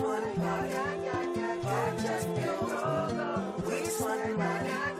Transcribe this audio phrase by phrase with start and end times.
[0.00, 0.74] just one body.
[0.74, 2.66] I just feel
[3.66, 4.99] We just one.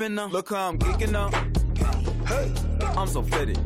[0.00, 1.34] Look how I'm geeking up.
[2.26, 2.50] Hey,
[2.96, 3.58] I'm so fitted.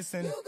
[0.00, 0.39] Listen.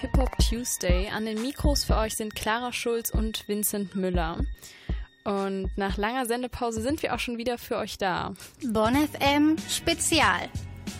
[0.00, 1.08] Hip Hop Tuesday.
[1.08, 4.38] An den Mikros für euch sind Clara Schulz und Vincent Müller.
[5.24, 8.32] Und nach langer Sendepause sind wir auch schon wieder für euch da.
[8.64, 10.48] Bonn FM Spezial.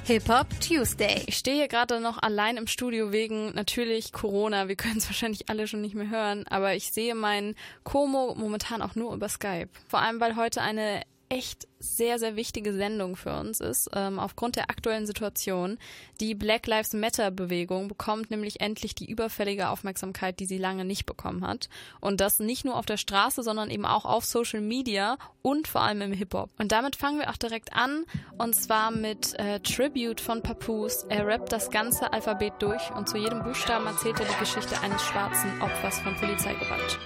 [0.04, 1.22] Hip-Hop Tuesday.
[1.26, 4.66] Ich stehe hier gerade noch allein im Studio wegen natürlich Corona.
[4.66, 7.54] Wir können es wahrscheinlich alle schon nicht mehr hören, aber ich sehe meinen
[7.84, 9.68] Como momentan auch nur über Skype.
[9.86, 14.56] Vor allem, weil heute eine echt sehr, sehr wichtige Sendung für uns ist, ähm, aufgrund
[14.56, 15.78] der aktuellen Situation.
[16.20, 21.06] Die Black Lives Matter Bewegung bekommt nämlich endlich die überfällige Aufmerksamkeit, die sie lange nicht
[21.06, 21.68] bekommen hat.
[22.00, 25.82] Und das nicht nur auf der Straße, sondern eben auch auf Social Media und vor
[25.82, 26.50] allem im Hip-Hop.
[26.58, 28.04] Und damit fangen wir auch direkt an,
[28.38, 31.06] und zwar mit äh, Tribute von Papoose.
[31.08, 35.02] Er rappt das ganze Alphabet durch und zu jedem Buchstaben erzählt er die Geschichte eines
[35.02, 36.98] schwarzen Opfers von Polizeigewalt.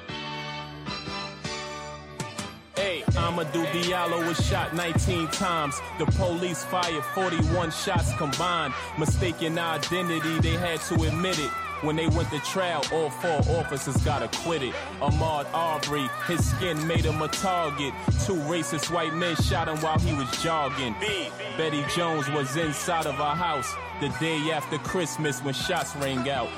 [2.74, 5.78] Hey, Amadou Diallo was shot 19 times.
[5.98, 8.72] The police fired 41 shots combined.
[8.98, 11.50] Mistaken identity, they had to admit it.
[11.82, 14.72] When they went to trial, all four officers got acquitted.
[15.02, 17.92] Ahmad Arbery, his skin made him a target.
[18.24, 20.94] Two racist white men shot him while he was jogging.
[21.58, 26.48] Betty Jones was inside of her house the day after Christmas when shots rang out.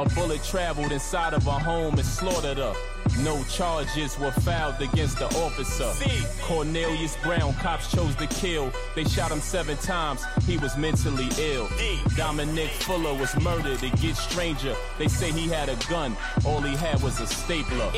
[0.00, 2.74] A bullet traveled inside of her home and slaughtered her.
[3.22, 5.92] No charges were filed against the officer.
[6.40, 8.72] Cornelius Brown, cops chose to kill.
[8.96, 10.24] They shot him seven times.
[10.46, 11.68] He was mentally ill.
[12.16, 13.82] Dominic Fuller was murdered.
[13.82, 14.74] It gets stranger.
[14.96, 16.16] They say he had a gun.
[16.46, 17.92] All he had was a stapler.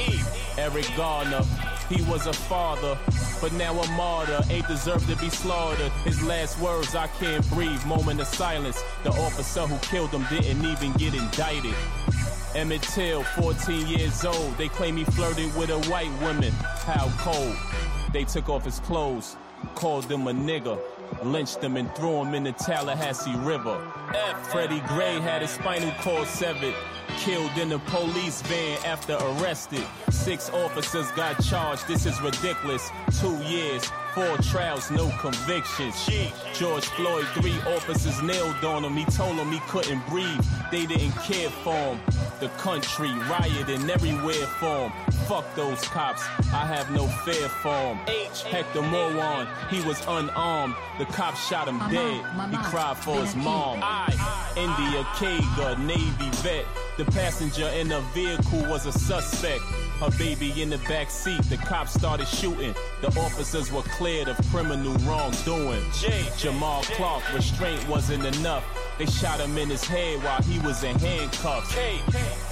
[0.58, 1.44] Eric Garner.
[1.92, 2.98] He was a father,
[3.42, 4.40] but now a martyr.
[4.48, 5.92] Ain't deserved to be slaughtered.
[6.04, 7.84] His last words, I can't breathe.
[7.84, 8.82] Moment of silence.
[9.04, 11.74] The officer who killed him didn't even get indicted.
[12.54, 14.56] Emmett Till, 14 years old.
[14.56, 16.52] They claim he flirted with a white woman.
[16.52, 17.56] How cold.
[18.12, 19.36] They took off his clothes,
[19.74, 20.78] called him a nigger,
[21.22, 23.80] lynched him and threw him in the Tallahassee River.
[24.14, 24.50] F.
[24.50, 26.74] Freddie Gray had his spinal cord severed.
[27.18, 29.84] Killed in a police van after arrested.
[30.10, 31.86] Six officers got charged.
[31.86, 32.90] This is ridiculous.
[33.20, 35.94] Two years, four trials, no convictions.
[36.54, 38.96] George Floyd, three officers nailed on him.
[38.96, 40.44] He told them he couldn't breathe.
[40.72, 42.00] They didn't care for him.
[42.40, 44.92] The country rioting everywhere for him.
[45.28, 46.22] Fuck those cops.
[46.52, 47.98] I have no fear for him.
[48.50, 50.74] Hector Moran, he was unarmed.
[50.98, 52.24] The cops shot him dead.
[52.50, 53.78] He cried for his mom.
[53.82, 54.10] I.
[54.56, 56.66] India Kaga, Navy vet.
[56.98, 59.62] The passenger in the vehicle was a suspect.
[59.98, 61.42] Her baby in the back seat.
[61.44, 62.74] The cops started shooting.
[63.00, 65.82] The officers were cleared of criminal wrongdoing.
[65.94, 66.28] J.
[66.36, 68.64] Jamal Clark, restraint wasn't enough.
[68.98, 71.72] They shot him in his head while he was in handcuffs.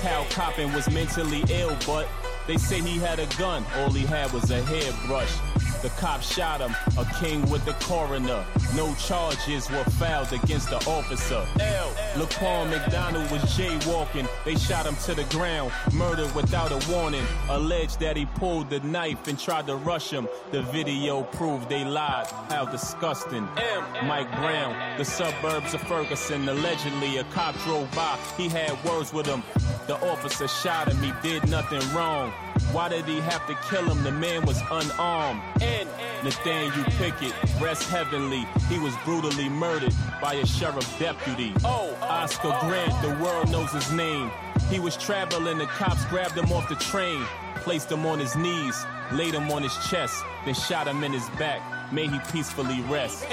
[0.00, 2.08] Hal Coppin was mentally ill, but
[2.46, 3.64] they say he had a gun.
[3.76, 5.36] All he had was a hairbrush.
[5.82, 8.44] The cop shot him, a king with the coroner.
[8.76, 11.42] No charges were filed against the officer.
[11.58, 11.90] L.
[12.16, 14.28] Laquan McDonald was jaywalking.
[14.44, 17.24] They shot him to the ground, murdered without a warning.
[17.48, 20.28] Alleged that he pulled the knife and tried to rush him.
[20.50, 22.26] The video proved they lied.
[22.50, 23.48] How disgusting.
[23.56, 24.06] M.
[24.06, 26.46] Mike Brown, the suburbs of Ferguson.
[26.46, 28.18] Allegedly, a cop drove by.
[28.36, 29.42] He had words with him.
[29.86, 31.02] The officer shot him.
[31.02, 32.29] He did nothing wrong.
[32.72, 34.02] Why did he have to kill him?
[34.04, 35.40] The man was unarmed.
[35.60, 35.88] And
[36.22, 38.46] Nathaniel Pickett, rest heavenly.
[38.68, 41.52] He was brutally murdered by a sheriff deputy.
[41.64, 44.30] Oh, Oscar Grant, the world knows his name.
[44.68, 47.24] He was traveling, the cops grabbed him off the train,
[47.56, 51.28] placed him on his knees, laid him on his chest, then shot him in his
[51.30, 51.60] back.
[51.92, 53.24] May he peacefully rest.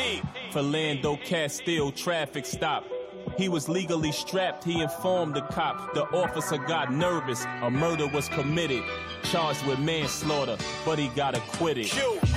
[0.52, 2.84] Philando Castile, traffic stop.
[3.36, 4.64] He was legally strapped.
[4.64, 5.94] He informed the cop.
[5.94, 7.46] The officer got nervous.
[7.62, 8.84] A murder was committed.
[9.24, 11.88] Charged with manslaughter, but he got acquitted.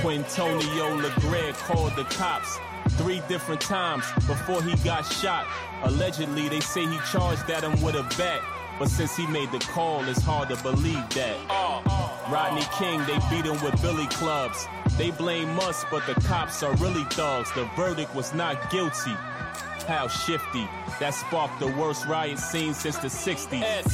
[0.01, 2.59] Quintonio Legre called the cops
[2.91, 5.47] three different times before he got shot.
[5.85, 8.41] Allegedly, they say he charged at him with a bat.
[8.79, 11.37] But since he made the call, it's hard to believe that.
[12.31, 14.67] Rodney King, they beat him with billy clubs.
[14.97, 17.53] They blame us, but the cops are really thugs.
[17.53, 19.15] The verdict was not guilty.
[19.91, 20.69] How shifty.
[21.01, 23.91] That sparked the worst riot scene since the 60s.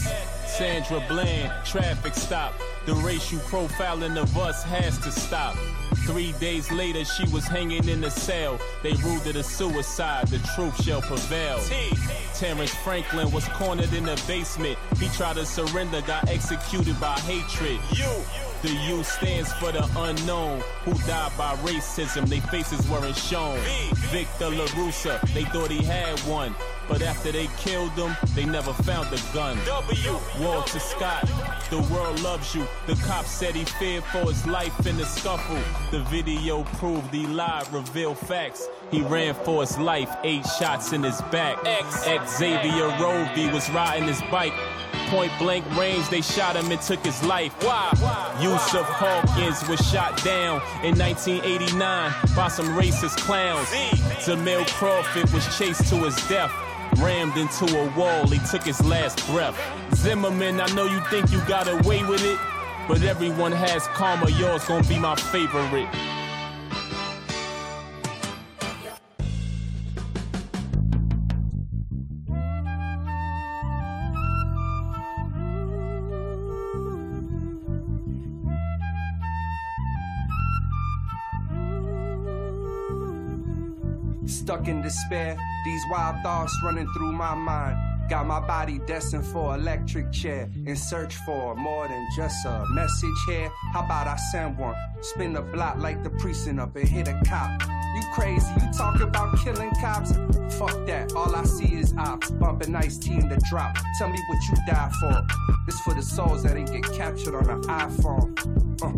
[0.47, 2.53] Sandra Bland, traffic stop.
[2.85, 5.57] The racial profiling of us has to stop.
[6.07, 8.61] Three days later, she was hanging in the cell.
[8.83, 10.29] They ruled it a suicide.
[10.29, 11.61] The truth shall prevail.
[12.35, 14.79] Terrence Franklin was cornered in the basement.
[14.99, 17.81] He tried to surrender, got executed by hatred.
[17.93, 18.46] You.
[18.63, 22.27] The U stands for the unknown, who died by racism.
[22.27, 23.59] Their faces weren't shown.
[24.11, 26.55] Victor LaRussa, they thought he had one.
[26.89, 29.59] But after they killed him, they never found the gun.
[29.67, 30.19] W.
[30.41, 31.29] Walter Scott,
[31.71, 32.67] the world loves you.
[32.87, 35.61] The cop said he feared for his life in the scuffle.
[35.91, 38.69] The video proved he lied, revealed facts.
[38.91, 41.59] He ran for his life, eight shots in his back.
[41.65, 44.55] X Xavier Rovey was riding his bike.
[45.07, 47.53] Point blank range, they shot him and took his life.
[47.63, 47.91] Why?
[48.41, 53.69] Yusuf Hawkins was shot down in 1989 by some racist clowns.
[54.25, 56.53] Jamil Crawford was chased to his death.
[56.99, 59.57] Rammed into a wall, he took his last breath.
[59.95, 62.39] Zimmerman, I know you think you got away with it,
[62.89, 64.31] but everyone has karma.
[64.31, 65.89] Yours gonna be my favorite.
[84.47, 88.09] Stuck in despair, these wild thoughts running through my mind.
[88.09, 93.19] Got my body destined for electric chair in search for more than just a message
[93.27, 93.51] here.
[93.73, 94.77] How about I send one?
[95.01, 97.61] Spin the block like the precinct up and hit a cop.
[97.97, 98.47] You crazy?
[98.61, 100.13] You talk about killing cops?
[100.59, 101.15] Fuck that.
[101.17, 103.75] All I see is ops bumping nice tea in the drop.
[103.97, 105.27] Tell me what you die for.
[105.65, 108.37] This for the souls that didn't get captured on an iPhone.
[108.83, 108.93] Uh.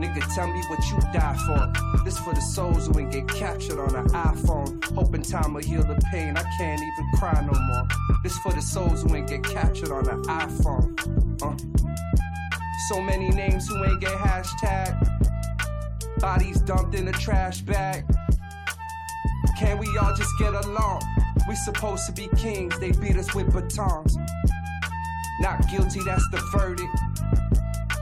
[0.00, 2.02] Nigga, tell me what you die for.
[2.04, 4.84] This for the souls who ain't get captured on an iPhone.
[4.96, 6.36] Hoping time will heal the pain.
[6.36, 7.86] I can't even cry no more.
[8.24, 11.42] This for the souls who ain't get captured on an iPhone.
[11.42, 11.56] Uh.
[12.88, 15.35] So many names who ain't get hashtag.
[16.18, 18.04] Bodies dumped in a trash bag.
[19.58, 21.02] Can we all just get along?
[21.48, 24.16] We supposed to be kings, they beat us with batons.
[25.40, 26.88] Not guilty, that's the verdict.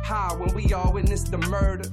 [0.04, 1.88] high when we all witnessed the murder.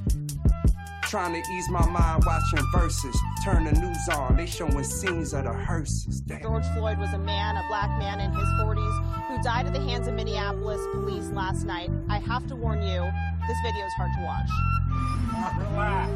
[1.03, 3.17] Trying to ease my mind watching verses.
[3.43, 6.21] Turn the news on, they showing scenes of the hearses.
[6.21, 6.41] Damn.
[6.41, 9.81] George Floyd was a man, a black man in his 40s, who died at the
[9.81, 11.89] hands of Minneapolis police last night.
[12.09, 13.09] I have to warn you,
[13.47, 14.49] this video is hard to watch.
[15.57, 16.11] Relax.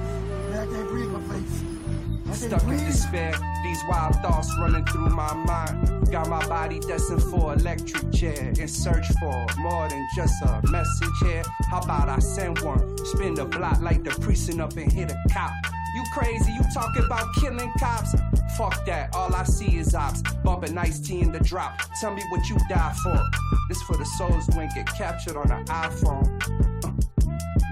[0.51, 1.63] I can't breathe my face.
[1.63, 6.11] I can't Stuck in despair, these wild thoughts running through my mind.
[6.11, 11.17] Got my body destined for electric chair in search for more than just a message
[11.21, 11.43] here.
[11.69, 12.97] How about I send one?
[13.05, 15.51] Spin the block like the precinct up and hit a cop.
[15.95, 16.51] You crazy?
[16.51, 18.13] You talking about killing cops?
[18.57, 20.21] Fuck that, all I see is ops.
[20.43, 21.79] Bumping nice tea in the drop.
[21.99, 23.21] Tell me what you die for.
[23.69, 26.34] This for the souls who ain't get captured on an iPhone.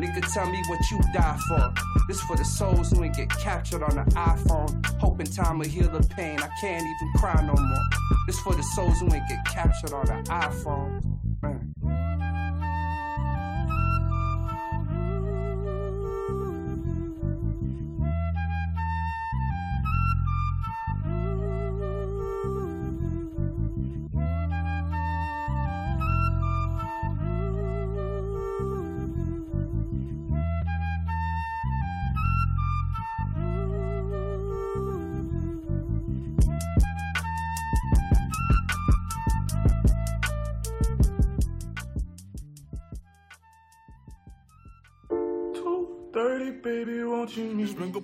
[0.03, 1.73] Nigga, tell me what you die for.
[2.09, 4.85] This for the souls who ain't get captured on the iPhone.
[4.99, 6.37] Hoping time will heal the pain.
[6.39, 7.85] I can't even cry no more.
[8.27, 11.12] This for the souls who ain't get captured on the iPhone.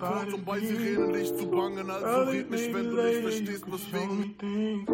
[0.00, 0.78] You meet me geboren, um bei the beach?
[0.78, 4.88] Sirenen nicht zu bangen, also red nicht, wenn du nicht verstehst, could show me things.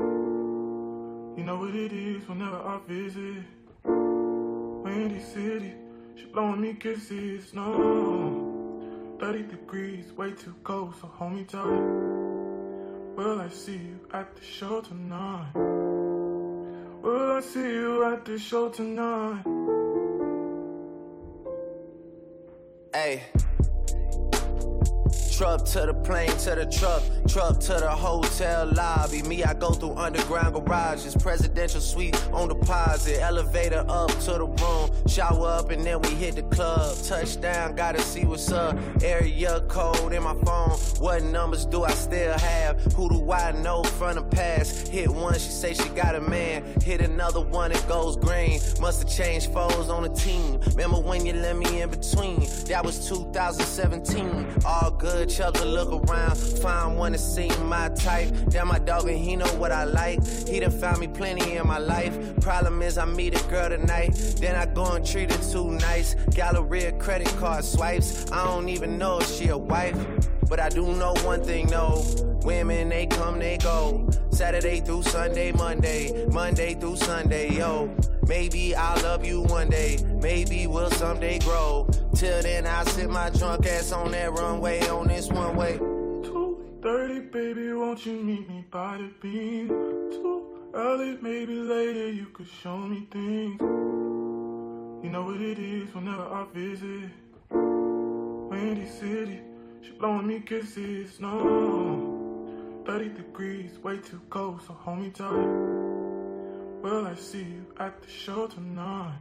[1.36, 3.44] You know what it is whenever I visit.
[3.84, 5.74] Windy city,
[6.16, 9.16] she blowing me kisses, no.
[9.18, 11.64] 30 degrees, way too cold, so hold me tight.
[13.16, 15.52] Will I see you at the show tonight?
[17.02, 19.42] Will I see you at the show tonight?
[22.92, 23.22] Hey.
[25.36, 29.22] Truck to the plane, to the truck, truck to the hotel lobby.
[29.24, 34.90] Me, I go through underground garages, presidential suite on deposit, elevator up to the room,
[35.06, 36.96] shower up and then we hit the club.
[37.04, 38.78] Touchdown, gotta see what's up.
[39.02, 40.70] Area code in my phone.
[41.00, 42.80] What numbers do I still have?
[42.94, 44.88] Who do I know from the past?
[44.88, 46.64] Hit one, she say she got a man.
[46.80, 48.58] Hit another one, it goes green.
[48.80, 50.60] Must have changed foes on the team.
[50.68, 52.40] Remember when you let me in between?
[52.68, 54.46] That was 2017.
[54.64, 56.36] All good, chug a look around.
[56.36, 58.28] Find one that seem my type.
[58.48, 60.24] Damn, my dog, and he know what I like.
[60.26, 62.14] He done found me plenty in my life.
[62.40, 64.10] Problem is, I meet a girl tonight.
[64.40, 66.14] Then I go and treat her too nice.
[66.34, 68.30] Galleria credit card swipes.
[68.30, 69.96] I don't even know if she a wife.
[70.48, 72.35] But I do know one thing, no.
[72.46, 74.08] Women, they come, they go.
[74.30, 76.26] Saturday through Sunday, Monday.
[76.26, 77.92] Monday through Sunday, yo.
[78.28, 79.98] Maybe I'll love you one day.
[80.22, 81.88] Maybe we'll someday grow.
[82.14, 85.78] Till then, I'll sit my drunk ass on that runway on this one way.
[85.78, 89.66] 2.30, baby, won't you meet me by the beam?
[89.66, 93.60] Too early, maybe later, you could show me things.
[93.60, 97.10] You know what it is whenever I visit.
[97.50, 99.40] Windy city,
[99.82, 102.15] she blowing me kisses, no.
[102.86, 105.48] 30 degrees, way too cold, so hold me tight.
[106.82, 109.18] Will I see you at the show tonight?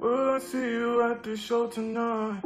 [0.00, 2.40] Will I see you at the show tonight?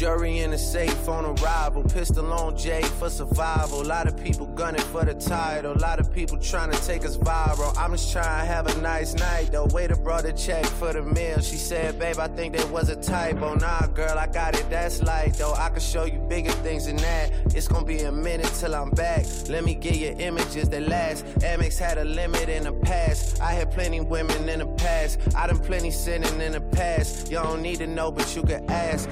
[0.00, 1.82] Jury in the safe on arrival.
[1.82, 3.82] Pistol on Jay for survival.
[3.82, 5.72] A lot of people gunning for the title.
[5.72, 7.76] A lot of people trying to take us viral.
[7.76, 9.66] I'm just trying to have a nice night though.
[9.66, 11.42] Waiter brought a check for the meal.
[11.42, 13.56] She said, babe, I think there was a typo.
[13.56, 14.70] Nah, girl, I got it.
[14.70, 15.52] That's light though.
[15.52, 17.30] I can show you bigger things than that.
[17.54, 19.26] It's gonna be a minute till I'm back.
[19.50, 21.26] Let me get you images that last.
[21.40, 23.42] Amex had a limit in the past.
[23.42, 25.18] I had plenty women in the past.
[25.36, 27.30] I done plenty sinning in the past.
[27.30, 29.06] Y'all don't need to know, but you can ask.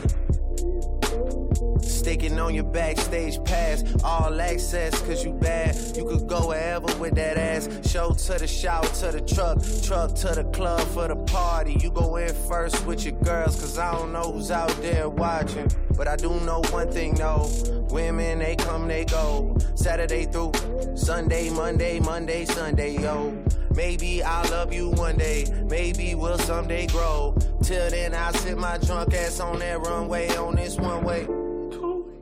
[0.59, 1.48] Thank you.
[1.81, 5.77] Sticking on your backstage pass, all access, cause you bad.
[5.97, 7.69] You could go wherever with that ass.
[7.91, 11.77] Show to the shower, to the truck, truck to the club for the party.
[11.81, 15.71] You go in first with your girls, cause I don't know who's out there watching.
[15.97, 17.50] But I do know one thing though
[17.91, 19.57] women, they come, they go.
[19.75, 20.53] Saturday through
[20.95, 23.37] Sunday, Monday, Monday, Sunday, yo.
[23.75, 27.37] Maybe I'll love you one day, maybe we'll someday grow.
[27.62, 31.27] Till then, I'll sit my drunk ass on that runway on this one way.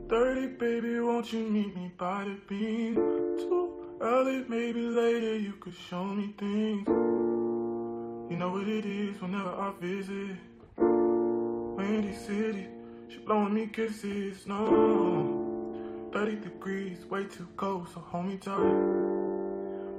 [0.07, 2.95] 2.30, baby, won't you meet me by the beam?
[2.95, 6.87] Too early, maybe later, you could show me things.
[6.87, 10.37] You know what it is whenever I visit.
[10.77, 12.67] Windy city,
[13.09, 16.09] she blowing me kisses, no.
[16.13, 18.61] 30 degrees, way too cold, so hold me tight.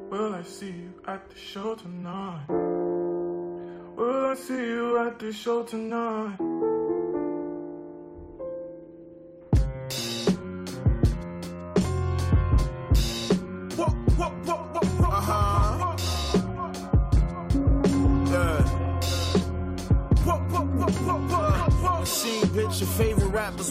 [0.08, 2.46] Will I see you at the show tonight?
[2.48, 6.67] Will I see you at the show tonight?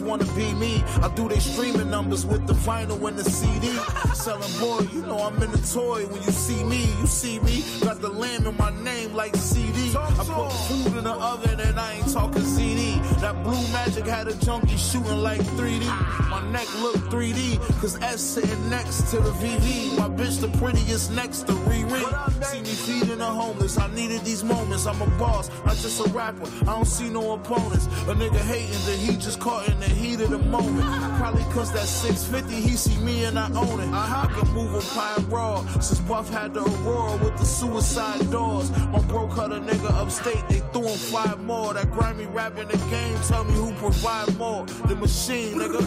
[0.08, 0.84] Wanna be me.
[1.02, 3.68] I do they streaming numbers with the vinyl and the CD.
[4.16, 6.06] Selling boy, you know I'm in the toy.
[6.08, 7.64] When you see me, you see me.
[7.82, 9.94] Got the lamb in my name like CD.
[9.96, 13.00] I put food in the oven and I ain't talking CD.
[13.20, 15.86] That blue magic had a junkie shooting like 3D.
[16.30, 19.98] My neck look 3D, cause S sitting next to the VV.
[19.98, 22.04] My bitch the prettiest next to Riri.
[22.44, 23.78] See me feeding the homeless.
[23.78, 24.86] I needed these moments.
[24.86, 26.48] I'm a boss, not just a rapper.
[26.62, 27.86] I don't see no opponents.
[28.08, 30.86] A nigga hating that he just caught in the heat of the moment.
[31.18, 33.90] Probably cause that 650, he see me and I own it.
[33.92, 35.66] I can move a pie raw.
[35.80, 38.70] Since Buff had the Aurora with the suicide doors.
[38.92, 41.74] My bro cut a nigga upstate, they threw him five more.
[41.74, 44.66] That grimy rap in the game, tell me who provide more.
[44.88, 45.82] The machine, nigga.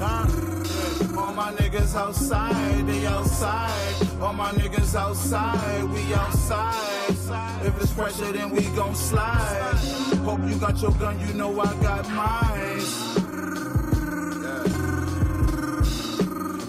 [0.00, 1.20] Huh?
[1.20, 3.96] All my niggas outside, they outside.
[4.20, 6.96] All my niggas outside, we outside.
[7.66, 9.74] If it's pressure, then we gon' slide.
[10.24, 13.15] Hope you got your gun, you know I got mine.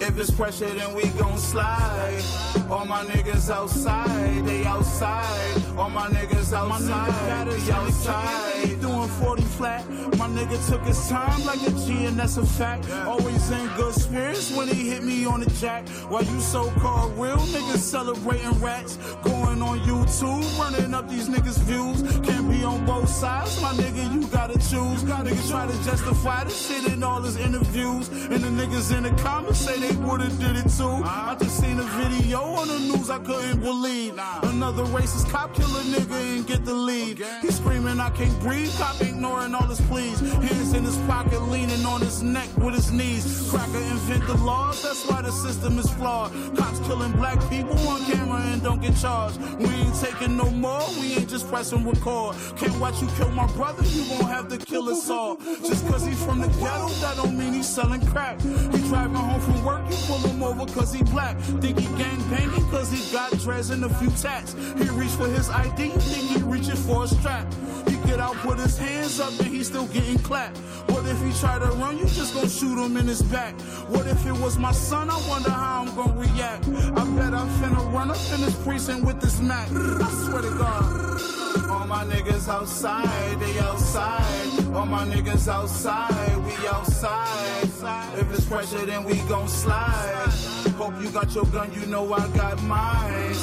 [0.08, 2.22] If it's pressure, then we gon' slide.
[2.70, 5.62] All my niggas outside, they outside.
[5.76, 8.80] All my niggas outside, they outside.
[8.80, 9.88] Doing 40 flat.
[10.16, 12.90] My nigga took his time like a G, and that's a fact.
[13.06, 15.86] Always in good spirits when he hit me on the jack.
[16.08, 18.96] While you so called real niggas celebrating rats.
[19.22, 22.00] Going on YouTube, running up these niggas' views.
[22.26, 25.04] Can't be on both sides, my nigga, you gotta choose.
[25.04, 28.08] Niggas try to justify this shit in all his interviews.
[28.08, 31.02] And the niggas in the comments say they would've did it too.
[31.04, 34.18] I just seen a video on the news I couldn't believe.
[34.42, 37.18] Another racist cop kill a nigga and get the lead.
[37.42, 38.72] He screaming, I can't breathe.
[38.78, 40.20] Cop ignoring all his pleas.
[40.20, 43.48] Hands in his pocket, leaning on his neck with his knees.
[43.50, 46.32] Cracker invent the laws, that's why the system is flawed.
[46.56, 49.40] Cops killing black people on camera and don't get charged.
[49.58, 52.36] We ain't taking no more, we ain't just pressing record.
[52.56, 55.36] Can't watch you kill my brother, you gon' have to kill us all.
[55.36, 58.40] Just cause he from the ghetto, that don't mean he's selling crack.
[58.40, 61.38] He driving home from work, you pull him over cause he black.
[61.60, 64.54] Think he gang banging cause he got dreads and a few tats.
[64.76, 67.46] He reach for his ID, think he reaching for a strap.
[67.86, 70.58] He get out, put his hands up, and he still getting clapped.
[70.98, 73.54] What if he try to run, you just gon' shoot him in his back?
[73.86, 76.66] What if it was my son, I wonder how I'm gon' react.
[76.66, 79.68] I bet I'm finna run up in this precinct with this Mac.
[79.70, 81.70] I swear to God.
[81.70, 84.74] All my niggas outside, they outside.
[84.74, 88.18] All my niggas outside, we outside.
[88.18, 90.32] If it's pressure, then we gon' slide.
[90.78, 93.36] Hope you got your gun, you know I got mine.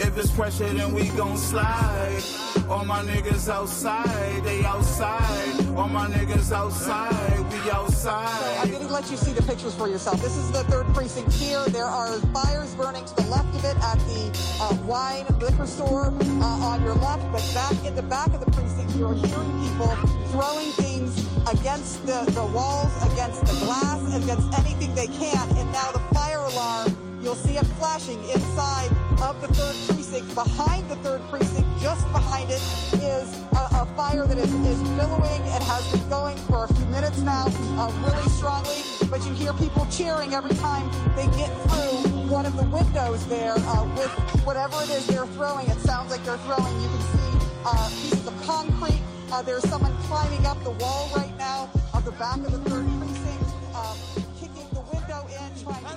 [0.00, 2.45] If it's pressure, then we gon' slide.
[2.68, 5.68] All my niggas outside, they outside.
[5.76, 8.68] All my niggas outside, we outside.
[8.68, 10.20] Going to let you see the pictures for yourself.
[10.20, 11.64] This is the third precinct here.
[11.66, 16.06] There are fires burning to the left of it at the uh, wine liquor store
[16.06, 19.94] uh, on your left, but back in the back of the precinct, you're hearing people
[20.32, 25.48] throwing things against the, the walls, against the glass, against anything they can.
[25.56, 28.90] And now the fire alarm, you'll see it flashing inside
[29.22, 29.95] of the third precinct.
[30.16, 32.62] Behind the third precinct, just behind it,
[33.04, 36.86] is a, a fire that is, is billowing and has been going for a few
[36.86, 37.44] minutes now,
[37.76, 38.80] uh, really strongly.
[39.10, 43.54] But you hear people cheering every time they get through one of the windows there
[43.56, 44.10] uh, with
[44.46, 45.68] whatever it is they're throwing.
[45.68, 46.80] It sounds like they're throwing.
[46.80, 49.02] You can see uh, pieces of concrete.
[49.30, 52.86] Uh, there's someone climbing up the wall right now of the back of the third
[53.00, 53.44] precinct,
[53.76, 53.96] um,
[54.40, 55.95] kicking the window in, trying to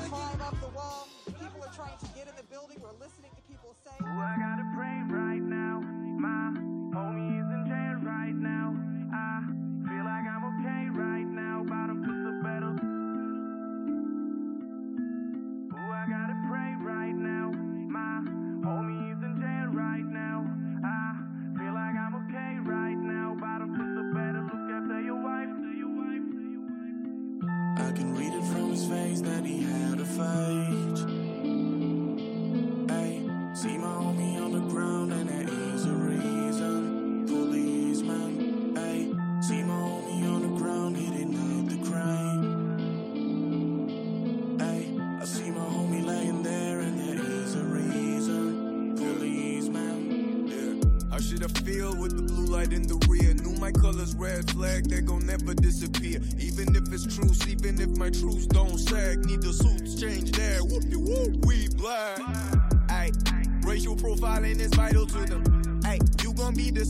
[30.19, 30.78] face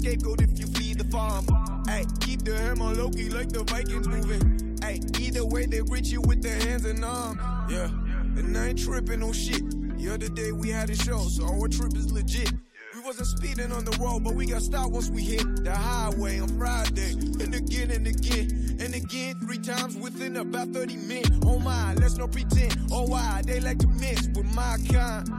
[0.09, 1.45] scapegoat if you feed the farm.
[1.87, 4.79] Ay, keep the hammer low key like the Vikings moving.
[4.83, 7.39] Ay, either way they reach you with their hands and arms.
[7.69, 7.89] Yeah,
[8.37, 9.63] and I ain't tripping on shit.
[9.97, 12.51] The other day we had a show, so our trip is legit.
[12.95, 16.39] We wasn't speeding on the road, but we got stopped once we hit the highway
[16.39, 17.11] on Friday.
[17.11, 21.37] And again and again, and again, three times within about 30 minutes.
[21.45, 22.75] Oh my, let's not pretend.
[22.91, 25.29] Oh why, they like to mess with my kind.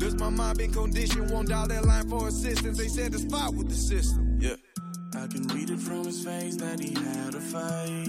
[0.00, 1.30] Does my mind been conditioned?
[1.30, 2.78] Won't dial that line for assistance.
[2.78, 4.38] They said the spot with the system.
[4.40, 4.56] Yeah.
[5.14, 8.08] I can read it from his face that he had a fight.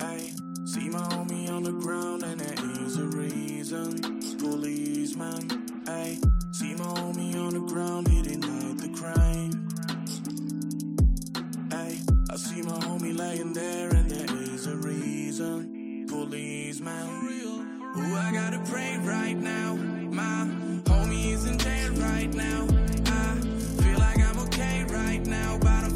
[0.00, 0.32] Ay,
[0.64, 4.00] see my homie on the ground and there is a reason.
[4.38, 6.18] Policeman, ay,
[6.52, 9.68] see my homie on the ground, he denied the crime.
[11.72, 11.98] Ay,
[12.30, 16.06] I see my homie laying there and there is a reason.
[16.08, 19.74] Policeman, who I gotta pray right now.
[19.74, 20.46] My
[20.84, 22.66] homie is in jail right now.
[23.06, 23.40] I
[23.82, 25.88] feel like I'm okay right now, but I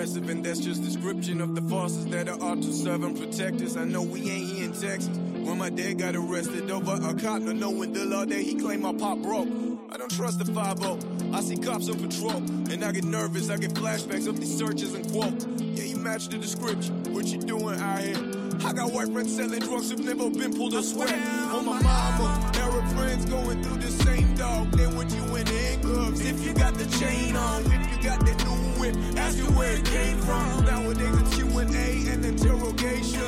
[0.00, 3.60] oppressive, and that's just description of the forces that are out to serve and protect
[3.60, 3.76] us.
[3.76, 5.14] I know we ain't here in Texas.
[5.44, 8.82] When my dad got arrested over a cop, not knowing the law that he claimed
[8.82, 9.48] my pop broke.
[9.90, 12.36] I don't trust the 5 I see cops on patrol,
[12.72, 13.50] and I get nervous.
[13.50, 15.44] I get flashbacks of these searches and quotes.
[15.58, 17.12] Yeah, you match the description.
[17.12, 18.16] What you doing out here?
[18.64, 21.12] I got white friends selling drugs who've never been pulled a sweat.
[21.52, 24.70] On my mama, Arab friends going through the same dog.
[24.70, 28.44] Then when you in handcuffs, if you got the chain on, if you got that
[28.44, 30.64] new whip, ask you where it came from.
[30.64, 33.20] Nowadays it's Q&A and interrogation.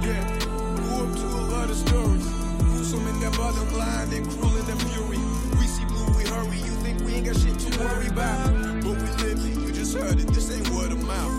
[0.00, 0.24] Yeah,
[0.76, 2.26] grew up to a lot of stories.
[2.58, 5.20] Gruesome in their bottom line and cruel in their fury.
[5.60, 6.56] We see blue, we hurry.
[6.56, 9.60] You think we ain't got shit to worry about, but we live it.
[9.60, 10.28] You just heard it.
[10.28, 11.34] This ain't word of mouth.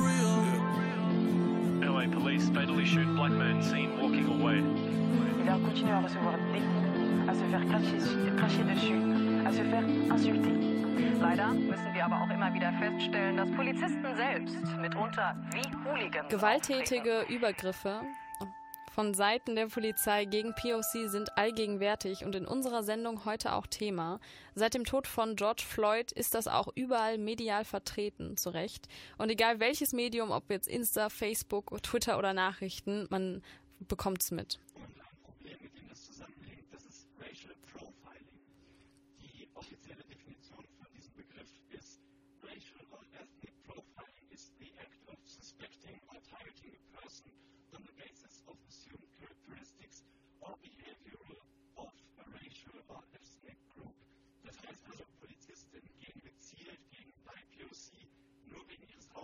[1.82, 4.62] LA police fatally shoot black man seen walking away.
[5.42, 7.98] Il a continué à recevoir des coups, à se faire cracher,
[8.38, 9.02] cracher dessus,
[9.46, 10.77] à se faire insulter.
[10.98, 17.26] Leider müssen wir aber auch immer wieder feststellen, dass Polizisten selbst mitunter wie Hooligans Gewalttätige
[17.30, 18.02] Übergriffe
[18.98, 24.20] von Seiten der Polizei gegen POC sind allgegenwärtig und in unserer Sendung heute auch Thema.
[24.56, 28.88] Seit dem Tod von George Floyd ist das auch überall medial vertreten, zu Recht.
[29.20, 33.44] Und egal welches Medium, ob jetzt Insta, Facebook, Twitter oder Nachrichten, man
[33.88, 34.58] bekommt's mit.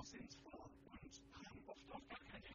[0.03, 2.49] Aussehens vor und haben oft auch gar keine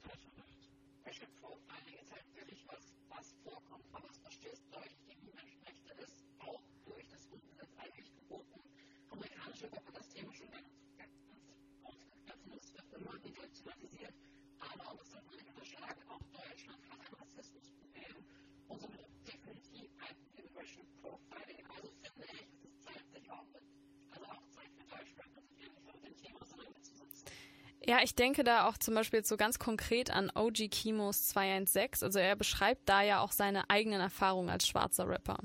[0.00, 0.66] Verurteilung.
[1.04, 6.24] Racial Profiling ist halt wirklich was, was vorkommt, aber es verstößt durch die Menschenrechte, ist
[6.40, 8.60] auch durch das Grundgesetz eigentlich geboten.
[9.10, 10.66] Amerikanische Gruppe das Thema schon ganz,
[10.98, 11.12] ganz,
[12.26, 12.42] ganz
[12.74, 14.14] wird immer wieder thematisiert,
[14.58, 18.16] aber und das man unterschlagen, auch Deutschland hat ein Rassismusproblem
[18.66, 20.16] und somit definitiv ein
[20.56, 21.62] Racial Profiling.
[21.70, 23.62] Also finde ich, es zeigt sich auch mit,
[24.10, 27.30] also auch zeigt für Deutschland, dass wir nicht mit dem Thema auseinanderzusetzen.
[27.86, 32.04] Ja, ich denke da auch zum Beispiel so ganz konkret an OG Kimos 216.
[32.04, 35.38] Also er beschreibt da ja auch seine eigenen Erfahrungen als schwarzer Rapper.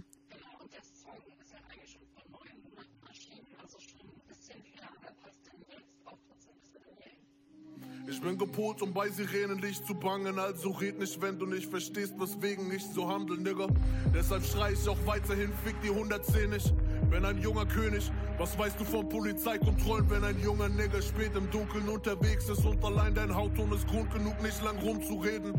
[8.13, 12.13] Ich bin gepolt, um bei Sirenenlicht zu bangen, also red nicht, wenn du nicht verstehst,
[12.19, 13.65] weswegen ich so handel, Nigga.
[14.13, 16.71] Deshalb schrei ich auch weiterhin, fick die 110 nicht.
[17.10, 21.49] Wenn ein junger König, was weißt du von Polizeikontrollen, wenn ein junger Nigger spät im
[21.49, 25.54] Dunkeln unterwegs ist und allein dein Hautton ist Grund genug, nicht lang rumzureden.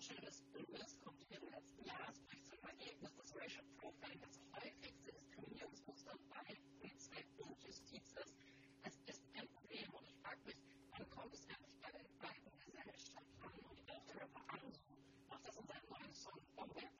[0.00, 4.38] schön, dass Böses kommt hier im letzten Jahr sprich zum Ergebnis des Racial Profiling, das
[4.54, 8.34] häufigste Diskriminierungsmuster bei Polizei und Justiz ist.
[8.84, 10.56] Es ist ein Problem und ich frage mich,
[10.90, 14.72] wann kommt es endlich bei den beiden Gesellschaften und auch darüber an,
[15.28, 16.97] macht das in seinem neuen Song Bomberg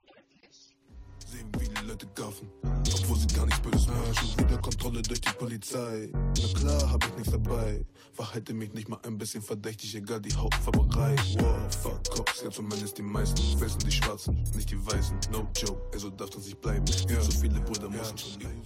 [2.28, 2.48] schlafen.
[2.62, 4.14] Obwohl sie gar nichts Böses machen.
[4.14, 6.10] Schon wieder Kontrolle durch die Polizei.
[6.12, 7.84] Na klar, hab ich nichts dabei.
[8.12, 11.16] Verhalte mich nicht mal ein bisschen verdächtig, egal die Hautfarberei.
[11.38, 13.38] Wow, fuck Cops, ja zumindest die meisten.
[13.60, 15.18] Wissen die Schwarzen, nicht die Weißen.
[15.32, 16.84] No joke, also darf das nicht bleiben.
[17.08, 17.20] Ja.
[17.20, 18.62] So viele Brüder müssen schon gehen.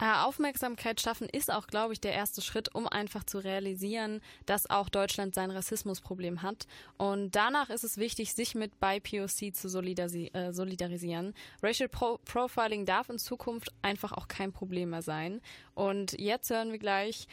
[0.00, 4.88] Aufmerksamkeit schaffen ist auch, glaube ich, der erste Schritt, um einfach zu realisieren, dass auch
[4.88, 6.66] Deutschland sein Rassismusproblem hat.
[6.96, 11.34] Und danach ist es wichtig, sich mit BIPOC zu äh, solidarisieren.
[11.62, 15.40] Racial Pro Profiling darf in Zukunft einfach auch kein Problem mehr sein.
[15.74, 17.26] Und jetzt hören wir gleich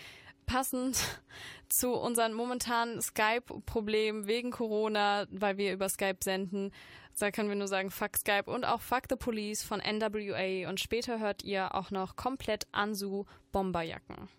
[0.46, 0.98] passend
[1.70, 6.72] zu unseren momentanen Skype-Problemen wegen Corona, weil wir über Skype senden.
[7.20, 10.70] Da können wir nur sagen, fuck Skype und auch fuck the Police von NWA.
[10.70, 14.30] Und später hört ihr auch noch komplett Ansu Bomberjacken.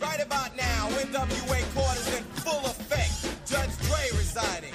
[0.00, 3.10] Right about now, NWA court is in full effect.
[3.46, 4.74] Judge Dre residing.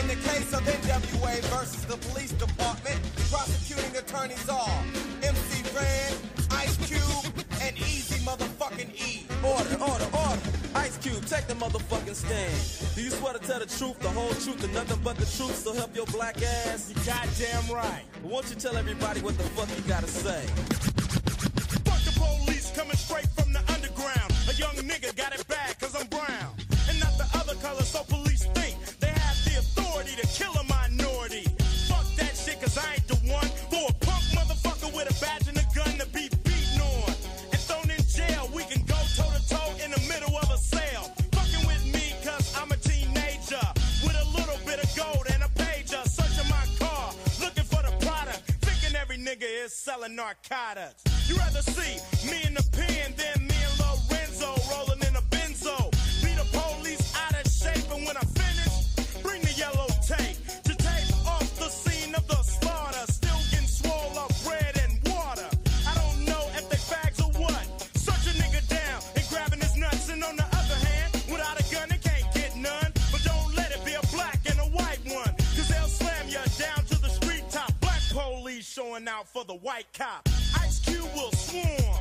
[0.00, 4.84] In the case of NWA versus the police department, prosecuting attorneys are
[5.20, 6.14] MC Ren,
[6.62, 9.26] Ice Cube, and Easy motherfucking E.
[9.42, 10.53] Order, order, order.
[10.74, 12.94] Ice Cube, take the motherfucking stand.
[12.94, 15.56] Do you swear to tell the truth, the whole truth, and nothing but the truth,
[15.56, 16.90] so help your black ass?
[16.90, 18.02] You goddamn right.
[18.22, 20.46] But won't you tell everybody what the fuck you gotta say?
[21.84, 24.32] Fuck the police coming straight from the underground.
[24.48, 25.43] A young nigga got it
[50.04, 51.02] selling narcotics.
[51.28, 53.43] You rather see me in the pen than
[79.54, 80.28] the white cop.
[80.60, 81.93] Ice Cube will swarm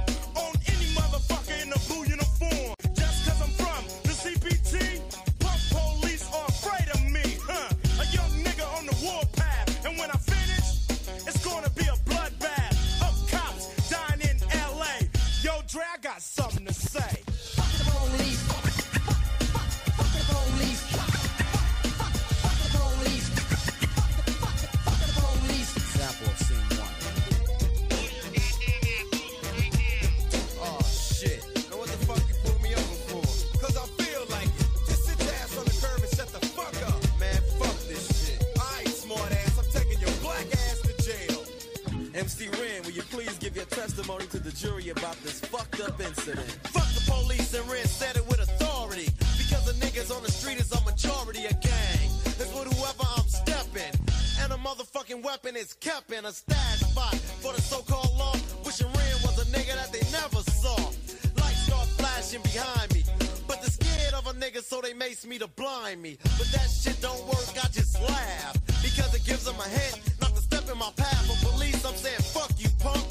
[62.41, 63.03] behind me.
[63.47, 66.17] But they're scared of a nigga, so they mace me to blind me.
[66.37, 68.57] But that shit don't work, I just laugh.
[68.81, 71.25] Because it gives them a hint not to step in my path.
[71.27, 73.03] But police, I'm saying, fuck you, punk.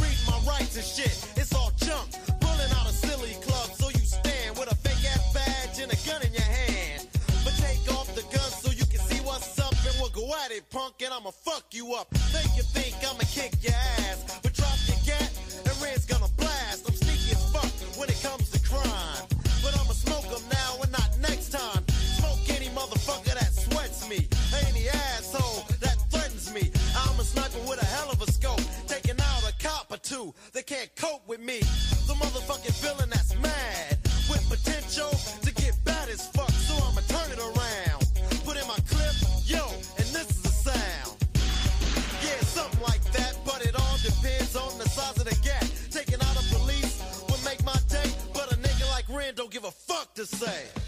[0.00, 2.10] Read my rights and shit, it's all junk.
[2.40, 5.98] Pulling out a silly club, so you stand with a fake ass badge and a
[6.06, 7.08] gun in your hand.
[7.44, 10.50] But take off the gun so you can see what's up, and we'll go at
[10.50, 12.08] it, punk, and I'ma fuck you up.
[12.34, 15.30] Think you think I'ma kick your ass, but drop your gat,
[15.64, 16.88] and Red's gonna blast.
[16.88, 19.26] I'm sneaky as fuck when it comes to crime.
[19.62, 21.82] But I'ma smoke 'em now and not next time.
[22.18, 24.28] Smoke any motherfucker that sweats me,
[24.66, 26.70] any asshole that threatens me.
[26.96, 30.34] I'm a sniper with a hell of a scope, taking out a cop or two.
[30.52, 31.60] They can't cope with me.
[32.06, 33.05] The motherfucking villain
[50.16, 50.85] to say.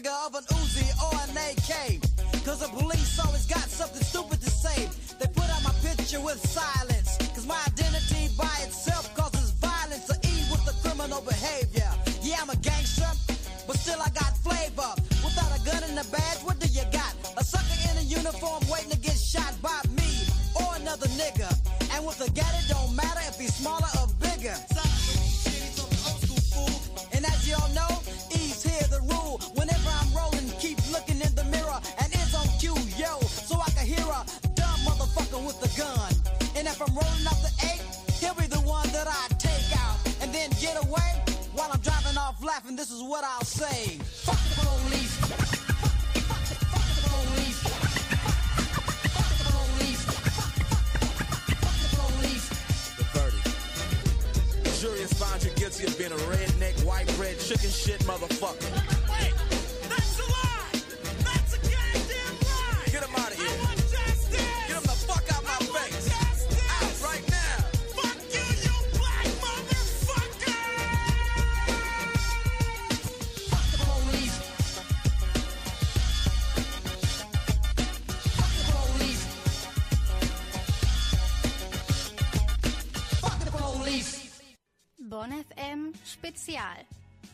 [0.00, 1.97] Trigger of an Uzi or an AK.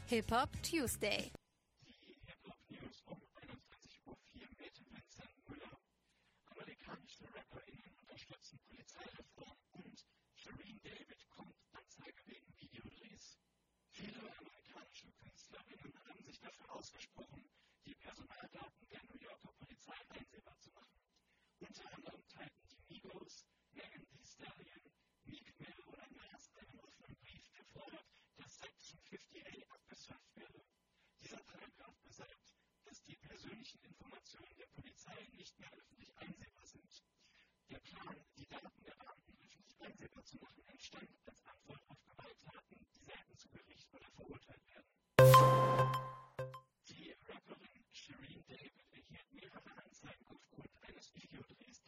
[0.07, 1.31] Hip Hop Tuesday.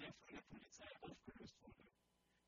[0.06, 1.90] Der von der Polizei aufgelöst wurde.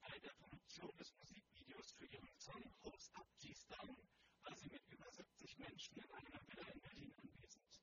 [0.01, 3.97] Bei der Produktion des Musikvideos für ihren Song Hose Up G's Down
[4.43, 7.83] war sie mit über 70 Menschen in einer Villa in Berlin anwesend.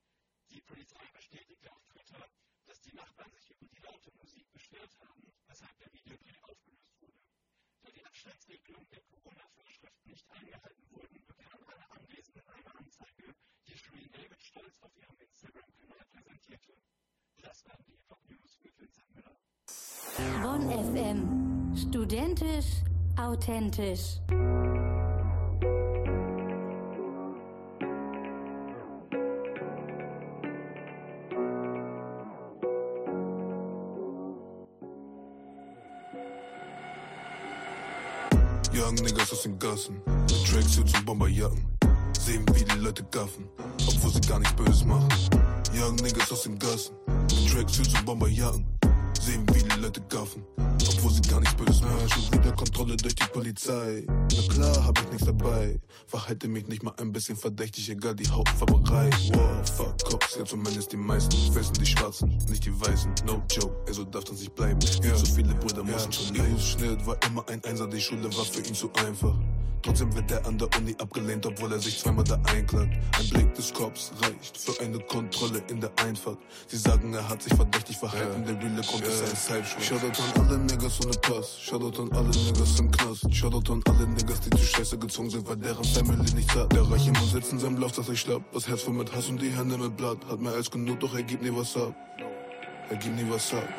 [0.49, 2.25] Die Polizei bestätigte auf Twitter,
[2.65, 7.19] dass die Nachbarn sich über die laute Musik beschwert haben, weshalb der Videodreh aufgelöst wurde.
[7.81, 13.35] Da die Abstandsregelungen der Corona-Vorschriften nicht eingehalten wurden, bekamen alle Anwesenden eine Anzeige,
[13.67, 16.77] die Shereen David stolz auf ihrem Instagram-Kanal präsentierte.
[17.41, 19.37] Das waren die Hip-Hop News mit Vincent Müller.
[20.69, 21.73] FM.
[21.75, 22.81] Studentisch,
[23.17, 24.19] authentisch.
[38.73, 41.65] Young Niggas aus den Gassen, Tracksuits und Bomberjacken.
[42.19, 43.47] Sehen wie die Leute gaffen,
[43.87, 45.07] obwohl sie gar nichts Böses machen.
[45.73, 46.95] Young Niggas aus den Gassen,
[47.49, 48.74] Tracksuits und Bomberjacken.
[49.25, 52.07] Sehen wie die Leute gaffen, obwohl sie gar nichts Böses machen.
[52.09, 54.05] Schon wieder Kontrolle durch die Polizei.
[54.07, 55.79] Na klar, hab ich nichts dabei.
[56.05, 59.09] Verhalte mich nicht mal ein bisschen verdächtig, egal die Hauptfarberei.
[59.33, 61.35] Wow, fuck Cops, ja zumindest die meisten.
[61.51, 63.15] Fressen die Schwarzen, nicht die Weißen.
[63.25, 64.79] No joke, ey, so darf das nicht bleiben.
[65.01, 65.15] Ja.
[65.15, 66.59] So viele Brüder müssen schon leiden.
[66.59, 69.35] Schnitt war immer ein Einser, die Schule war für ihn zu einfach.
[69.85, 72.91] Trotzdem wird er an der Uni abgelehnt, obwohl er sich zweimal da einklagt.
[73.19, 76.39] Ein Blick des Cops reicht für eine Kontrolle in der Einfahrt.
[76.65, 79.79] Sie sagen, er hat sich verdächtig verhalten, der reale Grund ist ein Sideshow.
[79.79, 84.07] Shoutout an alle Niggas ohne Pass, Shoutout an alle Niggas im Knast, Shoutout an alle
[84.07, 86.73] Niggas, die zu Scheiße gezogen sind, weil deren Family nichts hat.
[86.73, 89.29] Der reiche Mann sitzt in seinem Lauf, dass ich schlapp, das Herz voll mit Hass
[89.29, 90.17] und die Hände mit Blatt.
[90.27, 91.93] Hat mehr als genug, doch er gibt nie was ab.
[92.89, 93.69] Er gibt nie was ab.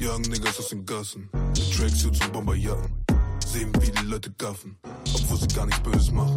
[0.00, 3.05] Young Niggas aus den Gassen, mit Tracksuits und Bomberjacken.
[3.46, 4.76] Sehen wie die Leute gaffen,
[5.14, 6.34] obwohl sie gar nichts Böses machen.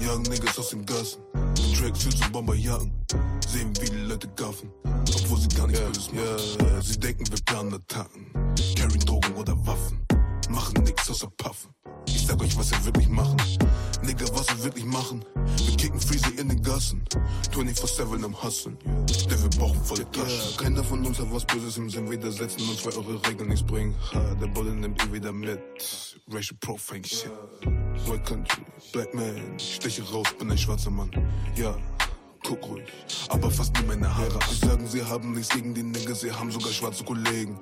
[0.00, 2.92] Young Niggas aus den Gassen, mit Tracksuits und Bomberjacken.
[3.48, 6.68] Sehen wie die Leute gaffen, obwohl sie gar nichts Böses machen.
[6.68, 8.32] Yeah, sie denken, wir planen Attacken,
[8.76, 10.05] carryen Drogen oder Waffen.
[10.48, 11.70] Machen nix außer Puffen.
[12.06, 13.36] Ich sag euch, was wir wirklich machen.
[14.02, 15.24] Nigga, was wir wirklich machen.
[15.64, 17.04] Wir kicken Freezy in den Gassen.
[17.52, 18.78] 24-7 am Hustlen.
[19.30, 20.56] Der wir brauchen volle Taschen.
[20.56, 22.10] Keiner von uns hat was Böses im Sinn.
[22.10, 23.94] Widersetzen uns, weil eure Regeln nichts bringen.
[24.12, 25.60] Ha, der Bulle nimmt ihn wieder mit.
[26.28, 27.30] Racial Profiling Shit.
[28.04, 31.10] White Country, Black Man, ich steche raus, bin ein schwarzer Mann.
[31.56, 31.76] Ja,
[32.44, 32.84] guck ruhig,
[33.30, 34.38] aber fast nie meine Haare.
[34.50, 37.58] Sie sagen, sie haben nichts gegen die Nigger, sie haben sogar schwarze Kollegen.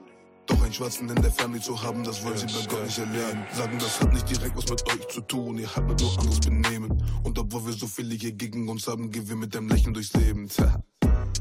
[0.47, 3.45] Doch einen Schwarzen in der Family zu haben, das wollen sie bei Gott nicht erlernen.
[3.55, 6.41] Sagen, das hat nicht direkt was mit euch zu tun, ihr habt mit nur anderes
[6.41, 7.03] Benehmen.
[7.23, 10.13] Und obwohl wir so viele hier gegen uns haben, gehen wir mit dem Lächeln durchs
[10.13, 10.49] Leben.
[10.49, 10.83] Tja.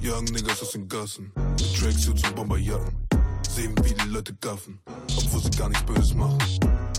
[0.01, 3.07] Young Niggas aus den Gassen, mit Tracksuits und Bomberjacken.
[3.49, 4.81] Sehen, wie die Leute gaffen,
[5.15, 6.37] obwohl sie gar nichts Böses machen.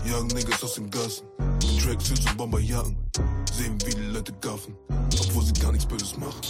[0.07, 2.97] Young Niggas aus den Gassen, mit Tracksuits und Bomberjacken.
[3.53, 4.75] Sehen, wie die Leute gaffen,
[5.19, 6.41] obwohl sie gar nichts Böses machen.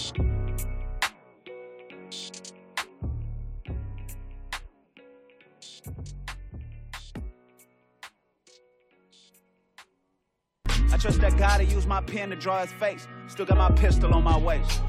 [10.96, 13.06] I trust that God to use my pen to draw his face.
[13.28, 14.82] Still got my pistol on my waist.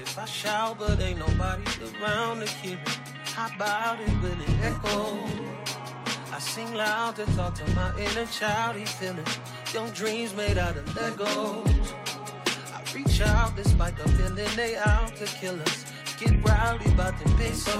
[0.00, 1.62] If I shout, but ain't nobody
[2.00, 2.88] around to hear it,
[3.34, 4.08] how about it?
[4.22, 5.18] when it echo?
[6.32, 9.26] I sing loud to talk to my inner child, he feeling
[9.74, 11.92] young dreams made out of Legos.
[12.72, 15.84] I reach out despite the feeling they out to kill us.
[16.18, 17.76] Get rowdy about the pesos.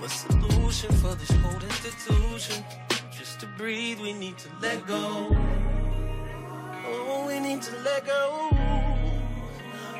[0.00, 2.62] What solution for this cold institution?
[3.10, 5.34] Just to breathe, we need to let go.
[7.46, 8.48] Need to let go.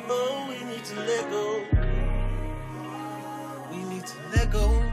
[0.09, 1.63] Oh, we need to let go.
[3.71, 4.83] We need to let go.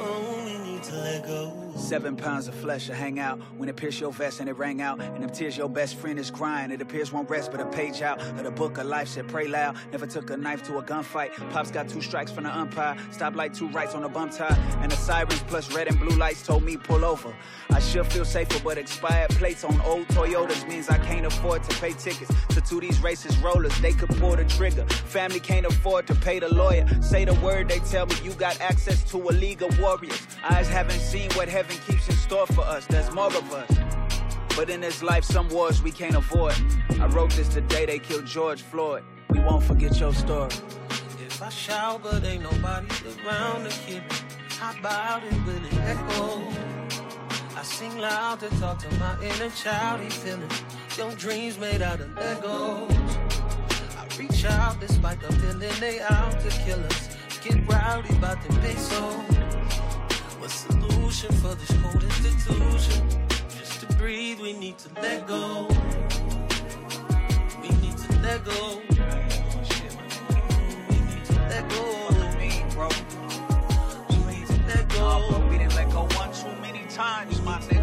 [0.00, 1.65] Oh, we need to let go.
[1.86, 4.82] Seven pounds of flesh to hang out when it pierced your vest and it rang
[4.82, 5.00] out.
[5.00, 6.72] And them tears your best friend is crying.
[6.72, 9.46] It appears won't rest, but a page out of the book of life said pray
[9.46, 9.76] loud.
[9.92, 11.30] Never took a knife to a gunfight.
[11.52, 12.96] Pops got two strikes from the umpire.
[13.12, 14.56] Stoplight, two rights on a bump tie.
[14.80, 17.32] And the sirens plus red and blue lights told me pull over.
[17.70, 21.80] I should feel safer, but expired plates on old Toyotas means I can't afford to
[21.80, 23.78] pay tickets to two these racist rollers.
[23.80, 24.86] They could pull the trigger.
[24.86, 26.84] Family can't afford to pay the lawyer.
[27.00, 30.26] Say the word, they tell me you got access to a league of warriors.
[30.42, 32.86] Eyes haven't seen what heaven keeps in store for us.
[32.86, 33.70] There's more of us.
[34.56, 36.54] But in this life, some wars we can't avoid.
[37.00, 39.04] I wrote this the day they killed George Floyd.
[39.30, 40.50] We won't forget your story.
[41.20, 42.86] If I shout, but ain't nobody
[43.26, 44.24] around to hear it,
[44.58, 45.32] how about it?
[45.44, 46.42] when it echo?
[47.54, 50.48] I sing loud to talk to my inner child, he feeling
[50.96, 52.90] young dreams made out of Legos.
[53.98, 57.16] I reach out despite the feeling they out to kill us.
[57.44, 59.36] Get rowdy about the pesos.
[60.46, 63.08] What solution for this cold institution?
[63.48, 65.66] Just to breathe, we need to let go.
[67.60, 68.80] We need to let go.
[68.88, 68.94] We
[71.00, 71.82] need to let go.
[74.08, 75.48] We need to let go.
[75.50, 77.75] We didn't let go one too many times, my nigga.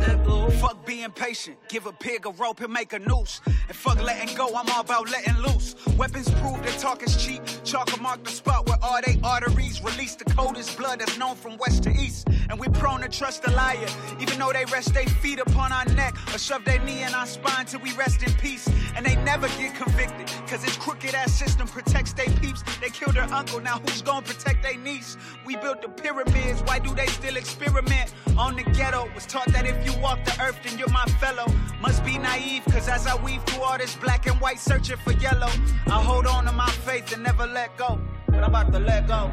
[0.59, 1.57] Fuck being patient.
[1.67, 3.41] Give a pig a rope and make a noose.
[3.45, 5.75] And fuck letting go, I'm all about letting loose.
[5.97, 7.41] Weapons prove that talk is cheap.
[7.63, 11.57] Chalk mark the spot where all they arteries release the coldest blood that's known from
[11.57, 12.27] west to east.
[12.49, 13.87] And we're prone to trust a liar,
[14.19, 17.25] even though they rest their feet upon our neck or shove their knee in our
[17.25, 18.69] spine till we rest in peace.
[18.95, 22.63] And they never get convicted, cause this crooked ass system protects their peeps.
[22.79, 25.17] They killed their uncle, now who's gonna protect their niece?
[25.45, 28.13] We built the pyramids, why do they still experiment?
[28.37, 31.47] On the ghetto, was taught that if you walk the earth, then you're my fellow.
[31.81, 35.13] Must be naive, cause as I weave through all this black and white searching for
[35.13, 35.49] yellow,
[35.87, 37.99] I hold on to my faith and never let go.
[38.27, 39.31] But I'm about to let go.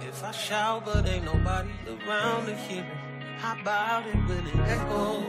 [0.00, 4.16] If I shout, but ain't nobody around to hear it, how about it?
[4.26, 5.22] when it echo?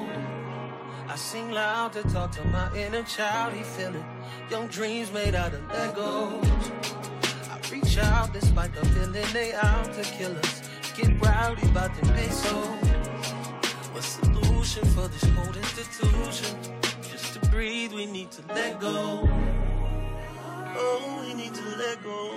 [1.08, 4.06] I sing loud to talk to my inner child, he feeling
[4.50, 6.72] young dreams made out of Legos.
[7.50, 10.62] I reach out despite the feeling they out to kill us.
[10.96, 12.68] Get rowdy about the pesos.
[13.92, 14.04] What
[14.64, 16.58] solution for this cold institution?
[17.02, 19.28] Just to breathe, we need to let go.
[20.76, 22.32] Oh, we need to let go.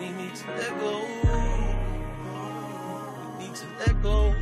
[0.00, 1.04] We need to let go.
[3.38, 4.34] We need to let go.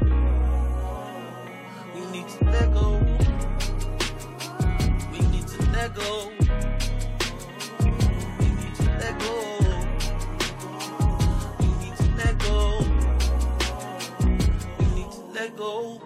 [1.94, 2.98] We need to let go.
[5.12, 6.45] We need to let go.
[15.46, 16.00] Let go.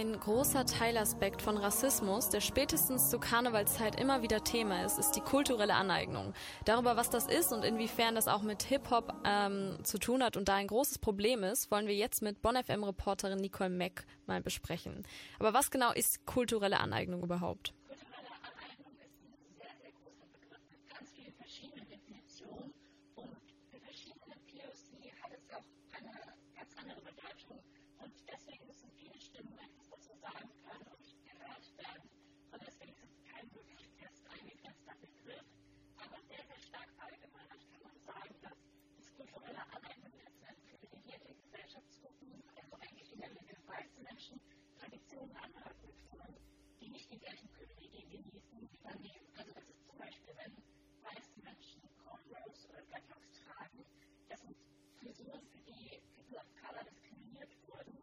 [0.00, 5.20] Ein großer Teilaspekt von Rassismus, der spätestens zur Karnevalszeit immer wieder Thema ist, ist die
[5.20, 6.32] kulturelle Aneignung.
[6.64, 10.48] Darüber, was das ist und inwiefern das auch mit Hip-Hop ähm, zu tun hat und
[10.48, 15.04] da ein großes Problem ist, wollen wir jetzt mit Bonn FM-Reporterin Nicole Mack mal besprechen.
[15.38, 17.74] Aber was genau ist kulturelle Aneignung überhaupt?
[43.70, 44.40] weiße Menschen
[44.78, 46.36] Traditionen anhaften können,
[46.80, 49.26] die nicht die gleichen Privilegien genießen, wie daneben.
[49.36, 50.54] Also das ist zum Beispiel, wenn
[51.06, 53.86] weiße Menschen Cornrows oder Dreadlocks tragen,
[54.28, 54.56] das sind
[54.98, 58.02] Frisuren, für die People of Color diskriminiert wurden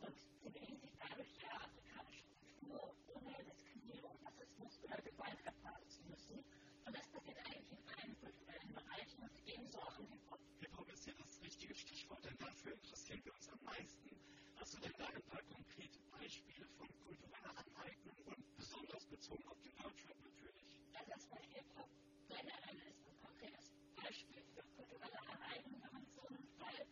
[0.00, 6.02] und sie wählen sich dadurch ja afrikanische Kultur ohne Diskriminierung, Rassismus oder Gewalt erfahren zu
[6.06, 6.38] müssen.
[6.86, 10.22] Und das passiert eigentlich in allen kulturellen Bereichen und ebenso auch in den
[10.60, 14.10] Hip-Hop ist ja das richtige Stichwort, denn dafür interessieren wir uns am meisten.
[14.56, 19.58] Hast du denn da ein paar konkrete Beispiele von kultureller Aneignung und besonders bezogen auf
[19.62, 20.62] den Deutschrap natürlich?
[20.92, 21.88] Ja, das war Hip-Hop
[22.28, 26.86] Meine generell ist ein konkretes Beispiel für kulturelle Aneignung, wenn man so nimmt, weil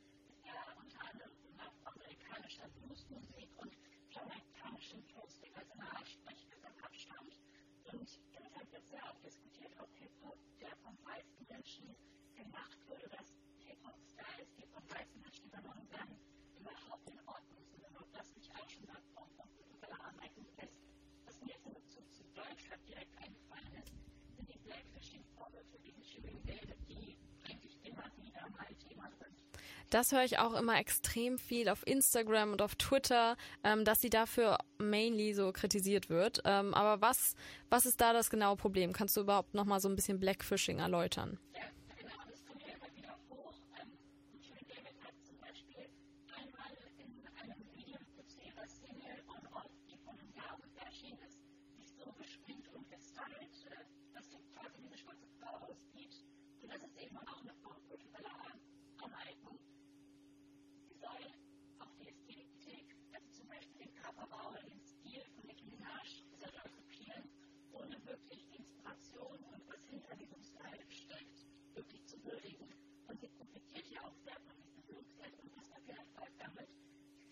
[0.44, 3.76] ja unter anderem nach amerikanischer Bluesmusik und
[4.08, 7.36] jamaikanischen Bluesmusik als Sprechgesang abstammt.
[7.92, 11.94] Und deshalb wird sehr oft diskutiert, ob Hip-Hop der vom weißen Menschen
[12.34, 13.37] gemacht wurde, das
[13.88, 16.16] Kunstgeist, die von weißen Menschen übernommen werden,
[16.60, 19.26] überhaupt in Ordnung ist und überhaupt das nicht auch schon Abbau
[19.80, 20.76] von Aneignung ist.
[21.24, 23.92] Was mir jetzt in Bezug zu Deutschland direkt eingefallen ist,
[24.36, 27.16] sind die Blackfishing-Vorwürfe gegen Schulgelder, die
[27.48, 29.32] eigentlich immer wieder mal Thema sind.
[29.90, 34.10] Das höre ich auch immer extrem viel auf Instagram und auf Twitter, ähm, dass sie
[34.10, 36.42] dafür mainly so kritisiert wird.
[36.44, 37.34] Ähm, aber was,
[37.70, 38.92] was ist da das genaue Problem?
[38.92, 41.38] Kannst du überhaupt nochmal so ein bisschen Blackfishing erläutern?
[76.48, 76.68] Damit,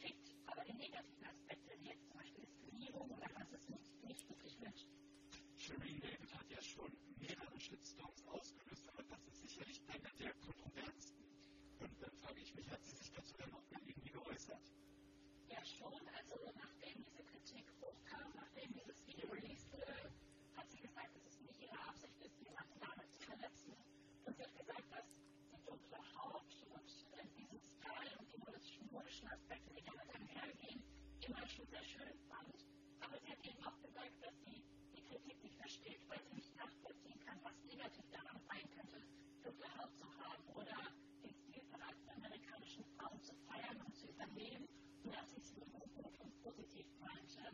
[0.00, 4.86] kriegt aber die negativen Aspekte, wie jetzt zum Beispiel Diskriminierung oder Rassismus, nicht wirklich mit.
[5.56, 11.24] Shireen David hat ja schon mehrere Shitstorms ausgelöst, aber das ist sicherlich einer der kontroversesten.
[11.80, 14.62] Und dann frage ich mich, hat sie sich dazu dann auch mal irgendwie geäußert?
[15.48, 15.92] Ja, schon.
[15.92, 20.12] Also, nachdem diese Kritik hochkam, nachdem dieses Video released wurde,
[20.56, 23.74] hat sie gesagt, dass es nicht ihre Absicht ist, jemanden damit zu verletzen.
[24.24, 25.06] Und sie hat gesagt, dass
[25.52, 28.28] die dunkle Haut und äh, diesen Style und
[28.96, 30.82] modischen Aspekte, die damit einhergehen,
[31.20, 32.56] immer schon sehr schön fand.
[33.04, 34.64] Aber sie hat eben auch gesagt, dass sie
[34.96, 39.04] die Kritik nicht versteht, weil sie nicht nachvollziehen kann, was negativ daran sein könnte,
[39.44, 40.80] dunkle Haut zu haben oder
[41.22, 44.64] den Stil von afroamerikanischen Frauen zu feiern und zu übernehmen
[45.04, 47.44] und dass sie es nur gut und positiv meinte.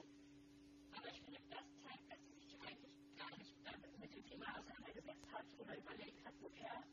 [0.94, 4.46] Aber ich finde, das zeigt, dass sie sich eigentlich gar nicht damit mit dem Thema
[4.62, 6.86] auseinandergesetzt hat oder überlegt hat, woher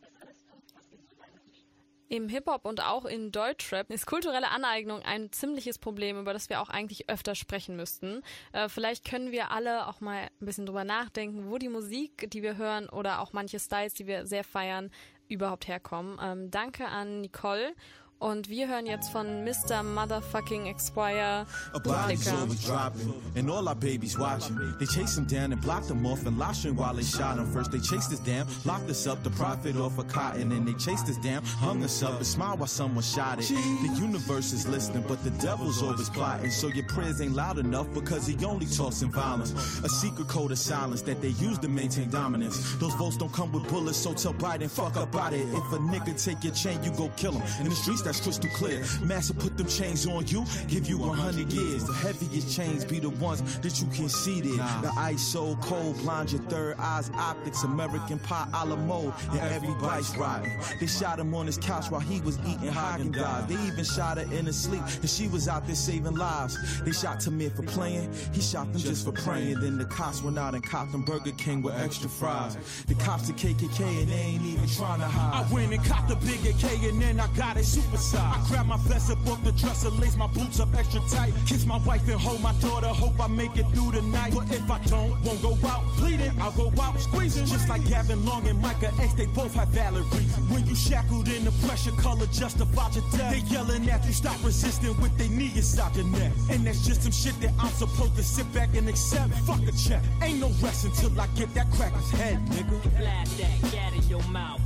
[0.00, 1.70] das alles kommt, was sie so lange nicht
[2.12, 6.60] Im Hip-Hop und auch in Deutschrap ist kulturelle Aneignung ein ziemliches Problem, über das wir
[6.60, 8.20] auch eigentlich öfter sprechen müssten.
[8.52, 12.42] Äh, vielleicht können wir alle auch mal ein bisschen drüber nachdenken, wo die Musik, die
[12.42, 14.90] wir hören oder auch manche Styles, die wir sehr feiern,
[15.28, 16.18] überhaupt herkommen.
[16.22, 17.74] Ähm, danke an Nicole.
[18.22, 19.82] Und wir hören jetzt von Mr.
[19.82, 21.44] Motherfucking Exquire
[21.74, 24.56] A body's always dropping, and all our babies watching.
[24.78, 27.52] They chased him down and blocked him off and lodged him while they shot him.
[27.52, 30.74] First they chased us down, locked us up to profit off of cotton, and they
[30.74, 33.48] chased us down, hung us up, and smiled while someone shot it.
[33.48, 36.52] The universe is listening, but the devil's always plotting.
[36.52, 39.52] So your prayers ain't loud enough because he only tossing violence.
[39.82, 42.76] A secret code of silence that they use to maintain dominance.
[42.76, 45.40] Those votes don't come with bullets, so tell Biden, fuck up out it.
[45.48, 47.42] If a nigga take your chain, you go kill him.
[47.64, 48.84] In the streets, that's crystal clear.
[49.02, 51.84] Master put them chains on you, give you a hundred years.
[51.84, 54.66] The heaviest chains be the ones that you can see there.
[54.82, 59.40] The ice so cold, blind your third eyes, optics, American pie a la mode, and
[59.40, 60.50] every bite's rotten.
[60.78, 63.48] They shot him on his couch while he was eating Haagen Dazs.
[63.48, 66.82] They even shot her in her sleep, and she was out there saving lives.
[66.82, 69.60] They shot Tamir for playing, he shot them just for praying.
[69.60, 72.56] Then the cops went out and copped them Burger King with extra fries.
[72.86, 75.46] The cops the KKK and they ain't even trying to hide.
[75.46, 78.78] I went and copped the big AK and then I got it I grabbed my
[78.88, 81.34] vest off the dresser, lace my boots up extra tight.
[81.46, 84.32] Kiss my wife and hold my daughter, hope I make it through the night.
[84.34, 87.44] But if I don't, won't go out bleeding, I'll go out squeezing.
[87.46, 90.50] Just like Gavin Long and Micah X, they both have valid reasons.
[90.50, 93.32] When you shackled in the pressure, color justified your death.
[93.32, 96.32] They yelling at you, stop resisting with they knee inside your neck.
[96.50, 99.34] And that's just some shit that I'm supposed to sit back and accept.
[99.46, 102.82] Fuck a check, ain't no rest until I get that cracker's head, nigga.
[103.00, 104.60] That in your mouth.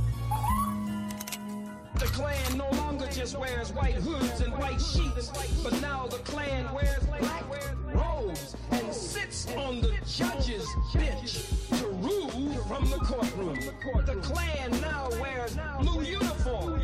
[1.99, 5.31] The clan no longer just wears white hoods and white sheets,
[5.63, 7.43] but now the clan wears black
[7.91, 11.33] robes and sits on the judge's bench
[11.79, 13.59] to rule from the courtroom.
[14.05, 16.79] The clan now wears blue uniform,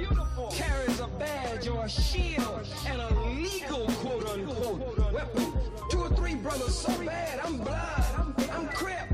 [0.51, 5.53] carries a badge or a shield and a legal quote unquote weapon.
[5.91, 9.12] Two or three brothers so bad, I'm blind, I'm, crip.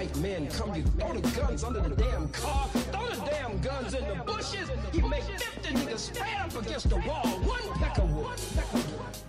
[0.00, 3.92] White men come, you throw the guns under the damn car, throw the damn guns
[3.92, 4.70] in the bushes.
[4.94, 8.40] You make 50 niggas stand up against the wall, one peck of wood.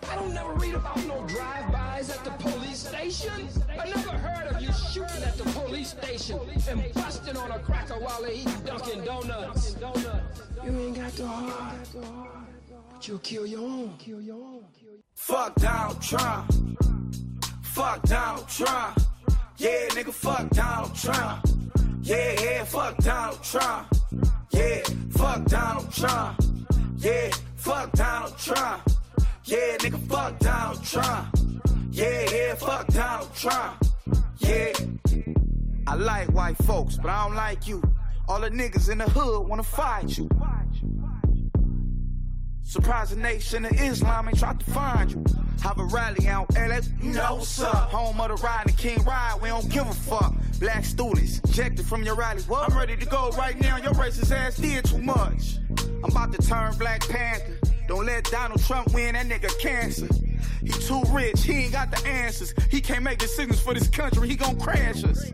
[0.09, 3.49] I don't never read about no drive-bys at the police station.
[3.77, 7.99] I never heard of you shooting at the police station and busting on a cracker
[7.99, 9.75] while they eat Dunkin' Donuts.
[10.63, 11.75] You ain't got the heart,
[12.93, 13.19] but you'll.
[13.19, 13.61] Kill your
[14.41, 14.63] own.
[15.15, 16.49] Fuck Donald Trump.
[17.61, 19.10] Fuck Donald Trump.
[19.61, 21.45] Yeah, nigga, fuck Donald Trump.
[22.01, 23.87] Yeah, yeah, fuck Donald Trump.
[24.49, 24.81] Yeah,
[25.11, 26.39] fuck Donald Trump.
[26.97, 28.81] Yeah, fuck Donald Trump.
[29.45, 31.37] Yeah, nigga, fuck Donald Trump.
[31.91, 33.85] Yeah, yeah, fuck Donald Trump.
[34.39, 34.73] Yeah.
[35.85, 37.83] I like white folks, but I don't like you.
[38.27, 40.27] All the niggas in the hood wanna fight you.
[42.71, 45.21] Surprise the nation of Islam ain't tried to find you.
[45.61, 47.43] Have a rally out LA, you know.
[47.65, 50.33] Home of the riding King ride, we don't give a fuck.
[50.57, 52.41] Black students, ejected from your rally.
[52.43, 52.71] What?
[52.71, 53.75] I'm ready to go right now.
[53.75, 55.57] Your racist ass did too much.
[56.01, 57.59] I'm about to turn Black Panther.
[57.89, 60.07] Don't let Donald Trump win, that nigga cancer.
[60.61, 62.53] He too rich, he ain't got the answers.
[62.69, 65.29] He can't make decisions for this country, he gon' crash us.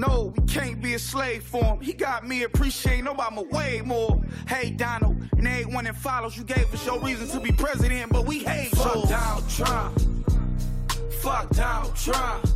[0.00, 1.80] No, we can't be a slave for him.
[1.80, 4.18] He got me appreciating Obama way more.
[4.48, 8.26] Hey, Donald, and everyone that follows, you gave us your reason to be president, but
[8.26, 9.10] we hate Fuck yours.
[9.10, 10.00] Donald Trump.
[11.20, 12.46] Fuck Donald Trump.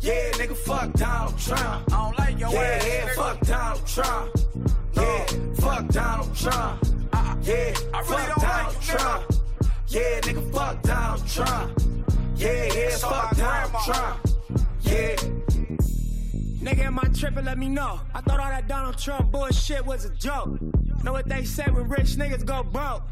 [0.00, 1.92] Yeah, nigga, fuck Donald Trump.
[1.92, 2.86] I don't like your yeah, ass.
[2.86, 4.36] Yeah, fuck Donald Trump.
[4.94, 5.26] Yeah,
[5.56, 6.82] fuck Donald Trump.
[7.42, 9.32] Yeah, I really fuck don't Donald like Trump.
[9.88, 11.78] Yeah, nigga, fuck Donald Trump.
[12.36, 14.20] Yeah, yeah, so fuck Donald Trump.
[14.80, 15.16] Yeah.
[16.66, 17.44] Nigga, am I tripping?
[17.44, 18.00] Let me know.
[18.12, 20.60] I thought all that Donald Trump bullshit was a joke.
[21.04, 23.04] Know what they say when rich niggas go broke?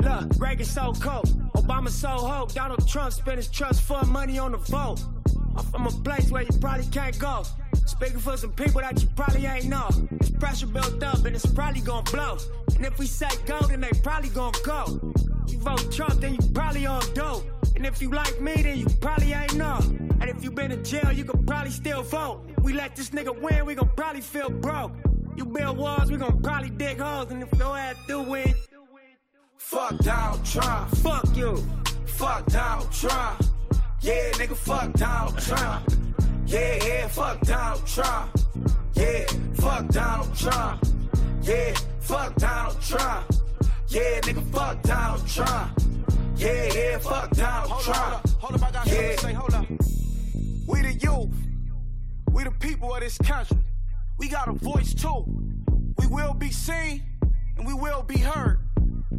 [0.00, 2.54] Look, Reagan so cold, Obama so hope.
[2.54, 5.04] Donald Trump spent his trust fund money on the vote.
[5.54, 7.42] I'm from a place where you probably can't go.
[7.84, 9.90] Speaking for some people that you probably ain't know.
[10.12, 12.38] It's pressure built up and it's probably gonna blow.
[12.74, 14.98] And if we say go, then they probably gonna go.
[15.46, 17.57] You vote Trump, then you probably on dope.
[17.78, 19.78] And if you like me, then you probably ain't know.
[20.20, 22.42] And if you been in jail, you could probably still vote.
[22.60, 24.96] We let this nigga win, we gon' probably feel broke.
[25.36, 27.30] You build walls, we gon' probably dig holes.
[27.30, 28.52] And if your ass do win,
[29.58, 30.90] fuck Donald Trump.
[30.96, 31.64] Fuck you.
[32.06, 33.44] Fuck Donald Trump.
[34.00, 35.88] Yeah, nigga, fuck Donald Trump.
[36.46, 38.36] Yeah, yeah, fuck Donald Trump.
[38.94, 39.24] Yeah,
[39.54, 40.84] fuck Donald Trump.
[41.42, 43.34] Yeah, fuck Donald Trump.
[43.86, 45.80] Yeah, nigga, fuck Donald Trump.
[46.38, 48.14] Yeah, yeah, fuck Donald hold Trump.
[48.14, 48.92] Up, hold up, I got yeah.
[48.92, 49.66] something to say, hold up.
[50.68, 51.34] We the youth.
[52.30, 53.56] We the people of this country.
[54.18, 55.24] We got a voice too.
[55.98, 57.02] We will be seen
[57.56, 58.60] and we will be heard.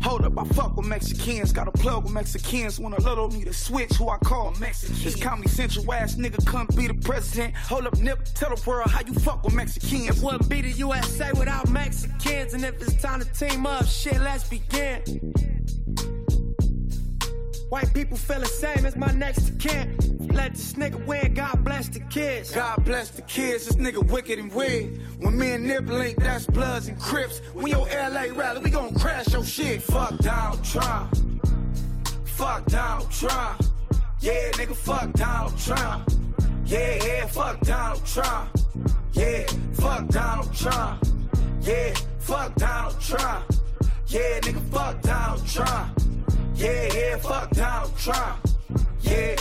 [0.02, 1.52] Hold up, I fuck with Mexicans.
[1.52, 2.80] Got a plug with Mexicans.
[2.80, 4.96] When a little need a switch, who I call Mexican.
[5.04, 7.54] This Comedy Central ass nigga couldn't be the president.
[7.56, 10.22] Hold up, Nip, tell the world how you fuck with Mexicans.
[10.22, 12.54] Wouldn't be the USA without Mexicans.
[12.54, 15.34] And if it's time to team up, shit, let's begin.
[17.70, 19.96] White people feel the same as my next kin.
[20.34, 22.50] Let this nigga win, God bless the kids.
[22.52, 25.00] God bless the kids, this nigga wicked and weird.
[25.20, 27.40] When me and Nip link, that's Bloods and Crips.
[27.54, 29.84] When your LA rally, we gon' crash your shit.
[29.84, 31.16] Fuck Donald Trump.
[32.26, 33.62] Fuck Donald Trump.
[34.20, 36.12] Yeah, nigga, fuck Donald Trump.
[36.66, 38.50] Yeah, yeah, fuck Donald Trump.
[39.14, 41.04] Yeah, fuck Donald Trump.
[41.62, 43.46] Yeah, fuck Donald Trump.
[44.08, 46.09] Yeah, nigga, fuck Donald Trump.
[46.60, 48.44] Yeah, yeah, fuck Donald Trump.
[49.02, 49.38] Yeah.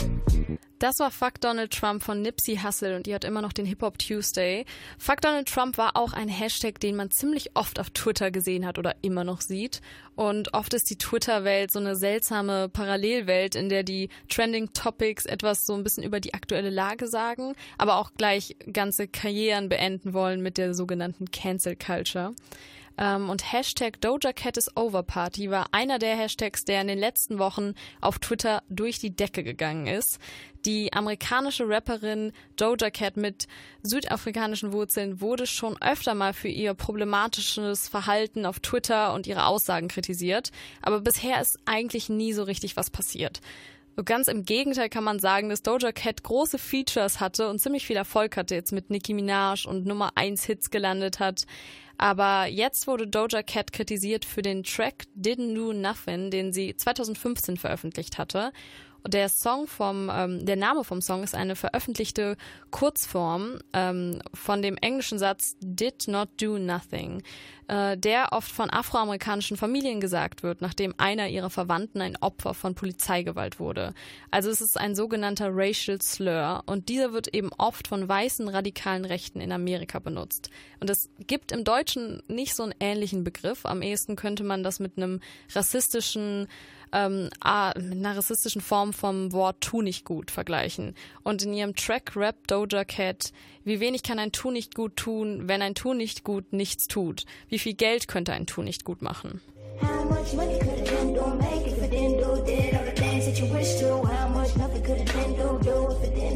[0.79, 3.83] Das war Fuck Donald Trump von Nipsey Hussle und die hat immer noch den Hip
[3.83, 4.65] Hop Tuesday.
[4.97, 8.79] Fuck Donald Trump war auch ein Hashtag, den man ziemlich oft auf Twitter gesehen hat
[8.79, 9.81] oder immer noch sieht.
[10.15, 15.67] Und oft ist die Twitter-Welt so eine seltsame Parallelwelt, in der die Trending Topics etwas
[15.67, 20.41] so ein bisschen über die aktuelle Lage sagen, aber auch gleich ganze Karrieren beenden wollen
[20.41, 22.35] mit der sogenannten Cancel Culture.
[22.99, 26.99] Ähm, und Hashtag Doja Cat is Over Party war einer der Hashtags, der in den
[26.99, 30.19] letzten Wochen auf Twitter durch die Decke gegangen ist.
[30.67, 33.47] Die amerikanische Rapperin Doja Cat mit
[33.83, 39.87] südafrikanischen Wurzeln wurde schon öfter mal für ihr problematisches Verhalten auf Twitter und ihre Aussagen
[39.87, 40.51] kritisiert,
[40.83, 43.41] aber bisher ist eigentlich nie so richtig was passiert.
[44.05, 47.97] Ganz im Gegenteil kann man sagen, dass Doja Cat große Features hatte und ziemlich viel
[47.97, 51.47] Erfolg hatte, jetzt mit Nicki Minaj und Nummer 1 Hits gelandet hat.
[51.99, 57.57] Aber jetzt wurde Doja Cat kritisiert für den Track Didn't Do Nothing, den sie 2015
[57.57, 58.53] veröffentlicht hatte.
[59.07, 62.37] Der Song vom, ähm, der Name vom Song ist eine veröffentlichte
[62.71, 67.23] Kurzform ähm, von dem englischen Satz Did not do nothing,
[67.69, 72.75] äh, der oft von afroamerikanischen Familien gesagt wird, nachdem einer ihrer Verwandten ein Opfer von
[72.75, 73.95] Polizeigewalt wurde.
[74.31, 79.05] Also es ist ein sogenannter Racial Slur und dieser wird eben oft von weißen radikalen
[79.05, 80.51] Rechten in Amerika benutzt.
[80.81, 83.65] Und es gibt im Deutschen nicht so einen ähnlichen Begriff.
[83.65, 85.21] Am ehesten könnte man das mit einem
[85.55, 86.49] rassistischen
[86.93, 90.95] ähm, mit einer rassistischen Form vom Wort tu nicht gut vergleichen.
[91.23, 93.33] Und in ihrem Track Rap Doja Cat,
[93.65, 97.25] wie wenig kann ein Tu nicht gut tun, wenn ein Tu nicht gut nichts tut?
[97.49, 99.41] Wie viel Geld könnte ein Tu nicht gut machen?
[99.81, 102.19] How much money could a been do make if a been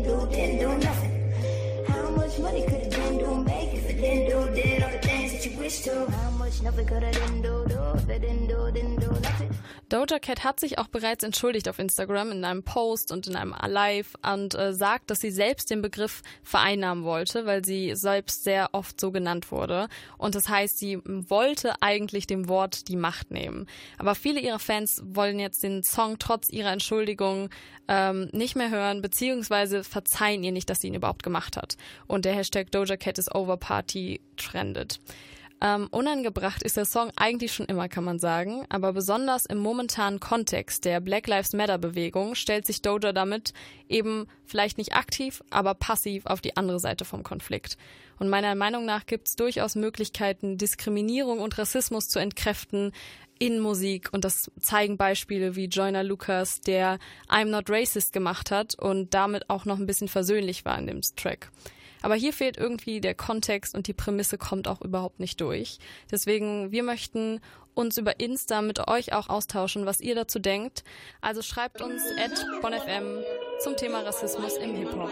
[0.02, 1.32] do didn't do nothing?
[1.88, 4.98] How much money could a been do make if it didn't do did all the
[4.98, 6.10] things that you wish to.
[6.10, 7.64] How much nothing could I didn't do.
[7.94, 9.51] If I didn't do, didn't do nothing.
[9.92, 13.54] Doja Cat hat sich auch bereits entschuldigt auf Instagram in einem Post und in einem
[13.66, 18.70] Live und äh, sagt, dass sie selbst den Begriff vereinnahmen wollte, weil sie selbst sehr
[18.72, 19.88] oft so genannt wurde.
[20.16, 23.66] Und das heißt, sie wollte eigentlich dem Wort die Macht nehmen.
[23.98, 27.50] Aber viele ihrer Fans wollen jetzt den Song trotz ihrer Entschuldigung
[27.86, 31.76] ähm, nicht mehr hören, beziehungsweise verzeihen ihr nicht, dass sie ihn überhaupt gemacht hat.
[32.06, 35.00] Und der Hashtag Doja Cat is over Party trendet.
[35.64, 40.18] Ähm, unangebracht ist der Song eigentlich schon immer, kann man sagen, aber besonders im momentanen
[40.18, 43.52] Kontext der Black Lives Matter Bewegung stellt sich Doja damit
[43.88, 47.76] eben vielleicht nicht aktiv, aber passiv auf die andere Seite vom Konflikt.
[48.18, 52.90] Und meiner Meinung nach gibt es durchaus Möglichkeiten, Diskriminierung und Rassismus zu entkräften
[53.38, 54.08] in Musik.
[54.12, 56.98] Und das zeigen Beispiele wie Joyner Lucas, der
[57.28, 61.02] I'm Not Racist gemacht hat und damit auch noch ein bisschen versöhnlich war in dem
[61.16, 61.52] Track.
[62.02, 65.78] Aber hier fehlt irgendwie der Kontext und die Prämisse kommt auch überhaupt nicht durch.
[66.10, 67.40] Deswegen, wir möchten
[67.74, 70.84] uns über Insta mit euch auch austauschen, was ihr dazu denkt.
[71.20, 73.22] Also schreibt uns at bonfm
[73.60, 75.10] zum Thema Rassismus im Hip-Hop.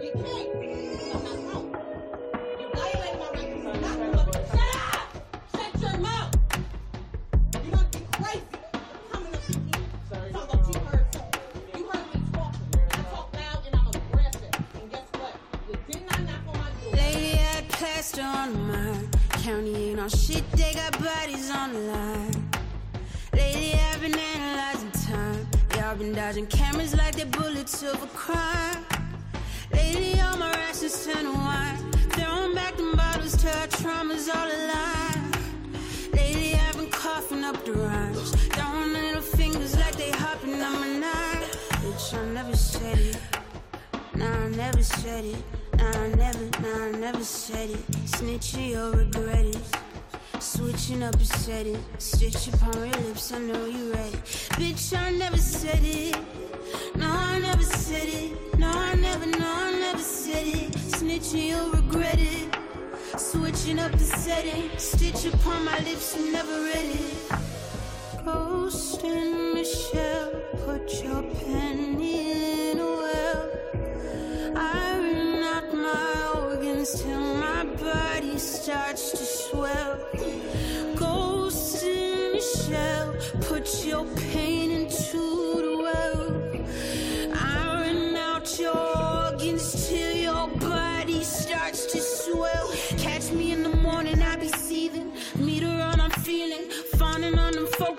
[0.00, 0.49] Lately
[18.20, 18.94] on my
[19.42, 22.50] county ain't on shit, they got bodies on the line.
[23.32, 25.46] Lately I've been analyzing time.
[25.76, 28.84] Y'all been dodging cameras like they're bullets of a crime.
[29.72, 31.92] Lately all my rations turn to wine.
[32.10, 36.12] Throwing back the bottles till our trauma's all alive.
[36.12, 38.30] Lately I've been coughing up the rhymes.
[38.54, 41.42] Throwing little fingers like they hopping on my nine.
[41.82, 43.18] Bitch, I never said it.
[44.14, 45.59] Nah, I never said it.
[45.80, 47.84] Nah, I never, nah, I never said it.
[48.04, 49.58] Snitch it, you'll regret it.
[50.38, 51.82] Switching up a setting.
[51.98, 54.16] Stitch upon your lips, I know you ready.
[54.60, 56.16] Bitch, I never said it.
[56.96, 58.58] No, I never said it.
[58.58, 60.72] No, I never, no, I never said it.
[60.72, 62.54] Snitching, you'll regret it.
[63.16, 64.70] Switching up the setting.
[64.76, 68.24] Stitch upon my lips, you never read it.
[68.24, 70.30] Ghost in Michelle,
[70.64, 73.50] put your penny in a well.
[74.56, 74.99] I
[75.92, 79.98] my organs till my body starts to swell.
[80.96, 83.14] Ghost in a shell,
[83.48, 85.22] put your pain into
[85.66, 86.20] the well.
[87.34, 88.99] I ring out your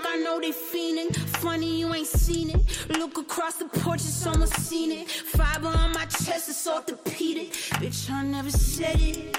[0.05, 1.13] I know they fiending.
[1.41, 2.61] Funny you ain't seen it.
[2.97, 5.09] Look across the porch, it's almost seen it.
[5.09, 7.51] Fiber on my chest, it's orthopedic.
[7.81, 9.37] Bitch, I never said it.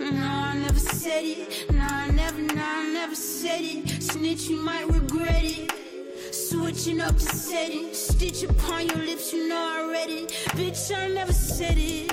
[0.00, 1.70] No, I never said it.
[1.72, 4.02] No, I never, no, I never said it.
[4.02, 6.34] Snitch, you might regret it.
[6.34, 7.94] Switching up the setting.
[7.94, 10.30] Stitch upon your lips, you know I read it.
[10.56, 12.12] Bitch, I never said it.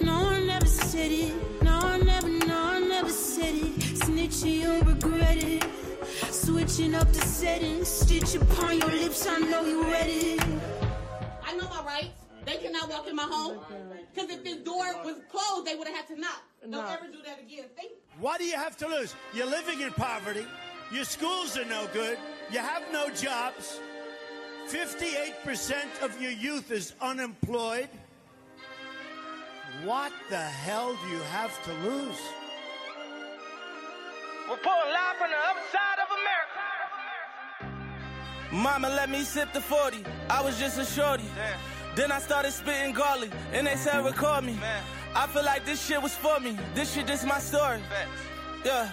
[0.00, 1.62] No, I never said it.
[1.62, 3.98] No, I never, no, I never said it.
[3.98, 5.64] Snitch, you'll regret it.
[6.30, 7.88] Switching up the settings.
[7.88, 10.40] Stitch upon your lips, I know you read it.
[11.44, 12.24] I know my rights.
[12.44, 13.58] They cannot walk in my home.
[14.14, 16.42] Because if this door was closed, they would have had to knock.
[16.62, 16.86] Don't No.
[16.86, 17.66] ever do that again.
[17.76, 19.14] Thank What do you have to lose?
[19.34, 20.46] You're living in poverty.
[20.90, 22.18] Your schools are no good.
[22.50, 23.78] You have no jobs.
[24.68, 27.88] 58% of your youth is unemployed.
[29.84, 32.18] What the hell do you have to lose?
[34.48, 36.62] We pull live from the upside of America.
[38.50, 40.02] Mama let me sip the 40.
[40.30, 41.24] I was just a shorty.
[41.36, 41.58] Damn.
[41.94, 44.54] Then I started spitting garlic, and they said record me.
[44.54, 44.82] Man.
[45.14, 46.56] I feel like this shit was for me.
[46.74, 47.80] This shit is my story.
[47.90, 48.64] Facts.
[48.64, 48.90] Yeah.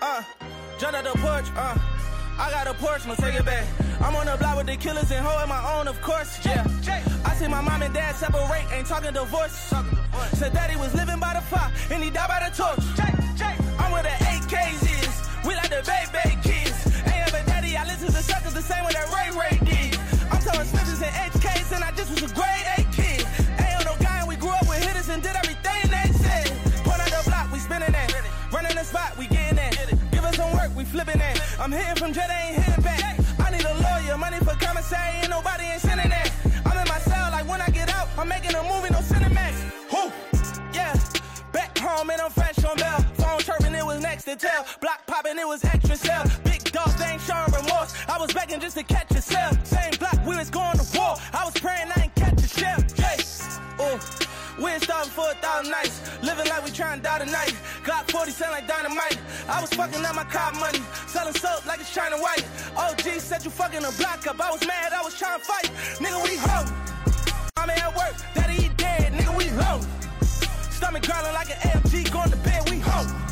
[0.00, 0.22] Uh.
[0.78, 1.48] drunk out the porch.
[1.54, 1.76] Uh.
[2.38, 3.66] I got a porch, no take it back.
[4.00, 6.38] I'm on the block with the killers and hoeing my own, of course.
[6.46, 6.66] Yeah.
[7.26, 9.68] I see my mom and dad separate, ain't talking divorce.
[9.68, 10.30] Talkin divorce.
[10.38, 12.78] Said daddy was living by the fire, and he died by the torch.
[13.78, 14.83] I'm with an 8K
[15.64, 16.86] heard the baby kiss.
[17.06, 19.98] Ain't ever daddy, I listen to suckers the same way that Ray Ray did.
[20.30, 23.26] I'm telling Smithers and HKs, and I just was a grade A kid.
[23.60, 26.48] Ain't no guy, and we grew up with hitters and did everything they said.
[26.84, 28.12] Point out the block, we spinning that.
[28.52, 29.92] Running the spot, we getting that.
[30.12, 31.40] Give us some work, we flipping that.
[31.58, 33.20] I'm hitting from Jet, I ain't hitting back.
[33.40, 36.30] I need a lawyer, money for commissary, ain't nobody ain't sending that.
[36.66, 39.54] I'm in my cell, like when I get out, I'm making a movie, no Cinemax.
[39.92, 40.12] Who?
[40.72, 40.94] Yeah,
[41.52, 42.93] back home and I'm fresh on that
[44.24, 44.66] to tell.
[44.80, 46.24] Block popping, it was extra sell.
[46.44, 47.94] Big dog, they ain't showing remorse.
[48.08, 49.52] I was begging just to catch a cell.
[49.64, 51.16] Same block, we was going to war.
[51.32, 52.80] I was praying I ain't catch a shell.
[53.80, 53.98] Ooh.
[55.42, 56.00] thousand nights.
[56.22, 57.54] Living like we trying to die tonight.
[57.84, 59.18] Got 40 sound like dynamite.
[59.48, 60.80] I was fucking up my car money.
[61.06, 62.44] Selling soap like it's China White.
[62.76, 64.40] OG said you fucking a block up.
[64.40, 65.70] I was mad, I was trying to fight.
[65.98, 66.70] Nigga, we home.
[67.56, 69.12] Mommy at work, daddy he dead.
[69.12, 69.82] Nigga, we home.
[70.70, 73.23] Stomach growling like an AMG, going to bed, we home.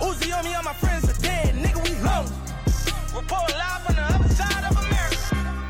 [0.00, 1.54] Uzi on me, all my friends are dead.
[1.54, 2.28] Nigga, we home.
[3.14, 5.16] Report live from the other side of America.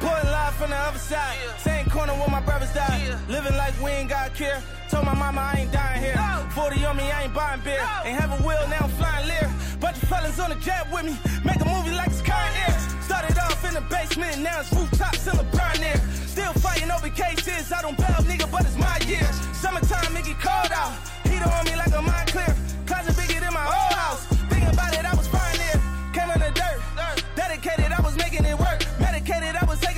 [0.00, 1.38] Reporting live from the other side.
[1.58, 3.18] Same corner where my brothers died.
[3.28, 4.62] Living like we ain't got care.
[4.90, 6.18] Told my mama I ain't dying here.
[6.50, 7.78] 40 on me, I ain't buying beer.
[8.04, 9.48] Ain't have a wheel, now I'm flying lear.
[9.78, 11.16] Bunch of fellas on the jet with me.
[11.44, 12.74] Make a movie like it's current air.
[13.02, 16.00] Started off in the basement, now it's rooftops in the burn air.
[16.26, 17.70] Still fighting over cases.
[17.70, 19.28] I don't bail, nigga, but it's my year.
[19.54, 20.92] Summertime, it cold out.
[21.24, 22.25] Heater on me like a mind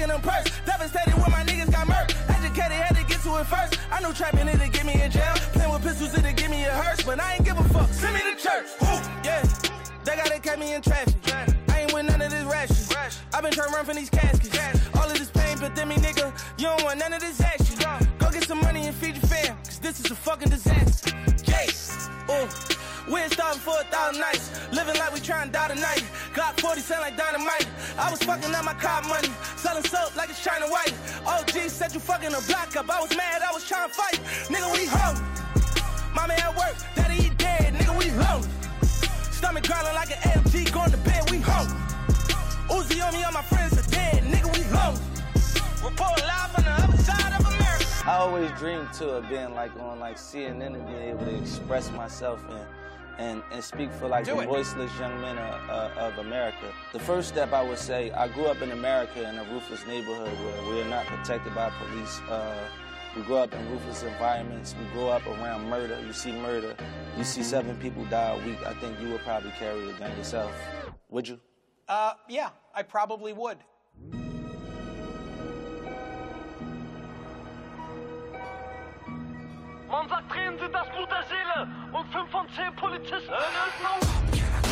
[0.08, 1.12] Medicated, I was taking them perks.
[1.12, 2.14] Devastated when my niggas got murked.
[2.28, 3.78] Educated, had to get to it first.
[3.90, 5.34] I knew trapping it'd get me in jail.
[5.52, 7.02] Playing with pistols, it'd give me a hearse.
[7.02, 7.88] But I ain't give a fuck.
[7.92, 8.66] Send me to church.
[8.80, 8.88] Woo.
[9.24, 9.42] Yeah.
[10.04, 11.14] They gotta catch me in traffic.
[11.68, 12.76] I ain't with none of this ration.
[13.34, 14.56] i been trying to run from these caskets.
[14.96, 17.76] All of this pain, but then me, nigga, you don't want none of this action.
[18.18, 21.12] Go get some money and feed your fam, cause this is a fucking disaster.
[21.46, 22.08] Yes.
[22.30, 22.77] Ooh.
[23.10, 24.50] We're starving for a thousand nights.
[24.70, 26.04] Living like we trying to die tonight.
[26.34, 27.66] Got 40 sound like dynamite.
[27.96, 29.28] I was fucking up my car money.
[29.56, 30.92] Selling soap like it's China White.
[31.26, 32.90] OG said you fucking a block up.
[32.90, 34.20] I was mad, I was trying to fight.
[34.52, 35.16] Nigga, we home.
[36.14, 37.74] Mama at work, daddy he dead.
[37.74, 38.44] Nigga, we home.
[39.32, 41.68] Stomach growling like an AMG, going to bed, we home.
[42.68, 44.22] Uzi on me, all my friends are dead.
[44.24, 45.00] Nigga, we home.
[45.82, 47.86] Report live from the other side of America.
[48.04, 51.90] I always dreamed too of being like on like CNN and being able to express
[51.92, 52.66] myself and
[53.18, 54.46] and, and speak for like Do the it.
[54.46, 56.72] voiceless young men of, uh, of America.
[56.92, 60.32] The first step I would say, I grew up in America in a ruthless neighborhood
[60.44, 62.20] where we are not protected by police.
[62.22, 62.68] Uh,
[63.16, 64.74] we grow up in ruthless environments.
[64.78, 66.00] We grow up around murder.
[66.06, 66.76] You see murder.
[67.16, 68.58] You see seven people die a week.
[68.64, 70.52] I think you would probably carry a gun yourself.
[71.08, 71.40] Would you?
[71.88, 73.58] Uh, yeah, I probably would.
[79.90, 83.32] Man sagt, Tränen sind das Blut der Seele und fünf von zehn Polizisten.
[83.32, 84.67] Schal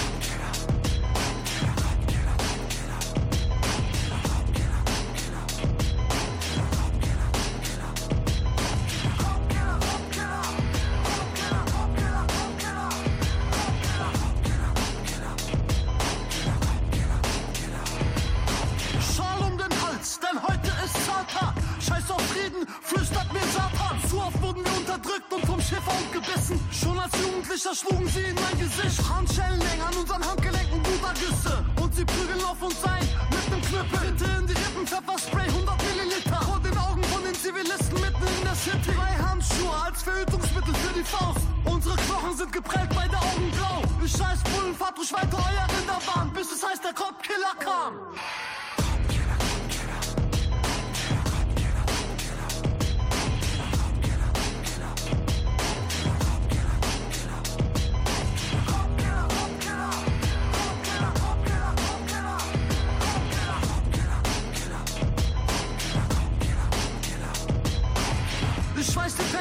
[22.06, 23.98] Scheiß auf Frieden, flüstert mir Satan.
[24.08, 26.60] Zu oft wurden wir unterdrückt und vom Schäferhund gebissen.
[26.70, 29.00] Schon als Jugendlicher schlugen sie in mein Gesicht.
[29.08, 31.64] Handschellen hängen an unseren Handgelenken, Buddha-Güsse.
[31.82, 33.98] Und sie prügeln auf uns ein mit nem Knüppel.
[33.98, 36.40] Tritte in die Rippen, Pfefferspray, 100 Milliliter.
[36.42, 38.92] Vor den Augen von den Zivilisten mitten in der City.
[38.94, 41.42] Drei Handschuhe als Verhütungsmittel für die Faust.
[41.64, 43.82] Unsere Knochen sind geprellt, beide Augen blau.
[44.02, 47.92] Ihr scheiß Bullen, fahrt ruhig weiter euer Rinderbahn, bis es heißt, der Kopfkiller kam.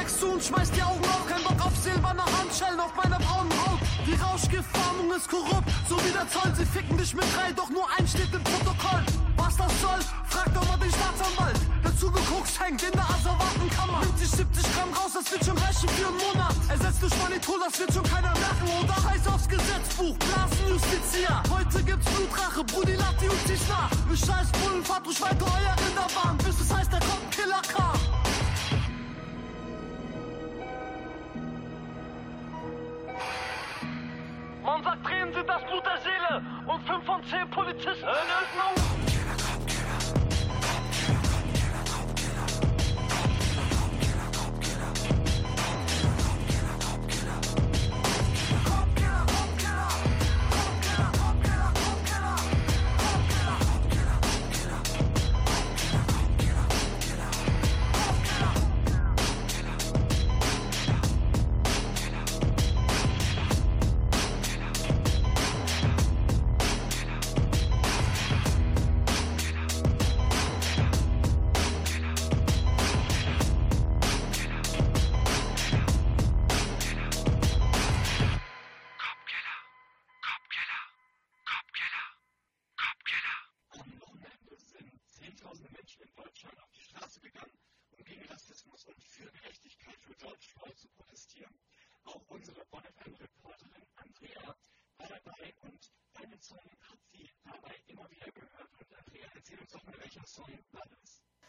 [0.06, 1.26] Text zu und schmeiß die Augen auf.
[1.26, 3.80] Kein Bock auf silberne Handschellen auf meiner braunen Haut.
[4.06, 6.52] Die Rauschgiftfahndung ist korrupt, so wie der Zoll.
[6.54, 9.02] Sie ficken dich mit drei, doch nur ein steht im Protokoll.
[9.36, 9.98] Was das soll,
[10.28, 11.58] frag doch mal den Staatsanwalt.
[11.82, 13.98] Der zugeguckt hängt in der Asservatenkammer.
[14.06, 16.54] Nimmt sich 70 Gramm raus, das wird schon reichen für einen Monat.
[16.68, 18.96] Ersetzt durch Manitou, das wird schon keiner merken, oder?
[19.02, 21.34] Scheiß aufs Gesetzbuch, Blasenjustizier.
[21.50, 23.90] Heute gibt's Blutrache, Brudi, uns nicht nach.
[23.90, 28.05] Ihr scheiß Bullen, fahrt ruhig weiter euer Rinderbahn, bis es heißt, der Kopfkiller kam.
[34.66, 38.04] Man sagt, Tränen sind das Blut der Seele und fünf von zehn Polizisten.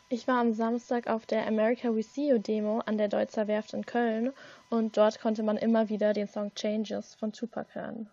[0.10, 3.74] Ich war am Samstag auf der America We See You Demo an der Deutzer Werft
[3.74, 4.32] in Köln
[4.70, 8.10] und dort konnte man immer wieder den Song Changes von Tupac hören.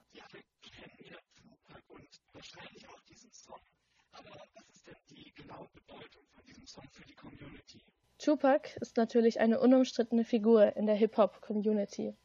[8.18, 12.16] Tupac ist natürlich eine unumstrittene Figur in der Hip-Hop-Community.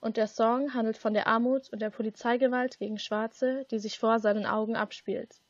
[0.00, 4.20] Und der Song handelt von der Armut und der Polizeigewalt gegen Schwarze, die sich vor
[4.20, 5.40] seinen Augen abspielt.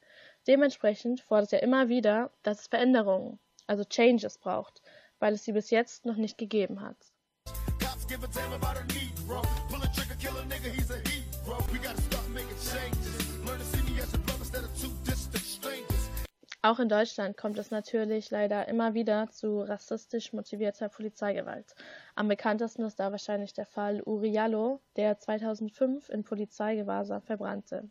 [0.49, 4.81] Dementsprechend fordert er immer wieder, dass es Veränderungen, also Changes braucht,
[5.19, 6.97] weil es sie bis jetzt noch nicht gegeben hat.
[16.63, 21.75] Auch in Deutschland kommt es natürlich leider immer wieder zu rassistisch motivierter Polizeigewalt.
[22.15, 27.91] Am bekanntesten ist da wahrscheinlich der Fall Uriallo, der 2005 in Polizeigewahrsam verbrannte.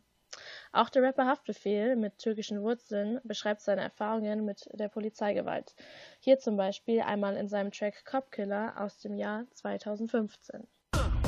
[0.72, 5.74] Auch der Rapper Haftbefehl mit türkischen Wurzeln beschreibt seine Erfahrungen mit der Polizeigewalt.
[6.20, 10.66] Hier zum Beispiel einmal in seinem Track Copkiller aus dem Jahr 2015.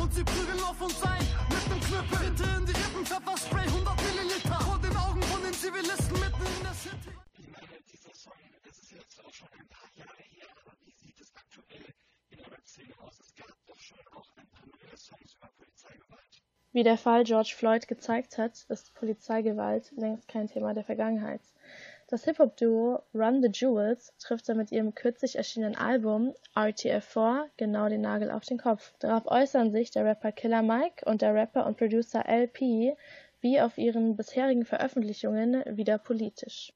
[0.00, 2.30] Und sie prügeln auf uns ein mit nem Knüppel.
[2.30, 4.60] Bitte in die Rippen, Pfefferspray, 100 Milliliter.
[4.60, 7.10] Vor den Augen von den Zivilisten mitten in der City.
[7.92, 8.32] Dieser Song,
[8.64, 11.94] das ist jetzt auch schon ein paar Jahre her, aber wie sieht es aktuell
[12.30, 13.20] in der Rap-Szene aus?
[13.20, 16.49] Es gab doch schon auch ein paar neue Songs über Polizeigewalt.
[16.72, 21.40] Wie der Fall George Floyd gezeigt hat, ist Polizeigewalt längst kein Thema der Vergangenheit.
[22.06, 28.02] Das Hip-Hop-Duo Run the Jewels trifft da mit ihrem kürzlich erschienenen Album RTF4 genau den
[28.02, 28.94] Nagel auf den Kopf.
[29.00, 32.96] Darauf äußern sich der Rapper Killer Mike und der Rapper und Producer LP
[33.40, 36.72] wie auf ihren bisherigen Veröffentlichungen wieder politisch.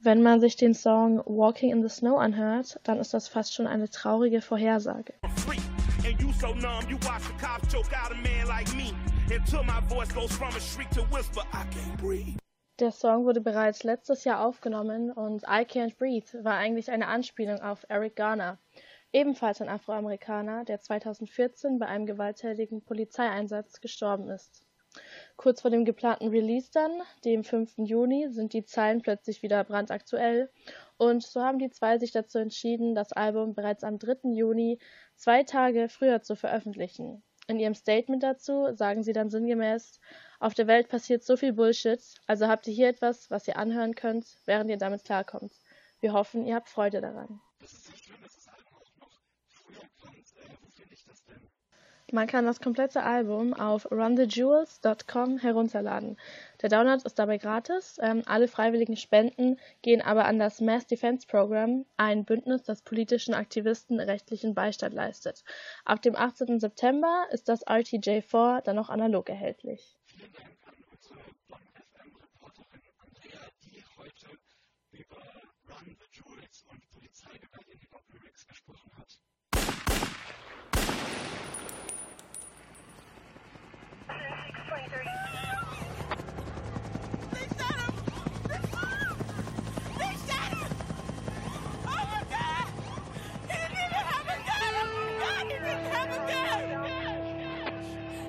[0.00, 3.68] Wenn man sich den Song Walking in the Snow anhört, dann ist das fast schon
[3.68, 5.14] eine traurige Vorhersage.
[6.04, 8.92] And you so numb, you watch the cops choke out a man like me.
[9.30, 12.38] Until my voice goes from a shriek to whisper, I can't breathe.
[12.80, 17.60] Der Song wurde bereits letztes Jahr aufgenommen und I Can't Breathe war eigentlich eine Anspielung
[17.60, 18.58] auf Eric Garner,
[19.12, 24.66] ebenfalls ein Afroamerikaner, der 2014 bei einem gewalttätigen Polizeieinsatz gestorben ist.
[25.36, 26.90] Kurz vor dem geplanten Release dann,
[27.24, 27.74] dem 5.
[27.78, 30.50] Juni, sind die Zeilen plötzlich wieder brandaktuell
[30.98, 34.32] und so haben die zwei sich dazu entschieden, das Album bereits am 3.
[34.34, 34.78] Juni,
[35.22, 37.22] zwei Tage früher zu veröffentlichen.
[37.46, 40.00] In ihrem Statement dazu sagen sie dann sinngemäß,
[40.40, 43.94] auf der Welt passiert so viel Bullshit, also habt ihr hier etwas, was ihr anhören
[43.94, 45.52] könnt, während ihr damit klarkommt.
[46.00, 47.40] Wir hoffen, ihr habt Freude daran.
[52.14, 56.18] Man kann das komplette Album auf runthejewels.com herunterladen.
[56.60, 57.98] Der Download ist dabei gratis.
[58.02, 63.32] Ähm, alle freiwilligen Spenden gehen aber an das Mass Defense Program, ein Bündnis, das politischen
[63.32, 65.42] Aktivisten rechtlichen Beistand leistet.
[65.86, 66.60] Ab dem 18.
[66.60, 69.96] September ist das RTJ4 dann noch analog erhältlich.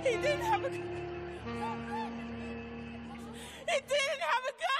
[0.03, 0.79] He didn't have a gun.
[3.67, 4.72] He didn't have a gun.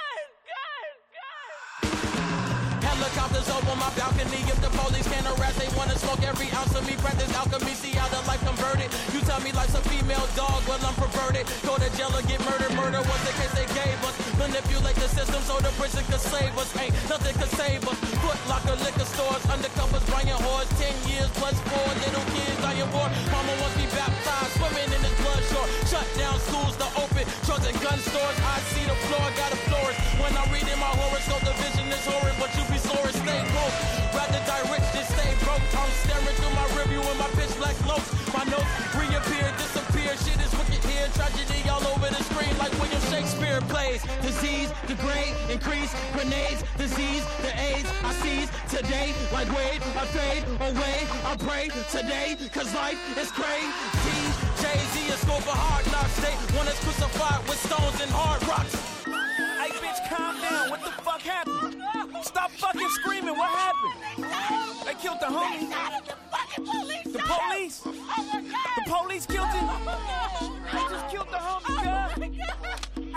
[3.44, 4.40] Helicopters over my balcony.
[4.48, 6.96] If the police can't harass, they wanna smoke every ounce of me.
[6.96, 8.90] Practice alchemy, see how the life converted.
[9.12, 11.46] You tell me life's a female dog, well I'm perverted.
[11.62, 12.72] Go to jail or get murdered.
[12.74, 14.14] Murder was the case they gave us.
[14.38, 16.70] Manipulate the system so the prison could save us.
[16.76, 17.98] Ain't nothing could save us.
[18.22, 20.68] Foot locker, liquor stores, undercovers, buying whores.
[20.80, 23.08] Ten years plus four little kids dying war.
[23.32, 25.68] Mama wants me baptized, swimming in this blood shore.
[25.90, 27.13] Shut down schools to open
[27.64, 28.38] and gun stores.
[28.44, 30.00] I see the floor, got a florist.
[30.20, 33.16] When I read in my horoscope, the vision is horrid, but you be sore and
[33.16, 33.76] stay broke.
[34.12, 35.64] Rather die rich than stay broke.
[35.72, 38.08] I'm staring through my review with my pitch black notes.
[38.36, 40.12] My notes reappear, disappear.
[40.20, 41.08] Shit is wicked here.
[41.16, 44.04] Tragedy all over the screen like William Shakespeare plays.
[44.20, 49.16] Disease, degrade, increase, grenades, disease, the AIDS I seize today.
[49.32, 51.08] Like Wade, I fade away.
[51.24, 54.53] I pray today, cause life is crazy.
[54.64, 56.16] Jay-Z is scope for hard knocks.
[56.24, 58.72] They want us crucified with stones and hard rocks.
[59.60, 60.70] Hey, bitch, calm down.
[60.70, 61.76] What the fuck happened?
[62.24, 63.36] Stop fucking screaming.
[63.36, 64.24] What happened?
[64.86, 65.68] They killed the homie.
[67.12, 67.80] The police?
[67.84, 69.68] The police killed him?
[70.72, 72.24] They just killed the homie, cuz.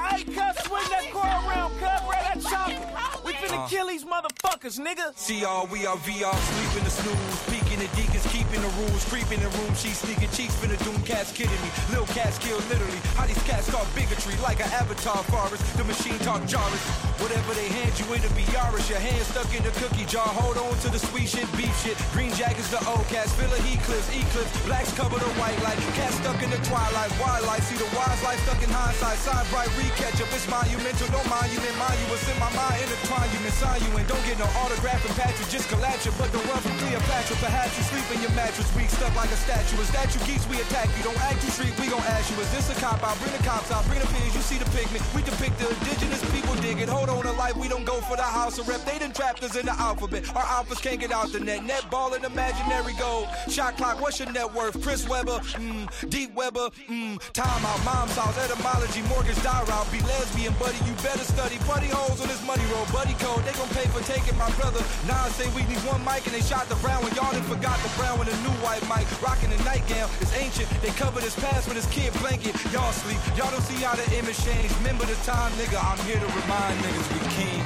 [0.04, 2.02] Hey, cuz, swing that car around, cuz.
[2.08, 3.17] Grab that chopper.
[3.48, 3.68] Finna Uh.
[3.68, 5.16] kill these motherfuckers, nigga.
[5.16, 9.48] CR, we are VR, sleeping the snooze, peeking the deacons keeping the rules, creeping the
[9.58, 11.70] room, she's sneaking cheeks, finna doom cats kidding me.
[11.92, 13.00] Lil cats kill literally.
[13.16, 15.64] How these cats call bigotry like an avatar forest.
[15.78, 16.84] The machine talk jarvis.
[17.24, 18.90] Whatever they hand you, it'll be Yarish.
[18.90, 20.28] Your hand stuck in the cookie jar.
[20.28, 21.98] Hold on to the sweet shit, beef shit.
[22.14, 23.32] Green jackets, the old cats.
[23.34, 24.52] Filler eclipse, eclipse.
[24.68, 25.80] Blacks cover the white light.
[25.98, 27.10] Cats stuck in the twilight.
[27.18, 29.18] Wildlife, see the wise life stuck in hindsight.
[29.26, 30.30] Side bright, recatch up.
[30.36, 31.74] It's monumental, no monument.
[31.82, 32.78] Mind you, what's in my mind.
[32.86, 35.50] Intertwine you, sign you, and don't get no autograph and patches.
[35.52, 37.36] Just collapse you, but the run from Cleopatra.
[37.38, 39.78] Perhaps you sleep in your mattress, weak stuck like a statue.
[39.94, 40.46] That you geeks?
[40.50, 41.04] We attack you.
[41.04, 42.38] Don't act too street, we gon' ask you.
[42.42, 43.18] Is this a cop out?
[43.20, 44.36] Bring the cops out, bring the pigs.
[44.36, 45.02] You see the pigment.
[45.16, 46.90] We depict the indigenous people dig it.
[46.90, 48.84] Hold on to life, we don't go for the house of rep.
[48.86, 50.28] They done trapped us in the alphabet.
[50.36, 51.64] Our alphas can't get out the net.
[51.64, 53.28] Net ball and imaginary goal.
[53.48, 54.82] Shot clock, what's your net worth?
[54.84, 56.10] Chris Webber, mmm.
[56.10, 57.18] Deep Webber, mmm.
[57.34, 59.92] Time out, mom's house, etymology, mortgage, die route.
[59.92, 61.58] Be lesbian, buddy, you better study.
[61.68, 63.44] Buddy holes on this money roll, buddy code.
[63.44, 64.80] They gon' pay for taking my brother.
[65.08, 67.14] Nas say we need one mic and they shot the brown one.
[67.16, 69.06] Y'all done forgot the brown with a new white mic.
[69.22, 70.68] Rocking the nightgown, it's ancient.
[70.82, 72.56] They covered his past with his kid blanket.
[72.72, 74.72] Y'all sleep, y'all don't see how the image changed.
[74.80, 77.64] Remember the time, nigga, I'm here to remind niggas we king.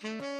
[0.00, 0.39] Bruder,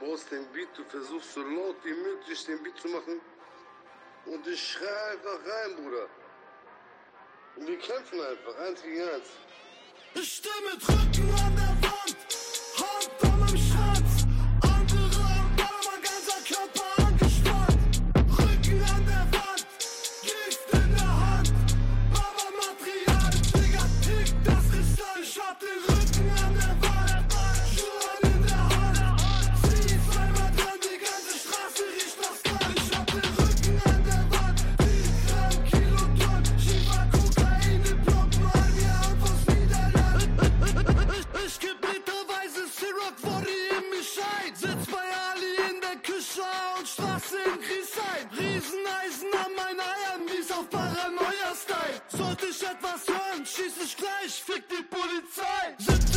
[0.00, 3.20] du brauchst den Beat, du versuchst so laut wie möglich den Beat zu machen.
[4.26, 6.06] Und ich schrei einfach rein, Bruder.
[7.56, 9.28] Und wir kämpfen einfach, eins gegen eins.
[10.14, 10.88] Ich stehe mit
[11.40, 11.69] an der
[52.90, 55.76] Etwas hören, schieß ich gleich, fick die Polizei.
[55.78, 56.09] 70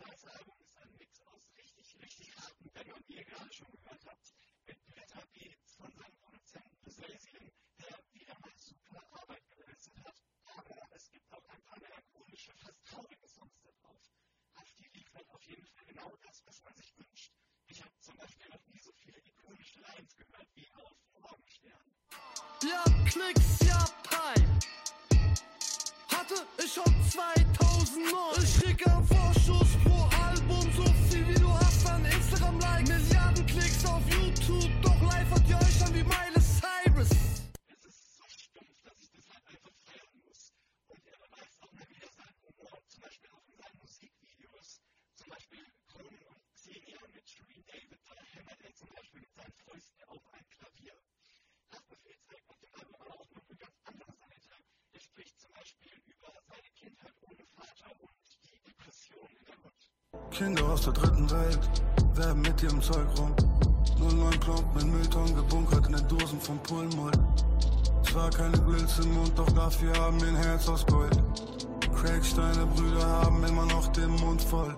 [0.00, 4.32] Album ist ein Mix aus richtig, richtig harten Bängern, wie ihr gerade schon gehört habt,
[4.66, 7.50] mit Blätter Beats von seinem Produzenten Pesasian,
[7.80, 10.14] der wieder mal super Arbeit geleistet hat.
[10.56, 14.02] Aber es gibt auch ein paar melancholische, fast traurige Songs da drauf.
[14.54, 17.32] Hafti liefert auf jeden Fall genau das, was man sich wünscht.
[17.66, 21.92] Ich habe zum Beispiel noch nie so viele ikonische Lines gehört wie auf Morgenstern.
[22.62, 24.58] Ja, Klicks, ja, Pipe.
[26.08, 28.44] Hatte ich schon 2009.
[28.44, 29.87] Ich krieg am Vorschuss
[34.48, 37.10] YouTube, doch live hat ihr euch an wie Miley Cyrus.
[37.68, 40.52] Es ist so stumpf, dass ich das halt einfach feiern muss.
[40.88, 44.80] Und er beweist auch mal wieder seinen Humor, zum Beispiel auch in seinen Musikvideos.
[45.20, 49.56] Zum Beispiel Conan und Xenia mit Shereen David, da hämmert er zum Beispiel mit seinen
[49.68, 50.96] Fäusten auf ein Klavier.
[51.68, 54.48] Haftbefehl zeigt auf dem Album aber auch noch eine ganz andere Seite.
[54.96, 58.16] Er spricht zum Beispiel über seine Kindheit ohne Vater und
[58.48, 59.80] die Depression in der Hut.
[60.32, 61.64] Kinder aus der dritten Welt
[62.16, 63.36] werben mit ihrem Zeug rum.
[64.00, 67.12] 09 Plomb mit Mülltonnen gebunkert in den Dosen vom Pullmoll.
[68.02, 71.22] Zwar keine Grills im Mund, doch dafür haben wir ein Herz aus Gold.
[71.94, 74.76] Craigsteine Brüder haben immer noch den Mund voll.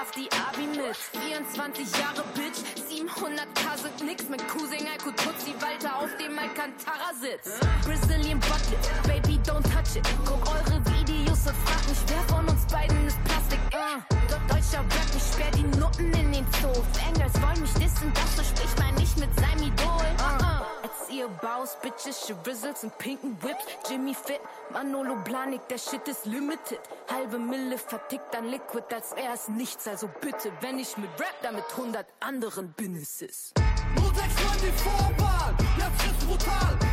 [0.00, 0.96] Hafti Abi mit.
[0.96, 2.64] 24 Jahre Bitch.
[2.88, 7.60] 700k sind nix mit Cousin Alko Tutsi Walter auf dem Alcantara-Sitz.
[7.84, 8.80] Brazilian Bucket.
[9.06, 10.08] Baby, don't touch it.
[10.24, 13.60] Guck eure Videos und frag mich, wer von uns beiden ist Plastik.
[13.74, 14.00] Uh.
[14.48, 15.09] Deutscher Rap,
[15.40, 16.82] sperr die Nutten in den Zoo.
[16.92, 19.86] Fangirls wollen mich dissen, das so sprich mal nicht mit seinem Idol.
[19.86, 20.60] Uh -uh.
[20.82, 23.64] Erziehe Baus, Bitches, Shrizzles und pinken Whips.
[23.88, 24.40] Jimmy Fit,
[24.70, 26.80] Manolo Blanik, der Shit ist limited.
[27.12, 29.86] Halbe Mille vertickt an Liquid, als wär es nichts.
[29.88, 33.52] Also bitte, wenn ich mit Rap, dann mit 100 anderen Businesses.
[33.96, 36.89] 069 die Vorwahl, jetzt wird's brutal.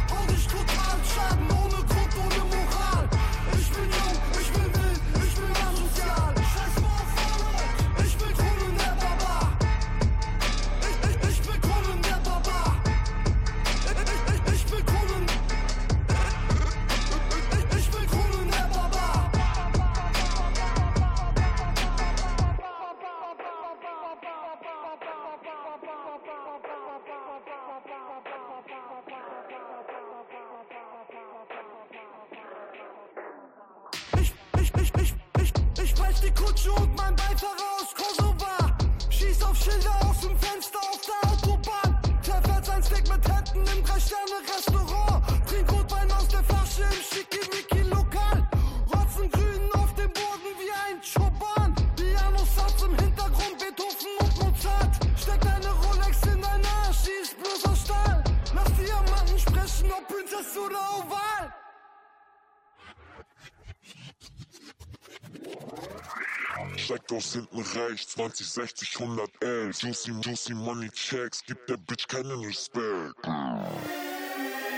[68.17, 69.79] 20, 60, 111.
[69.83, 73.13] Juicy, juicy Money Checks, gibt der Bitch keinen Respekt.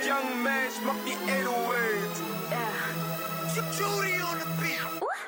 [0.04, 1.80] Young Mash macht die 808.
[3.80, 4.80] Judy on the beat.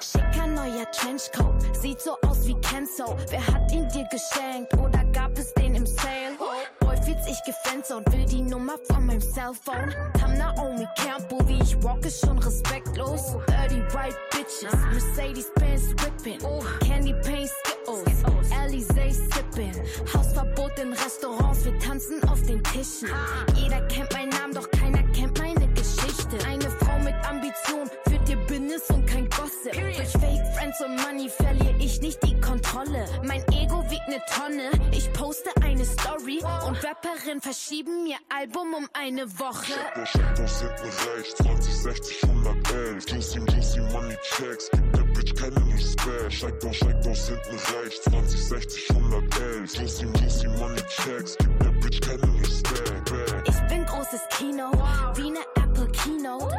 [0.02, 3.16] Schicker neuer Trenchcoat, sieht so aus wie Kenzo.
[3.30, 6.36] Wer hat ihn dir geschenkt oder gab es den im Sale?
[7.12, 9.94] Boy fühlt sich gefenstert, will die Nummer von meinem Cellphone.
[10.20, 13.36] Tam Naomi Campbell, wie ich walk, ist schon respektlos.
[13.48, 16.40] Dirty white bitches, Mercedes-Benz whipping.
[16.80, 19.74] Candy Paint Skittles, Alizé sipping.
[20.14, 23.10] Hausverbot in Restaurants, wir tanzen auf den Tischen.
[23.56, 26.38] Jeder kennt meinen Namen, doch keiner kennt meine Geschichte.
[26.48, 27.90] Eine Frau mit Ambition
[28.62, 29.74] Business und kein Gossip.
[29.74, 33.06] Durch Fake Friends und Money verliere ich nicht die Kontrolle.
[33.24, 34.70] Mein Ego wiegt ne Tonne.
[34.92, 39.74] Ich poste eine Story und Rapperin verschieben mir Album um eine Woche.
[39.96, 43.06] Der steigt aus hinten rechts, 20, 60, 111.
[43.10, 46.66] Juicy, juicy Money Checks, gibt der Bitch keinen Respekt.
[46.66, 49.74] Aus, steigt aus hinten rechts, 20, 60, 111.
[49.74, 53.48] Juicy, juicy Money Checks, gibt der Bitch keinen Respekt.
[53.48, 54.72] Ich bin großes Kino,
[55.16, 56.58] wie ne Apple Keynote.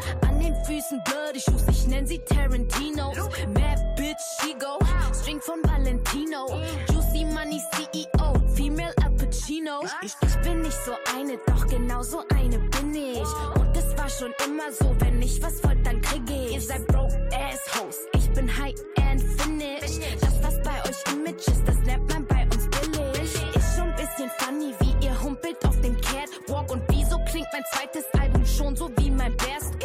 [0.52, 3.12] Den Füßen Bloody Shoes, ich nenn sie Tarantino.
[3.54, 4.78] Mad Bitch, she go.
[5.14, 6.46] String von Valentino.
[6.90, 9.80] Juicy Money CEO, Female Al Pacino.
[10.02, 13.28] Ich, ich bin nicht so eine, doch genau so eine bin ich.
[13.54, 16.52] Und es war schon immer so, wenn ich was wollt, dann krieg ich.
[16.52, 18.74] Ihr seid broke ass hoes, ich bin high
[19.08, 20.00] and finish.
[20.20, 23.54] Das, was bei euch Image ist, das nennt man bei uns billig.
[23.54, 26.70] Ist schon ein bisschen funny, wie ihr humpelt auf dem Catwalk.
[26.70, 29.81] Und wieso klingt mein zweites Album schon so wie mein Best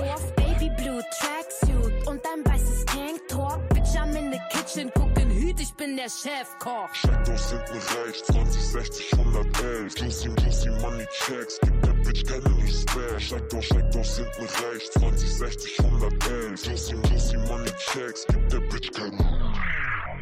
[0.97, 3.69] Blue Tracksuit und ein weißes Tanktop.
[3.69, 6.89] Bitch, I'm in the kitchen, gucken Hüt, ich bin der Chefkoch.
[6.89, 9.95] Aus hinten rechts, 20, 60, 111.
[9.95, 13.21] Juicy, juicy Money Checks, gibt der Bitch keinen Respekt.
[13.21, 16.65] Steigt aus hinten rechts, 20, 60, 111.
[16.65, 19.19] Juicy, juicy Money Checks, gibt der Bitch keinen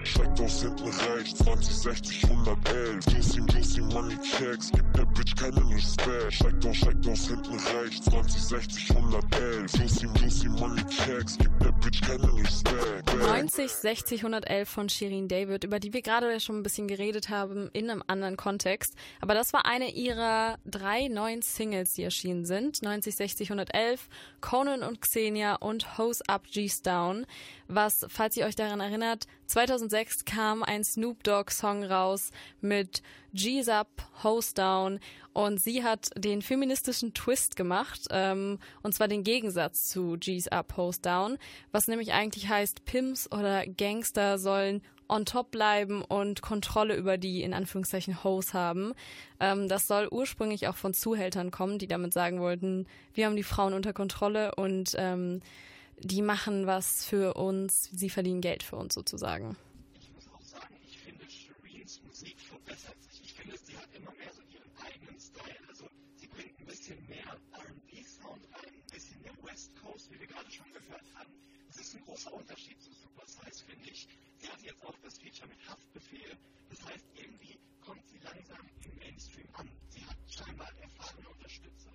[0.05, 3.05] Steigt aus hinten rechts, 20, 60, 111.
[3.07, 6.33] Juicy, juicy Money Checks, gibt der Bitch keinen Respekt.
[6.33, 9.73] Steigt aus, steigt aus hinten rechts, 20, 60, 111.
[9.73, 13.15] Juicy, juicy Money Checks, gibt der Bitch keinen Respekt.
[13.17, 17.69] 90, 60, 111 von Shirin David, über die wir gerade schon ein bisschen geredet haben
[17.73, 18.93] in einem anderen Kontext.
[19.21, 22.83] Aber das war eine ihrer drei neuen Singles, die erschienen sind.
[22.83, 24.07] 90, 60, 111,
[24.41, 27.25] Conan und Xenia und Hose Up G's Down.
[27.67, 32.31] Was, falls ihr euch daran erinnert, 2006 kam ein Snoop Dogg Song raus
[32.61, 33.01] mit
[33.33, 33.89] G's Up,
[34.23, 34.99] Hose Down
[35.33, 40.77] und sie hat den feministischen Twist gemacht, ähm, und zwar den Gegensatz zu G's Up,
[40.77, 41.37] Hose Down,
[41.71, 47.43] was nämlich eigentlich heißt, Pimps oder Gangster sollen on top bleiben und Kontrolle über die
[47.43, 48.93] in Anführungszeichen Hoes haben.
[49.39, 53.43] Ähm, das soll ursprünglich auch von Zuhältern kommen, die damit sagen wollten, wir haben die
[53.43, 55.41] Frauen unter Kontrolle und ähm,
[55.99, 59.57] die machen was für uns, sie verdienen Geld für uns sozusagen.
[59.99, 63.21] Ich muss auch sagen, ich finde Shireen's Musik verbessert sich.
[63.23, 65.59] Ich finde, sie hat immer mehr so ihren eigenen Style.
[65.67, 65.85] Also
[66.15, 70.51] sie bringt ein bisschen mehr R&B-Sound rein, ein bisschen mehr West Coast, wie wir gerade
[70.51, 71.33] schon gehört haben.
[71.67, 74.07] Das ist ein großer Unterschied zu Super Size, finde ich.
[74.37, 76.37] Sie hat jetzt auch das Feature mit Haftbefehl.
[76.69, 79.69] Das heißt, irgendwie kommt sie langsam im Mainstream an.
[79.89, 81.91] Sie hat scheinbar erfahrene Unterstützer.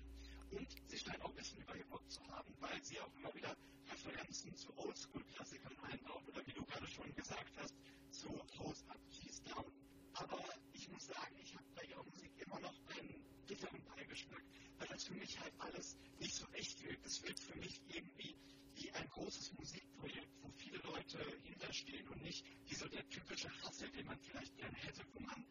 [0.51, 3.55] Und sie scheint auch ein bisschen übergebrückt zu haben, weil sie auch immer wieder
[3.89, 7.75] Referenzen zu Oldschool-Klassikern einbaut oder wie du gerade schon gesagt hast,
[8.11, 8.29] zu
[8.59, 9.71] House Up, She's Down.
[10.13, 14.43] Aber ich muss sagen, ich habe bei ihrer Musik immer noch einen bitteren Beigeschmack,
[14.77, 17.05] weil das für mich halt alles nicht so echt wirkt.
[17.05, 18.35] Es wirkt für mich irgendwie
[18.75, 23.89] wie ein großes Musikprojekt, wo viele Leute hinterstehen und nicht wie so der typische Hassel,
[23.91, 25.45] den man vielleicht gerne hätte, wo man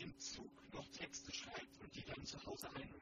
[0.00, 3.00] im Zug noch Texte schreibt und die dann zu Hause einnimmt.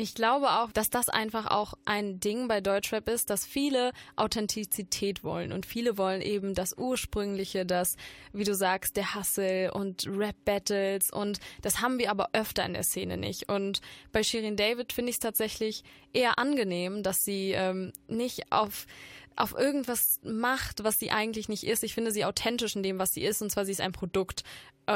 [0.00, 5.24] Ich glaube auch, dass das einfach auch ein Ding bei Deutschrap ist, dass viele Authentizität
[5.24, 7.96] wollen und viele wollen eben das Ursprüngliche, das,
[8.32, 12.84] wie du sagst, der Hustle und Rap-Battles und das haben wir aber öfter in der
[12.84, 13.48] Szene nicht.
[13.48, 13.80] Und
[14.12, 15.82] bei Shirin David finde ich es tatsächlich
[16.12, 18.86] eher angenehm, dass sie ähm, nicht auf
[19.34, 21.84] auf irgendwas macht, was sie eigentlich nicht ist.
[21.84, 24.42] Ich finde sie authentisch in dem, was sie ist, und zwar sie ist ein Produkt.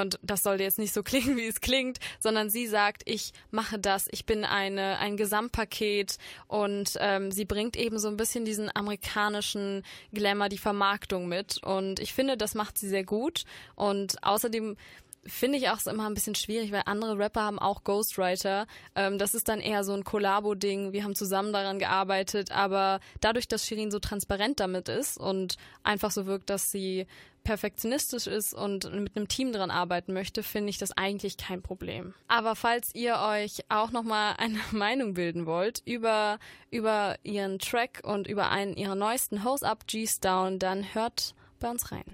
[0.00, 3.78] Und das soll jetzt nicht so klingen, wie es klingt, sondern sie sagt, ich mache
[3.78, 8.74] das, ich bin eine, ein Gesamtpaket und ähm, sie bringt eben so ein bisschen diesen
[8.74, 11.62] amerikanischen Glamour, die Vermarktung mit.
[11.62, 13.44] Und ich finde, das macht sie sehr gut.
[13.74, 14.76] Und außerdem
[15.24, 18.66] finde ich auch immer ein bisschen schwierig, weil andere Rapper haben auch Ghostwriter.
[18.94, 20.92] Ähm, das ist dann eher so ein Kollabo-Ding.
[20.92, 26.10] Wir haben zusammen daran gearbeitet, aber dadurch, dass Shirin so transparent damit ist und einfach
[26.10, 27.06] so wirkt, dass sie
[27.44, 32.14] perfektionistisch ist und mit einem Team dran arbeiten möchte, finde ich das eigentlich kein Problem.
[32.28, 36.38] Aber falls ihr euch auch nochmal eine Meinung bilden wollt über,
[36.70, 41.70] über ihren Track und über einen ihrer neuesten Hose Up G's Down, dann hört bei
[41.70, 42.04] uns rein.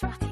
[0.00, 0.27] Party.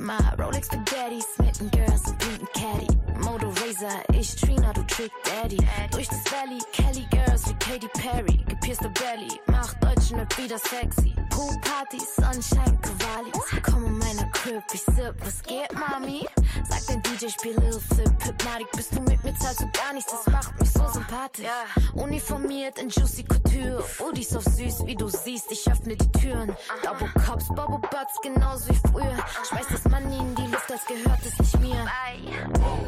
[0.00, 2.86] Ma, Rolex Spaghetti, smitten Girls und pinken Caddy.
[3.20, 5.58] Moto Razor, ich Trina, du Trick Daddy.
[5.90, 8.44] Durch das Valley, Kelly Girls wie Katy Perry.
[8.48, 11.14] Gepierste Belly, macht deutschen Rap wieder sexy.
[11.30, 13.62] Pool Party, Sunshine, Cavallis.
[13.62, 16.26] Komm in meiner Crib, ich sip, was geht, Mami?
[16.68, 20.10] Sag dein DJ, spiel Lil Flip, Hypnotic, bist du mit mir, zahlst du gar nichts,
[20.10, 21.46] das macht mich so sympathisch.
[21.94, 26.54] Uniformiert in Juicy Couture, Udis auf süß, wie du siehst, ich öffne die Türen.
[26.82, 29.16] Double Cups, Bubble Butts, genauso wie früher.
[29.48, 31.86] Schmeiß das Money in die Luft, als gehört es nicht mir.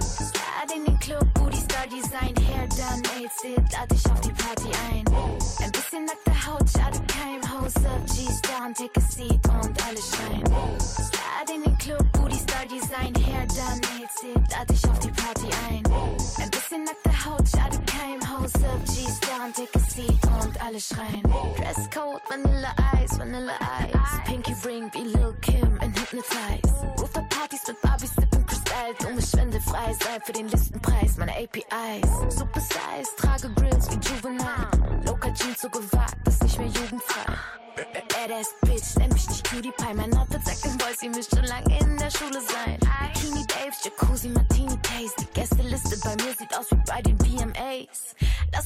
[0.01, 4.33] Slide in den Club, Booty Star Design, Hair done, AIDS it, lad dich auf die
[4.33, 5.05] Party ein.
[5.63, 9.99] Ein bisschen nackte Haut, schade kein Hose up, G's down, take a seat und alle
[9.99, 10.47] schreien.
[10.81, 15.11] Slide in den Club, Booty Star Design, Hair done, AIDS it, lad dich auf die
[15.11, 15.83] Party ein.
[16.43, 20.81] Ein bisschen nackte Haut, schade kein Hose up, G's down, take a seat und alle
[20.81, 21.23] schreien.
[21.57, 23.55] Dresscode, Vanilla Ice, Vanilla
[23.89, 26.71] Ice, Pinky Ring wie Lil Kim in Hypnotize.
[26.99, 32.37] Rooftop-Partys mit Barbies, sippen Kristall, dumme Schwinde, frei sei für den Listenpreis, meine APIs.
[32.37, 34.71] Super Size, trage Grills wie Juvenile.
[35.05, 37.33] Local Jeans so gewagt, ist nicht mehr jugendfrei.
[38.09, 39.95] Badass Bitch, nenn mich nicht Cutie Pie.
[39.95, 42.76] Mein Outfit sagt den Boys, sie müsst schon lange in der Schule sein.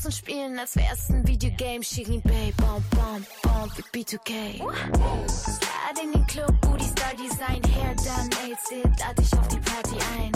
[0.00, 1.84] Lass uns spielen, als wär's ein Videogame.
[1.84, 4.56] Shirin Bay, Bomb, Bomb, Bomb wie B2K.
[5.28, 9.58] Slide in den Club, Booty Star Design, Hair done, AIDS it, lad dich auf die
[9.58, 10.32] Party ein.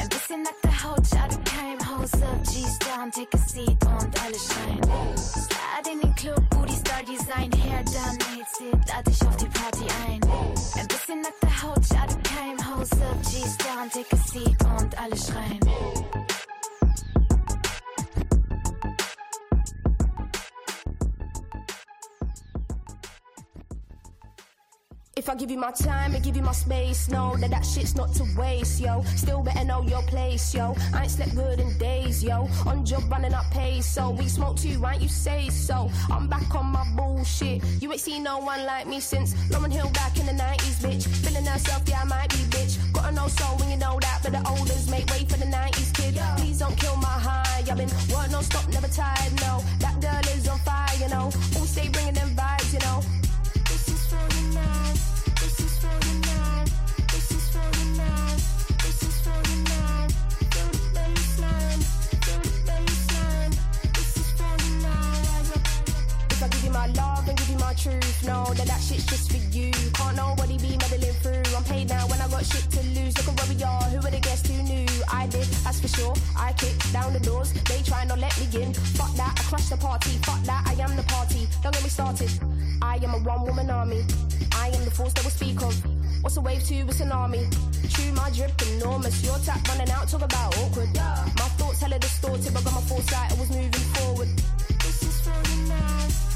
[0.00, 4.38] Ein bisschen nackte Haut, schade kein Hose up, G's down, take a seat und alle
[4.38, 5.16] schreien.
[5.16, 9.46] Slide in den Club, Booty Star Design, Hair done, AIDS it, lad dich auf die
[9.46, 10.20] Party ein.
[10.78, 15.16] Ein bisschen nackte Haut, schade kein Hose up, G's down, take a seat und alle
[15.16, 15.59] schreien.
[25.20, 27.94] If I give you my time and give you my space, know that that shit's
[27.94, 29.02] not to waste, yo.
[29.16, 30.74] Still better know your place, yo.
[30.94, 32.48] I ain't slept good in days, yo.
[32.64, 34.98] On job running up pace, so we smoke too, right?
[34.98, 35.90] You say so.
[36.10, 37.62] I'm back on my bullshit.
[37.82, 41.06] You ain't seen no one like me since Lauren Hill back in the 90s, bitch.
[41.06, 42.78] Feeling herself, yeah, I might be, bitch.
[42.94, 45.92] Gotta know so when you know that, but the olders make way for the 90s,
[45.92, 46.18] kid.
[46.38, 47.62] Please don't kill my high.
[47.70, 49.62] I've been work no stop, never tired, no.
[49.80, 51.24] That girl is on fire, you know.
[51.56, 53.09] All stay bringing them vibes, you know.
[68.30, 69.72] Know that that shit's just for you.
[69.98, 71.42] Can't nobody be meddling through.
[71.56, 73.12] I'm paid now when I got shit to lose.
[73.18, 73.82] Look at where we are.
[73.90, 74.86] Who would have guessed who knew?
[75.10, 76.14] I did, that's for sure.
[76.46, 77.52] I kicked down the doors.
[77.70, 78.70] They try not let me in.
[78.98, 80.12] Fuck that, I crushed the party.
[80.28, 81.48] Fuck that, I am the party.
[81.62, 82.30] Don't get me started.
[82.82, 84.02] I am a one woman army.
[84.64, 85.74] I am the force that will speak of.
[86.22, 87.42] What's a wave to a tsunami?
[87.92, 89.24] True, my drip enormous.
[89.24, 90.94] Your tap running out, talk about awkward.
[90.94, 93.32] My thoughts hella distorted, but got my foresight.
[93.32, 94.28] I was moving forward.
[94.84, 96.29] This is for the night.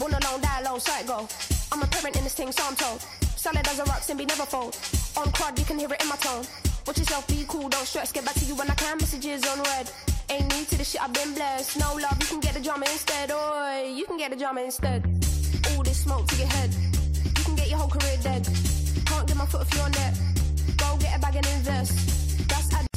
[0.00, 1.28] Born alone, die alone, sight go.
[1.70, 3.02] I'm a parent in this thing, so I'm told.
[3.36, 4.74] Solid as a rock, be never fold.
[5.18, 6.42] On crowd, you can hear it in my tone.
[6.86, 8.10] Watch yourself, be cool, don't stress.
[8.10, 8.96] Get back to you when I can.
[8.96, 9.92] Messages on red.
[10.30, 11.78] Ain't new to the shit, I've been blessed.
[11.78, 13.30] No love, you can get the drama instead.
[13.30, 15.04] Oi, you can get the drama instead.
[15.68, 16.70] All this smoke to your head.
[17.36, 18.48] You can get your whole career dead.
[19.04, 20.14] Can't get my foot off your neck.
[20.78, 22.48] Go get a bag and invest.
[22.48, 22.88] That's ad-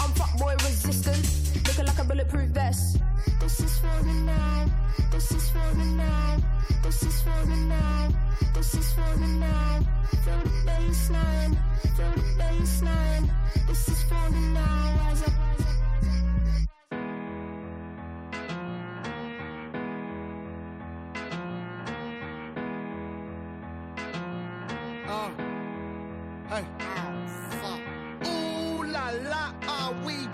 [0.00, 1.20] I'm fuckboy resistant.
[1.66, 2.96] Looking like a bulletproof vest.
[3.40, 4.85] This is for the night.
[5.16, 6.42] This is for the night.
[6.82, 8.14] This is for the night.
[8.52, 9.86] This is for the night.
[10.22, 11.56] Feel the baseline.
[11.96, 13.30] Feel the baseline.
[13.66, 14.96] This is for the night.
[14.98, 15.32] Rise up.
[25.08, 25.30] Uh,
[26.50, 26.64] hey.
[28.28, 30.25] Ooh la la, ah wee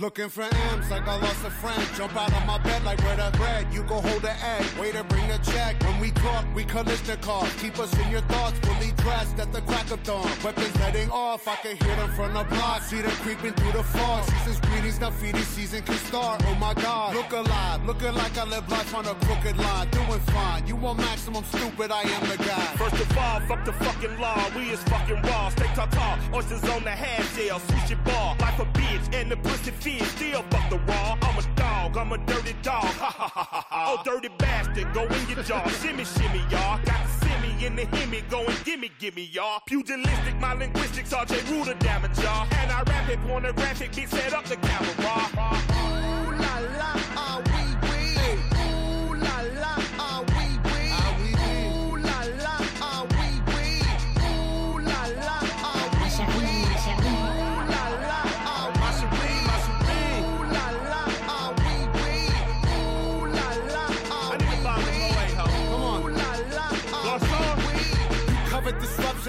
[0.00, 1.82] Looking for M's like I lost a friend.
[1.96, 3.66] Jump out of my bed like where the bread.
[3.72, 4.64] You go hold the egg.
[4.78, 5.82] Waiter, bring the check.
[5.82, 7.50] When we talk, we Kalishnikov.
[7.60, 8.92] Keep us in your thoughts, fully
[9.38, 10.30] dressed at the crack of dawn.
[10.44, 11.46] Weapons letting off.
[11.46, 12.82] I can hear them from the block.
[12.82, 14.24] See them creeping through the fog.
[14.24, 16.42] Season's greetings, the feeding season can start.
[16.46, 17.14] Oh my God.
[17.14, 17.84] Look alive.
[17.84, 19.88] Looking like I live life on a crooked line.
[19.90, 20.66] Doing fine.
[20.66, 22.66] You want maximum stupid, I am the guy.
[22.76, 24.50] First of all, fuck the fucking law.
[24.56, 25.48] We is fucking raw.
[25.50, 26.18] Stay tall.
[26.34, 27.60] Oysters on the half shell.
[27.60, 28.36] Switch your ball.
[28.40, 29.14] Like a bitch.
[29.14, 30.02] And the pussy fit.
[30.02, 31.16] Still fuck the raw.
[31.22, 31.96] I'm a dog.
[31.96, 32.84] I'm a dirty dog.
[33.70, 34.92] Oh, dirty bastard.
[34.92, 35.66] Go in your jaw.
[35.80, 36.78] shimmy, shimmy, y'all.
[36.84, 38.22] Got semi in the hemi.
[38.28, 39.60] Go and gimme, gimme, y'all.
[39.66, 41.12] Pugilistic, my linguistics.
[41.12, 42.46] RJ Ruler damage, y'all.
[42.60, 43.92] And I rap it pornographic.
[43.92, 44.92] Bitch, set up the camera.
[44.98, 47.07] Ooh la la,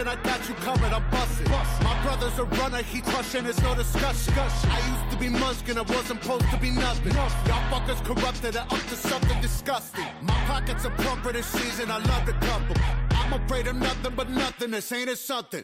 [0.03, 1.49] disruption, I got you covered, I'm busting.
[1.83, 4.33] My brother's a runner, he crushing, it's no discussion.
[4.37, 7.13] I used to be Munchkin, I wasn't supposed to be nothing.
[7.13, 7.29] Y'all
[7.71, 10.05] fuckers corrupted and up to something disgusting.
[10.21, 12.75] My pockets are plumper this season, I love the couple.
[13.11, 15.63] I'm afraid of nothing but nothingness, ain't it something?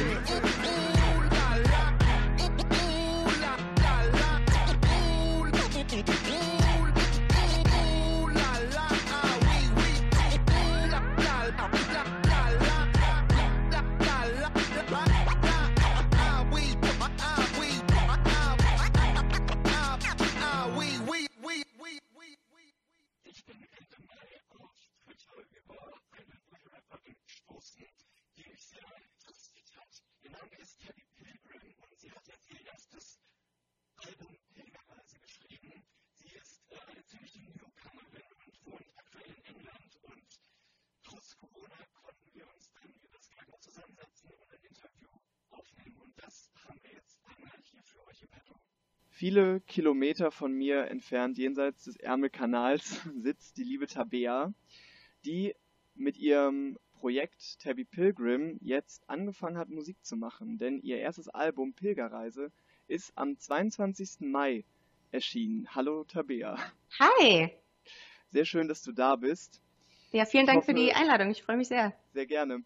[49.21, 54.51] Viele Kilometer von mir entfernt, jenseits des Ärmelkanals, sitzt die liebe Tabea,
[55.25, 55.53] die
[55.93, 60.57] mit ihrem Projekt Tabby Pilgrim jetzt angefangen hat, Musik zu machen.
[60.57, 62.51] Denn ihr erstes Album Pilgerreise
[62.87, 64.21] ist am 22.
[64.21, 64.65] Mai
[65.11, 65.67] erschienen.
[65.75, 66.57] Hallo Tabea.
[66.97, 67.51] Hi.
[68.31, 69.61] Sehr schön, dass du da bist.
[70.13, 71.29] Ja, vielen Dank für hoffe- die Einladung.
[71.29, 71.93] Ich freue mich sehr.
[72.15, 72.63] Sehr gerne.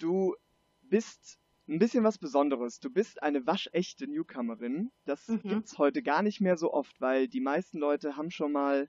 [0.00, 0.34] Du
[0.82, 1.38] bist
[1.68, 2.80] ein bisschen was Besonderes.
[2.80, 4.90] Du bist eine waschechte Newcomerin.
[5.04, 5.42] Das Mhm.
[5.42, 8.88] gibt's heute gar nicht mehr so oft, weil die meisten Leute haben schon mal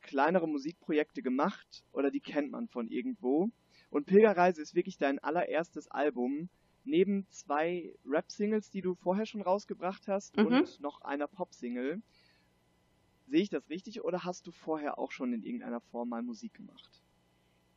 [0.00, 3.50] kleinere Musikprojekte gemacht oder die kennt man von irgendwo.
[3.90, 6.48] Und Pilgerreise ist wirklich dein allererstes Album.
[6.84, 10.46] Neben zwei Rap-Singles, die du vorher schon rausgebracht hast Mhm.
[10.46, 12.02] und noch einer Pop-Single.
[13.28, 16.54] Sehe ich das richtig oder hast du vorher auch schon in irgendeiner Form mal Musik
[16.54, 17.02] gemacht?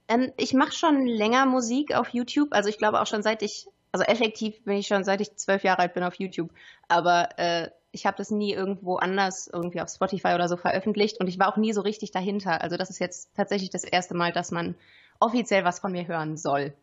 [0.08, 2.50] Ähm, ich mache schon länger Musik auf YouTube.
[2.52, 5.64] Also ich glaube auch schon seit ich, also effektiv bin ich schon seit ich zwölf
[5.64, 6.52] Jahre alt bin auf YouTube.
[6.88, 11.28] Aber äh, ich habe das nie irgendwo anders, irgendwie auf Spotify oder so veröffentlicht und
[11.28, 12.62] ich war auch nie so richtig dahinter.
[12.62, 14.76] Also das ist jetzt tatsächlich das erste Mal, dass man
[15.20, 16.74] offiziell was von mir hören soll.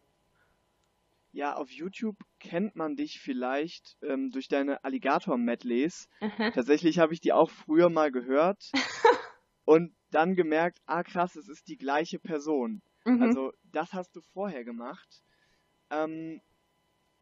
[1.32, 6.08] Ja, auf YouTube kennt man dich vielleicht ähm, durch deine Alligator-Medleys.
[6.54, 8.72] Tatsächlich habe ich die auch früher mal gehört
[9.64, 12.80] und dann gemerkt, ah krass, es ist die gleiche Person.
[13.04, 13.22] Mhm.
[13.22, 15.22] Also das hast du vorher gemacht.
[15.90, 16.40] Ähm,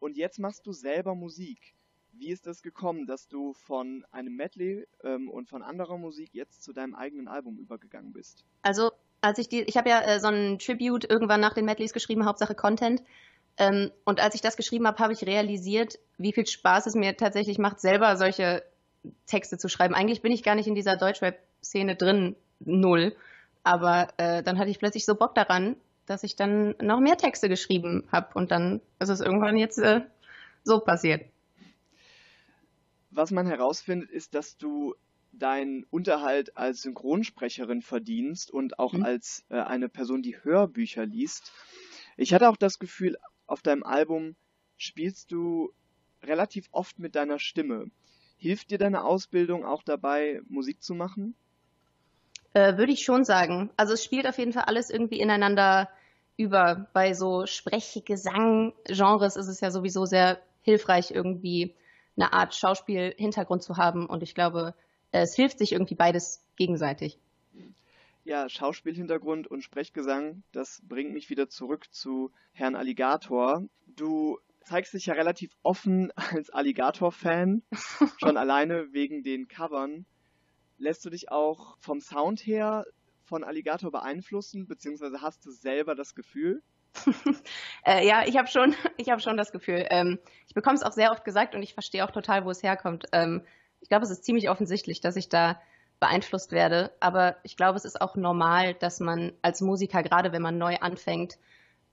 [0.05, 1.73] und jetzt machst du selber Musik.
[2.13, 6.63] Wie ist das gekommen, dass du von einem Medley ähm, und von anderer Musik jetzt
[6.63, 8.45] zu deinem eigenen Album übergegangen bist?
[8.61, 8.91] Also,
[9.21, 12.25] als ich die, ich habe ja äh, so ein Tribute irgendwann nach den Medleys geschrieben,
[12.25, 13.01] Hauptsache Content.
[13.57, 17.17] Ähm, und als ich das geschrieben habe, habe ich realisiert, wie viel Spaß es mir
[17.17, 18.63] tatsächlich macht, selber solche
[19.25, 19.95] Texte zu schreiben.
[19.95, 23.15] Eigentlich bin ich gar nicht in dieser Deutschrap-Szene drin, null.
[23.63, 25.75] Aber äh, dann hatte ich plötzlich so Bock daran,
[26.05, 28.29] dass ich dann noch mehr Texte geschrieben habe.
[28.35, 30.01] Und dann ist es irgendwann jetzt äh,
[30.63, 31.25] so passiert.
[33.11, 34.95] Was man herausfindet, ist, dass du
[35.31, 39.03] deinen Unterhalt als Synchronsprecherin verdienst und auch mhm.
[39.03, 41.51] als äh, eine Person, die Hörbücher liest.
[42.17, 43.17] Ich hatte auch das Gefühl,
[43.47, 44.35] auf deinem Album
[44.77, 45.73] spielst du
[46.23, 47.91] relativ oft mit deiner Stimme.
[48.37, 51.35] Hilft dir deine Ausbildung auch dabei, Musik zu machen?
[52.55, 53.69] Äh, Würde ich schon sagen.
[53.75, 55.89] Also es spielt auf jeden Fall alles irgendwie ineinander
[56.37, 56.87] über.
[56.93, 61.75] Bei so Sprechgesang-Genres ist es ja sowieso sehr hilfreich, irgendwie
[62.15, 64.05] eine Art Schauspiel-Hintergrund zu haben.
[64.05, 64.73] Und ich glaube,
[65.11, 67.19] es hilft sich irgendwie beides gegenseitig.
[68.23, 73.65] Ja, Schauspielhintergrund und Sprechgesang, das bringt mich wieder zurück zu Herrn Alligator.
[73.85, 77.63] Du zeigst dich ja relativ offen als Alligator-Fan,
[78.17, 80.05] schon alleine wegen den Covern.
[80.77, 82.85] Lässt du dich auch vom Sound her
[83.23, 86.61] von Alligator beeinflussen, beziehungsweise hast du selber das Gefühl?
[87.85, 89.85] äh, ja, ich habe schon, ich habe schon das Gefühl.
[89.89, 92.63] Ähm, ich bekomme es auch sehr oft gesagt und ich verstehe auch total, wo es
[92.63, 93.05] herkommt.
[93.11, 93.41] Ähm,
[93.81, 95.59] ich glaube, es ist ziemlich offensichtlich, dass ich da
[95.99, 96.91] beeinflusst werde.
[96.99, 100.75] Aber ich glaube, es ist auch normal, dass man als Musiker, gerade wenn man neu
[100.77, 101.37] anfängt,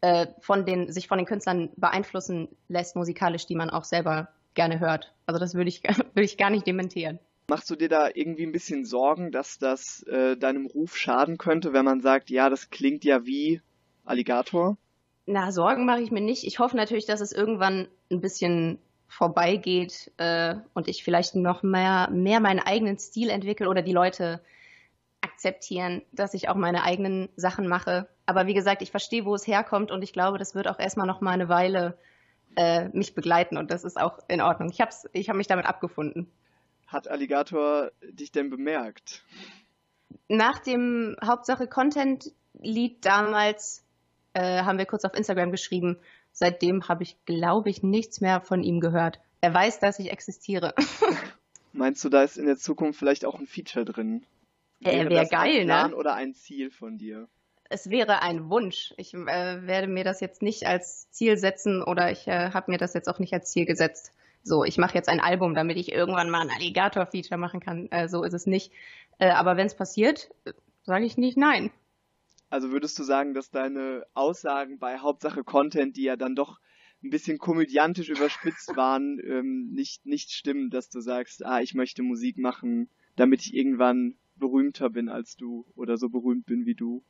[0.01, 4.81] äh, von den, sich von den Künstlern beeinflussen lässt, musikalisch, die man auch selber gerne
[4.81, 5.15] hört.
[5.27, 5.83] Also das würde ich,
[6.15, 7.19] würde ich gar nicht dementieren.
[7.49, 11.73] Machst du dir da irgendwie ein bisschen Sorgen, dass das äh, deinem Ruf schaden könnte,
[11.73, 13.61] wenn man sagt, ja, das klingt ja wie
[14.05, 14.77] Alligator?
[15.27, 16.45] Na, Sorgen mache ich mir nicht.
[16.45, 18.79] Ich hoffe natürlich, dass es irgendwann ein bisschen
[19.09, 24.41] vorbeigeht äh, und ich vielleicht noch mehr, mehr meinen eigenen Stil entwickle oder die Leute
[25.21, 28.09] akzeptieren, dass ich auch meine eigenen Sachen mache.
[28.27, 31.07] Aber wie gesagt, ich verstehe, wo es herkommt und ich glaube, das wird auch erstmal
[31.07, 31.99] noch mal eine Weile
[32.57, 34.71] äh, mich begleiten und das ist auch in Ordnung.
[34.71, 36.31] Ich habe ich hab mich damit abgefunden.
[36.93, 39.25] Hat Alligator dich denn bemerkt?
[40.29, 43.85] Nach dem Hauptsache Content-Lied damals
[44.35, 45.99] äh, haben wir kurz auf Instagram geschrieben,
[46.33, 49.21] Seitdem habe ich, glaube ich, nichts mehr von ihm gehört.
[49.43, 50.75] Er weiß, dass ich existiere.
[51.73, 54.25] Meinst du, da ist in der Zukunft vielleicht auch ein Feature drin?
[54.81, 55.97] Er wäre geil, ein Plan ne?
[55.97, 57.29] Oder ein Ziel von dir?
[57.69, 58.93] Es wäre ein Wunsch.
[58.97, 62.79] Ich äh, werde mir das jetzt nicht als Ziel setzen oder ich äh, habe mir
[62.79, 64.13] das jetzt auch nicht als Ziel gesetzt.
[64.43, 67.89] So, ich mache jetzt ein Album, damit ich irgendwann mal ein Alligator-Feature machen kann.
[67.91, 68.73] Äh, so ist es nicht.
[69.19, 70.31] Äh, aber wenn es passiert,
[70.83, 71.71] sage ich nicht nein.
[72.51, 76.59] Also würdest du sagen, dass deine Aussagen bei Hauptsache Content, die ja dann doch
[77.03, 82.03] ein bisschen komödiantisch überspitzt waren, ähm, nicht, nicht stimmen, dass du sagst, ah, ich möchte
[82.03, 87.05] Musik machen, damit ich irgendwann berühmter bin als du oder so berühmt bin wie du?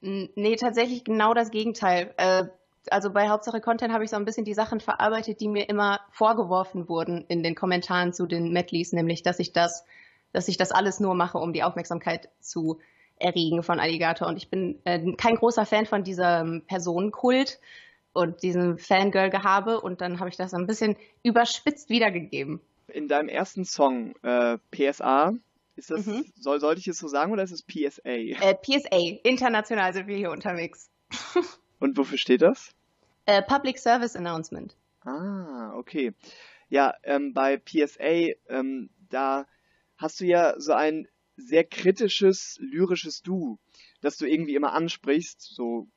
[0.00, 2.12] Nee, tatsächlich genau das Gegenteil.
[2.16, 2.46] Äh,
[2.90, 6.00] also bei Hauptsache Content habe ich so ein bisschen die Sachen verarbeitet, die mir immer
[6.10, 9.84] vorgeworfen wurden in den Kommentaren zu den Medleys, nämlich dass ich das,
[10.32, 12.80] dass ich das alles nur mache, um die Aufmerksamkeit zu
[13.16, 14.28] erregen von Alligator.
[14.28, 17.60] Und ich bin äh, kein großer Fan von diesem Personenkult
[18.12, 19.80] und diesem Fangirl-Gehabe.
[19.80, 22.60] Und dann habe ich das ein bisschen überspitzt wiedergegeben.
[22.88, 25.34] In deinem ersten Song, äh, PSA,
[25.76, 26.26] ist das, mhm.
[26.36, 28.02] soll, sollte ich es so sagen oder ist es PSA?
[28.04, 30.90] Äh, PSA, international sind wir hier unterwegs.
[31.82, 32.74] und wofür steht das?
[33.26, 34.76] Äh, Public Service Announcement.
[35.00, 36.14] Ah, okay.
[36.68, 39.48] Ja, ähm, bei PSA, ähm, da
[39.96, 43.58] hast du ja so ein sehr kritisches, lyrisches Du,
[44.00, 45.88] das du irgendwie immer ansprichst, so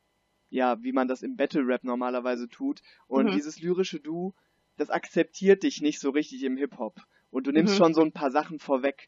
[0.50, 2.82] ja, wie man das im Battle Rap normalerweise tut.
[3.08, 3.32] Und mhm.
[3.34, 4.34] dieses lyrische Du,
[4.78, 7.00] das akzeptiert dich nicht so richtig im Hip-Hop.
[7.30, 7.78] Und du nimmst mhm.
[7.78, 9.08] schon so ein paar Sachen vorweg.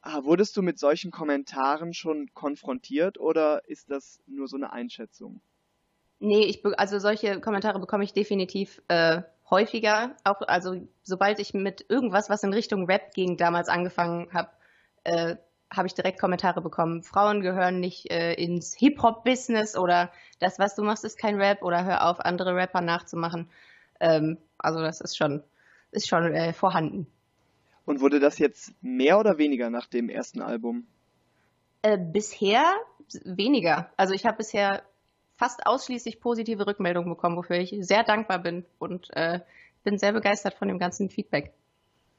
[0.00, 5.40] Ah, wurdest du mit solchen Kommentaren schon konfrontiert oder ist das nur so eine Einschätzung?
[6.20, 10.14] Nee, ich also solche Kommentare bekomme ich definitiv äh, häufiger.
[10.22, 14.50] Auch also sobald ich mit irgendwas, was in Richtung Rap ging, damals angefangen habe,
[15.04, 15.36] äh,
[15.72, 17.02] habe ich direkt Kommentare bekommen.
[17.02, 21.84] Frauen gehören nicht äh, ins Hip-Hop-Business oder das, was du machst, ist kein Rap oder
[21.84, 23.48] hör auf, andere Rapper nachzumachen.
[23.98, 25.42] Ähm, also das ist schon,
[25.90, 27.06] ist schon äh, vorhanden.
[27.86, 30.86] Und wurde das jetzt mehr oder weniger nach dem ersten Album?
[31.82, 32.64] Äh, bisher
[33.24, 33.90] weniger.
[33.96, 34.82] Also ich habe bisher
[35.40, 39.40] fast ausschließlich positive Rückmeldungen bekommen, wofür ich sehr dankbar bin und äh,
[39.82, 41.54] bin sehr begeistert von dem ganzen Feedback.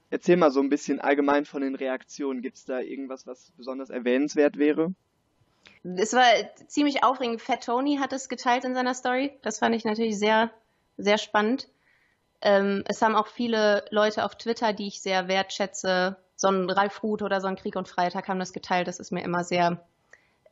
[0.10, 2.42] Erzähl mal so ein bisschen allgemein von den Reaktionen.
[2.42, 4.96] Gibt es da irgendwas, was besonders erwähnenswert wäre?
[5.84, 6.26] Es war
[6.66, 7.44] ziemlich aufregend.
[7.44, 9.32] Fat Tony hat es geteilt in seiner Story.
[9.44, 10.50] Das fand ich natürlich sehr,
[10.98, 11.70] sehr spannend.
[12.42, 17.04] Ähm, es haben auch viele Leute auf Twitter, die ich sehr wertschätze, so ein Ralf
[17.04, 18.88] Ruth oder so ein Krieg und Freitag haben das geteilt.
[18.88, 19.86] Das ist mir immer sehr,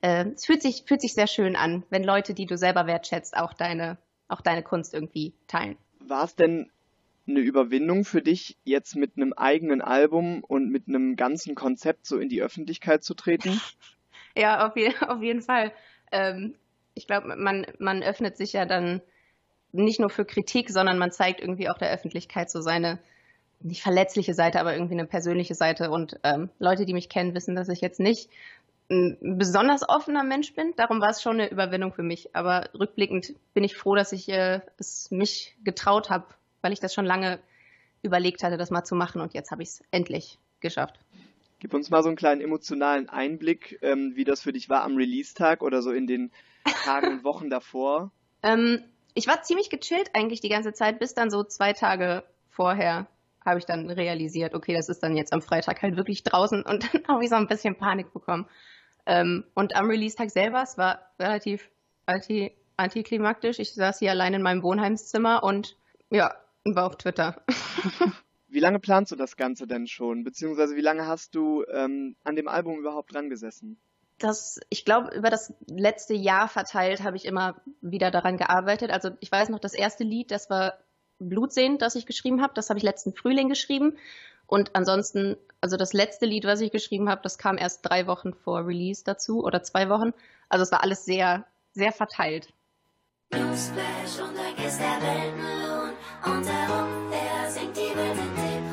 [0.02, 3.36] äh, es fühlt sich, fühlt sich sehr schön an, wenn Leute, die du selber wertschätzt,
[3.36, 3.98] auch deine,
[4.28, 5.78] auch deine Kunst irgendwie teilen.
[6.00, 6.70] War es denn
[7.28, 12.18] eine Überwindung für dich, jetzt mit einem eigenen Album und mit einem ganzen Konzept so
[12.18, 13.60] in die Öffentlichkeit zu treten?
[14.38, 15.74] Ja, auf, je auf jeden Fall.
[16.12, 16.54] Ähm,
[16.94, 19.02] ich glaube, man, man öffnet sich ja dann
[19.72, 23.00] nicht nur für Kritik, sondern man zeigt irgendwie auch der Öffentlichkeit so seine
[23.62, 25.92] nicht verletzliche Seite, aber irgendwie eine persönliche Seite.
[25.92, 28.30] Und ähm, Leute, die mich kennen, wissen, dass ich jetzt nicht
[28.90, 30.74] ein besonders offener Mensch bin.
[30.76, 32.36] Darum war es schon eine Überwindung für mich.
[32.36, 36.26] Aber rückblickend bin ich froh, dass ich äh, es mich getraut habe,
[36.62, 37.40] weil ich das schon lange
[38.02, 39.22] überlegt hatte, das mal zu machen.
[39.22, 41.00] Und jetzt habe ich es endlich geschafft.
[41.60, 44.96] Gib uns mal so einen kleinen emotionalen Einblick, ähm, wie das für dich war am
[44.96, 46.32] Release-Tag oder so in den
[46.84, 48.12] Tagen und Wochen davor.
[48.42, 48.86] Ähm,
[49.16, 53.06] ich war ziemlich gechillt eigentlich die ganze Zeit, bis dann so zwei Tage vorher
[53.46, 56.84] habe ich dann realisiert, okay, das ist dann jetzt am Freitag halt wirklich draußen und
[56.94, 58.48] dann habe ich so ein bisschen Panik bekommen.
[59.06, 61.70] Ähm, und am Release-Tag selber, es war relativ
[62.06, 63.60] anti, antiklimaktisch.
[63.60, 65.78] Ich saß hier allein in meinem Wohnheimszimmer und
[66.10, 66.36] ja,
[66.66, 67.42] war auf Twitter.
[68.48, 70.24] wie lange planst du das Ganze denn schon?
[70.24, 73.80] Beziehungsweise wie lange hast du ähm, an dem Album überhaupt dran gesessen?
[74.18, 78.92] Das, ich glaube, über das letzte Jahr verteilt habe ich immer wieder daran gearbeitet.
[78.92, 80.74] Also ich weiß noch, das erste Lied, das war
[81.20, 82.54] Blutsehen, das ich geschrieben habe.
[82.54, 83.98] Das habe ich letzten Frühling geschrieben.
[84.46, 88.34] Und ansonsten, also das letzte Lied, was ich geschrieben habe, das kam erst drei Wochen
[88.34, 90.14] vor Release dazu oder zwei Wochen.
[90.48, 92.54] Also es war alles sehr, sehr verteilt.
[93.32, 94.20] Newsflash
[94.66, 95.92] ist der Weltenlohn
[96.26, 98.18] und der Rumpf, der sinkt die Welt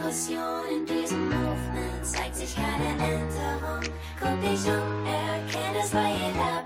[0.07, 0.65] Depression.
[0.71, 3.93] In diesem Movement zeigt sich keine Änderung.
[4.21, 6.66] Guck dich um, erkenn es bei jeder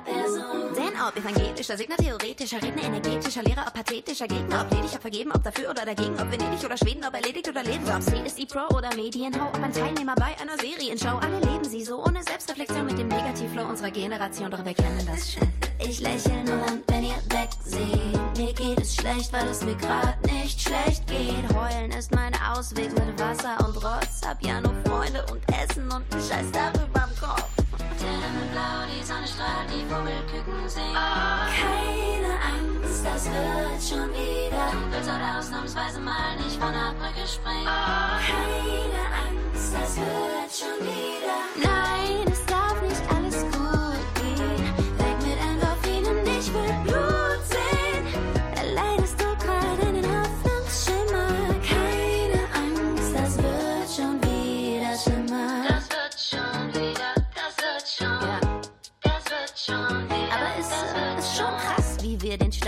[1.11, 5.43] ob evangelischer, Signer theoretischer, Redner energetischer, Lehrer, ob pathetischer Gegner, ob ledig, ob vergeben, ob
[5.43, 8.95] dafür oder dagegen, ob Venedig oder Schweden, ob erledigt oder leben, ob CSI Pro oder
[8.95, 11.19] Medienhau, ob ein Teilnehmer bei einer Serienshow.
[11.19, 15.33] Alle leben sie so ohne Selbstreflexion mit dem Negativflow unserer Generation, doch wir kennen das
[15.33, 15.49] schon.
[15.81, 18.39] Ich lächle nur, wenn ihr wegseht.
[18.39, 21.45] Mir geht es schlecht, weil es mir grad nicht schlecht geht.
[21.55, 24.21] Heulen ist mein Ausweg mit Wasser und Rotz.
[24.25, 27.60] Hab ja nur Freunde und Essen und Scheiß darüber im Kopf.
[28.01, 30.95] Der Himmel blau, die Sonne strahlt, die Vogelküken singen.
[30.95, 34.73] Keine Angst, das wird schon wieder.
[34.73, 37.67] Dunkel soll ausnahmsweise mal nicht von der Brücke springen.
[37.67, 41.45] Keine Angst, das wird schon wieder.
[41.63, 42.30] Nein,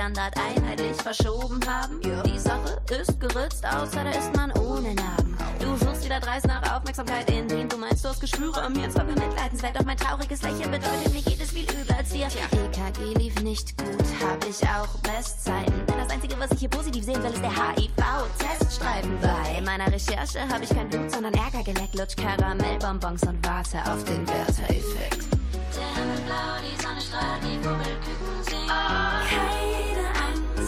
[0.03, 2.01] Standard einheitlich verschoben haben.
[2.03, 5.37] Die Sache ist geritzt, außer da ist man ohne Narben.
[5.61, 8.91] Du suchst wieder dreist nach Aufmerksamkeit, indem du meinst, du hast Geschwüre an mir.
[8.91, 12.27] Zwar bemitleidenswert, doch mein trauriges Lächeln bedeutet, mir geht es viel übler als dir.
[12.27, 15.87] EKG lief nicht gut, hab ich auch Bestzeiten.
[15.87, 19.21] Denn das Einzige, was ich hier positiv sehen will, ist der HIV-Teststreifen.
[19.21, 24.03] Bei meiner Recherche habe ich kein Blut, sondern Ärger geleckt, lutsch Karamellbonbons und warte auf
[24.03, 25.29] den Wörtereffekt.
[25.77, 28.67] Der Himmel blau, die Sonne strahlt, die Vogelküken singen.
[28.67, 29.92] Keine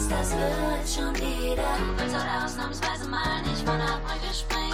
[0.04, 1.62] Angst, das wird schon wieder.
[1.78, 4.70] Dunkel soll ausnahmsweise mal nicht von der Brücke springen.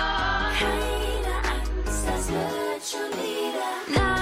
[0.58, 3.70] Keine Angst, das wird schon wieder.
[3.94, 4.19] Nein,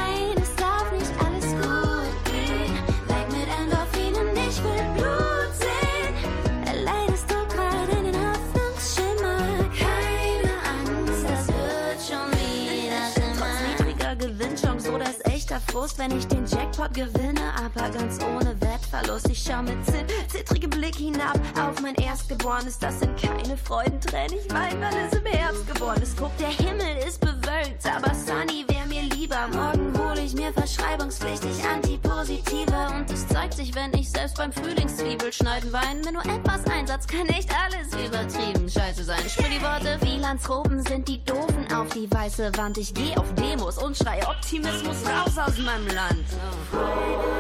[15.79, 19.29] Frust, wenn ich den Jackpot gewinne, aber ganz ohne Wettverlust.
[19.31, 22.81] Ich schau mit zit zittrigem Blick hinab auf mein Erstgeborenes.
[22.81, 26.17] Das sind keine Freudentränen, ich wein, weil es im Herbst geworden ist.
[26.19, 29.47] Guck, der Himmel ist bewölkt, aber Sunny wär mir lieber.
[29.53, 35.33] Morgen hol ich mir verschreibungspflichtig Antipositive und es zeigt sich, wenn ich selbst beim Frühlingszwiebel
[35.33, 36.01] schneiden weinen.
[36.01, 39.21] Mit nur etwas Einsatz kann echt alles übertrieben scheiße sein.
[39.29, 42.79] Sprich die Worte, Philanthropen sind die Doofen auf die weiße Wand.
[42.79, 46.25] Ich geh auf Demos und schrei Optimismus raus aus meinem Land.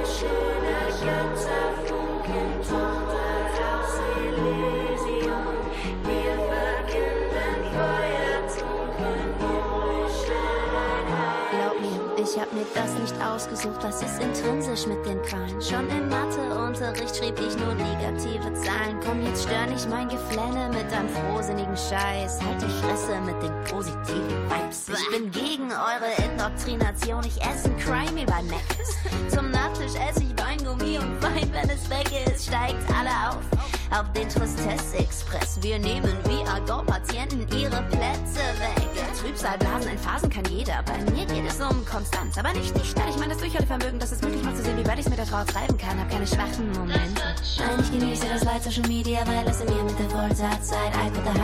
[0.04, 3.40] Schöner ganzer Funken, Tochter
[3.72, 5.56] aus Elysion.
[6.04, 8.27] Wir verkünden Feuertunken,
[12.30, 15.60] ich hab mir das nicht ausgesucht, das ist intrinsisch mit den Qualen.
[15.62, 18.98] Schon im Matheunterricht schrieb ich nur negative Zahlen.
[19.04, 22.40] Komm, jetzt stör nicht mein Geflänne mit deinem frohsinnigen Scheiß.
[22.42, 24.88] Halt die Fresse mit den positiven Vibes.
[24.88, 28.60] Ich bin gegen eure Indoktrination, ich esse Crimey bei Mac.
[29.30, 33.42] Zum Nachtisch esse ich Weingummi und Wein, wenn es weg ist, steigt alle auf.
[33.90, 35.62] Auf den Tristesse-Express.
[35.62, 38.84] Wir nehmen wie Argon-Patienten ihre Plätze weg.
[39.20, 40.82] Trübsalblasen in Phasen kann jeder.
[40.84, 43.08] Bei mir geht es um Konstanz, aber nicht die schnell.
[43.08, 45.26] Ich meine das Durchhaltevermögen, das es möglich macht zu sehen, wie weit ich's mit der
[45.26, 45.98] Trauer treiben kann.
[45.98, 47.22] Hab keine schwachen Momente.
[47.58, 51.10] Nein, ich genieße das Leid Social Media, weil es in mir mit der Vollsaatzeit I
[51.10, 51.38] put the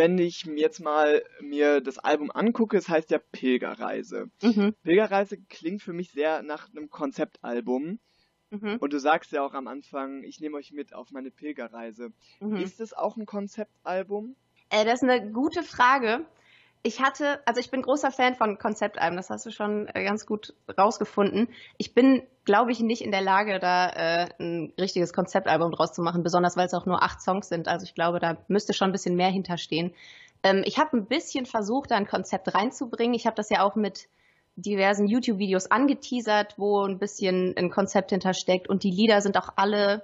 [0.00, 4.30] wenn ich mir jetzt mal mir das Album angucke, es heißt ja Pilgerreise.
[4.40, 4.74] Mhm.
[4.82, 8.00] Pilgerreise klingt für mich sehr nach einem Konzeptalbum.
[8.48, 8.78] Mhm.
[8.80, 12.12] Und du sagst ja auch am Anfang, ich nehme euch mit auf meine Pilgerreise.
[12.40, 12.56] Mhm.
[12.56, 14.36] Ist es auch ein Konzeptalbum?
[14.70, 16.24] Äh, das ist eine gute Frage.
[16.82, 20.24] Ich hatte, also ich bin großer Fan von Konzeptalben, das hast du schon äh, ganz
[20.24, 21.48] gut rausgefunden.
[21.76, 26.02] Ich bin, glaube ich, nicht in der Lage, da äh, ein richtiges Konzeptalbum draus zu
[26.02, 27.68] machen, besonders weil es auch nur acht Songs sind.
[27.68, 29.94] Also ich glaube, da müsste schon ein bisschen mehr hinterstehen.
[30.42, 33.14] Ähm, ich habe ein bisschen versucht, da ein Konzept reinzubringen.
[33.14, 34.08] Ich habe das ja auch mit
[34.56, 40.02] diversen YouTube-Videos angeteasert, wo ein bisschen ein Konzept hintersteckt und die Lieder sind auch alle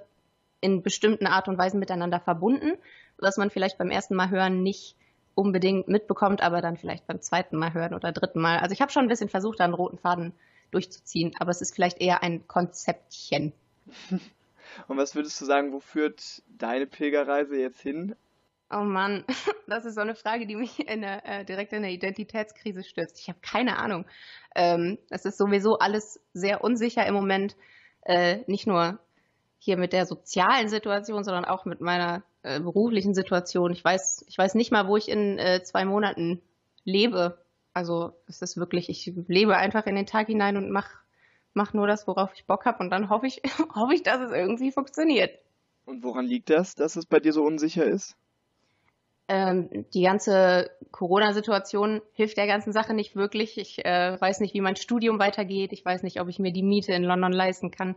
[0.61, 2.77] in bestimmten Art und Weisen miteinander verbunden,
[3.17, 4.95] was man vielleicht beim ersten Mal hören nicht
[5.35, 8.59] unbedingt mitbekommt, aber dann vielleicht beim zweiten Mal hören oder dritten Mal.
[8.59, 10.31] Also ich habe schon ein bisschen versucht, da einen roten Faden
[10.71, 13.53] durchzuziehen, aber es ist vielleicht eher ein Konzeptchen.
[14.87, 18.15] Und was würdest du sagen, wo führt deine Pilgerreise jetzt hin?
[18.69, 19.23] Oh Mann,
[19.67, 23.19] das ist so eine Frage, die mich in eine, äh, direkt in eine Identitätskrise stürzt.
[23.19, 24.05] Ich habe keine Ahnung.
[24.55, 27.55] Ähm, es ist sowieso alles sehr unsicher im Moment.
[28.01, 28.99] Äh, nicht nur
[29.57, 33.71] hier mit der sozialen Situation, sondern auch mit meiner äh, beruflichen Situation.
[33.71, 36.41] Ich weiß, ich weiß nicht mal, wo ich in äh, zwei Monaten
[36.83, 37.37] lebe.
[37.77, 40.89] Also es ist wirklich, ich lebe einfach in den Tag hinein und mach,
[41.53, 43.43] mach nur das, worauf ich Bock habe und dann hoffe ich,
[43.75, 45.29] hoffe ich, dass es irgendwie funktioniert.
[45.85, 48.15] Und woran liegt das, dass es bei dir so unsicher ist?
[49.27, 53.59] Ähm, die ganze Corona-Situation hilft der ganzen Sache nicht wirklich.
[53.59, 55.71] Ich äh, weiß nicht, wie mein Studium weitergeht.
[55.71, 57.95] Ich weiß nicht, ob ich mir die Miete in London leisten kann.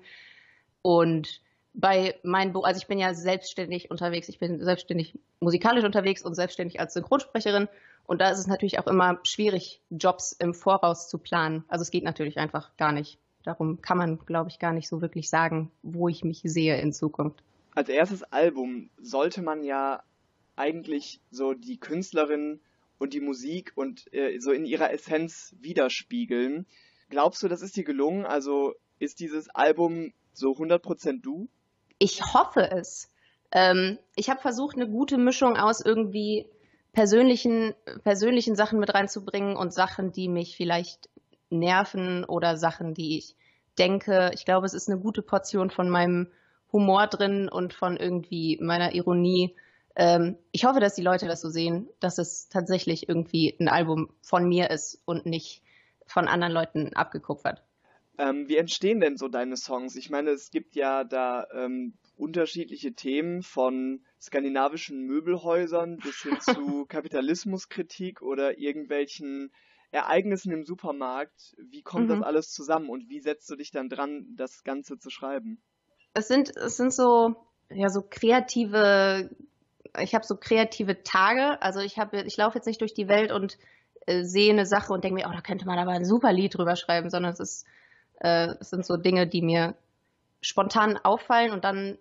[0.83, 1.41] Und
[1.73, 4.29] bei meinen, Be also ich bin ja selbstständig unterwegs.
[4.29, 7.69] Ich bin selbstständig musikalisch unterwegs und selbstständig als Synchronsprecherin.
[8.07, 11.65] Und da ist es natürlich auch immer schwierig, Jobs im Voraus zu planen.
[11.69, 13.19] Also es geht natürlich einfach gar nicht.
[13.45, 16.93] Darum kann man, glaube ich, gar nicht so wirklich sagen, wo ich mich sehe in
[16.93, 17.43] Zukunft.
[17.75, 20.03] Als erstes Album sollte man ja
[20.57, 22.61] eigentlich so die Künstlerin
[22.99, 26.67] und die Musik und äh, so in ihrer Essenz widerspiegeln.
[27.09, 28.27] Glaubst du, das ist dir gelungen?
[28.27, 31.49] Also ist dieses Album so 100% du?
[31.99, 33.09] Ich hoffe es.
[33.53, 36.47] Ähm, ich habe versucht, eine gute Mischung aus irgendwie
[36.93, 41.09] persönlichen, persönlichen Sachen mit reinzubringen und Sachen, die mich vielleicht
[41.51, 43.37] nerven oder Sachen, die ich
[43.79, 44.31] denke.
[44.35, 46.29] Ich glaube, es ist eine gute Portion von meinem
[46.73, 49.57] Humor drin und von irgendwie meiner Ironie.
[49.97, 54.11] Ähm, ich hoffe, dass die Leute das so sehen, dass es tatsächlich irgendwie ein Album
[54.23, 55.63] von mir ist und nicht
[56.07, 57.63] von anderen Leuten abgekupfert.
[58.19, 59.97] Ähm, wie entstehen denn so deine Songs?
[59.97, 66.85] Ich meine, es gibt ja da ähm, unterschiedliche Themen von skandinavischen Möbelhäusern bis hin zu
[66.87, 69.53] Kapitalismuskritik oder irgendwelchen
[69.91, 71.57] Ereignissen im Supermarkt.
[71.59, 72.09] Wie kommt Mhm.
[72.11, 75.61] das alles zusammen und wie setzt du dich dann dran, das Ganze zu schreiben?
[76.15, 77.35] Es sind, es sind so,
[77.71, 79.31] ja, so kreative,
[79.99, 81.61] ich habe so kreative Tage.
[81.63, 83.59] Also ich habe, ich laufe jetzt nicht durch die Welt und
[84.07, 86.57] äh, sehe eine Sache und denke mir, oh, da könnte man aber ein super Lied
[86.57, 87.67] drüber schreiben, sondern es ist,
[88.21, 89.75] äh, es sind so Dinge, die mir
[90.43, 91.99] spontan auffallen und dann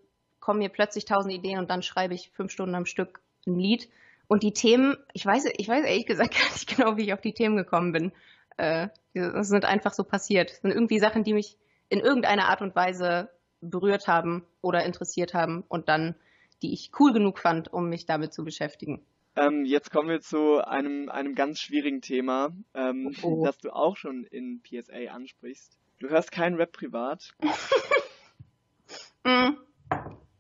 [0.50, 3.88] kommen mir plötzlich tausend Ideen und dann schreibe ich fünf Stunden am Stück ein Lied.
[4.28, 7.22] Und die Themen, ich weiß, ich weiß ehrlich gesagt gar nicht genau, wie ich auf
[7.22, 8.12] die Themen gekommen bin.
[8.58, 10.50] Äh, das sind einfach so passiert.
[10.50, 11.56] Das sind irgendwie Sachen, die mich
[11.90, 13.30] in irgendeiner Art und Weise
[13.62, 16.16] berührt haben oder interessiert haben und dann,
[16.64, 19.06] die ich cool genug fand, um mich damit zu beschäftigen.
[19.36, 23.46] Ähm, jetzt kommen wir zu einem, einem ganz schwierigen Thema, ähm, Oh.
[23.46, 25.78] das du auch schon in PSA ansprichst.
[26.00, 27.36] Du hörst keinen Rap privat.
[29.26, 29.58] Mm,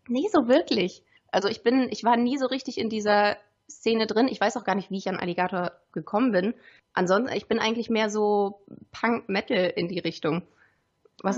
[0.09, 1.03] nee, so wirklich.
[1.31, 3.37] Also ich bin, ich war nie so richtig in dieser
[3.69, 4.27] Szene drin.
[4.27, 6.53] Ich weiß auch gar nicht, wie ich an Alligator gekommen bin.
[6.93, 8.61] Ansonsten, ich bin eigentlich mehr so
[8.91, 10.43] Punk-Metal in die Richtung.
[11.21, 11.37] Was,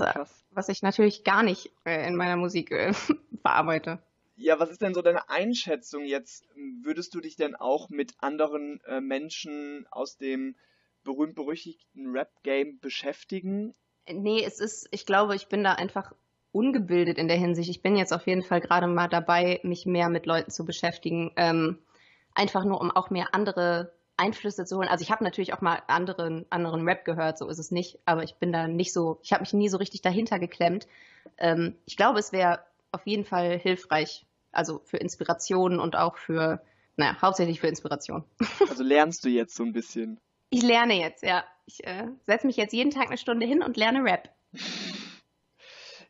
[0.50, 2.92] was ich natürlich gar nicht äh, in meiner Musik äh,
[3.42, 3.98] verarbeite.
[4.36, 6.46] Ja, was ist denn so deine Einschätzung jetzt?
[6.82, 10.56] Würdest du dich denn auch mit anderen äh, Menschen aus dem
[11.04, 13.74] berühmt-berüchtigten Rap-Game beschäftigen?
[14.08, 16.12] Nee, es ist, ich glaube, ich bin da einfach
[16.52, 17.70] ungebildet in der Hinsicht.
[17.70, 21.32] Ich bin jetzt auf jeden Fall gerade mal dabei, mich mehr mit Leuten zu beschäftigen.
[21.36, 21.78] Ähm,
[22.34, 24.88] einfach nur, um auch mehr andere Einflüsse zu holen.
[24.88, 28.22] Also ich habe natürlich auch mal anderen, anderen Rap gehört, so ist es nicht, aber
[28.22, 30.86] ich bin da nicht so, ich habe mich nie so richtig dahinter geklemmt.
[31.38, 32.60] Ähm, ich glaube, es wäre
[32.92, 36.62] auf jeden Fall hilfreich, also für Inspiration und auch für,
[36.96, 38.24] naja, hauptsächlich für Inspiration.
[38.68, 40.18] Also lernst du jetzt so ein bisschen?
[40.50, 41.44] Ich lerne jetzt, ja.
[41.66, 44.28] Ich äh, setze mich jetzt jeden Tag eine Stunde hin und lerne Rap.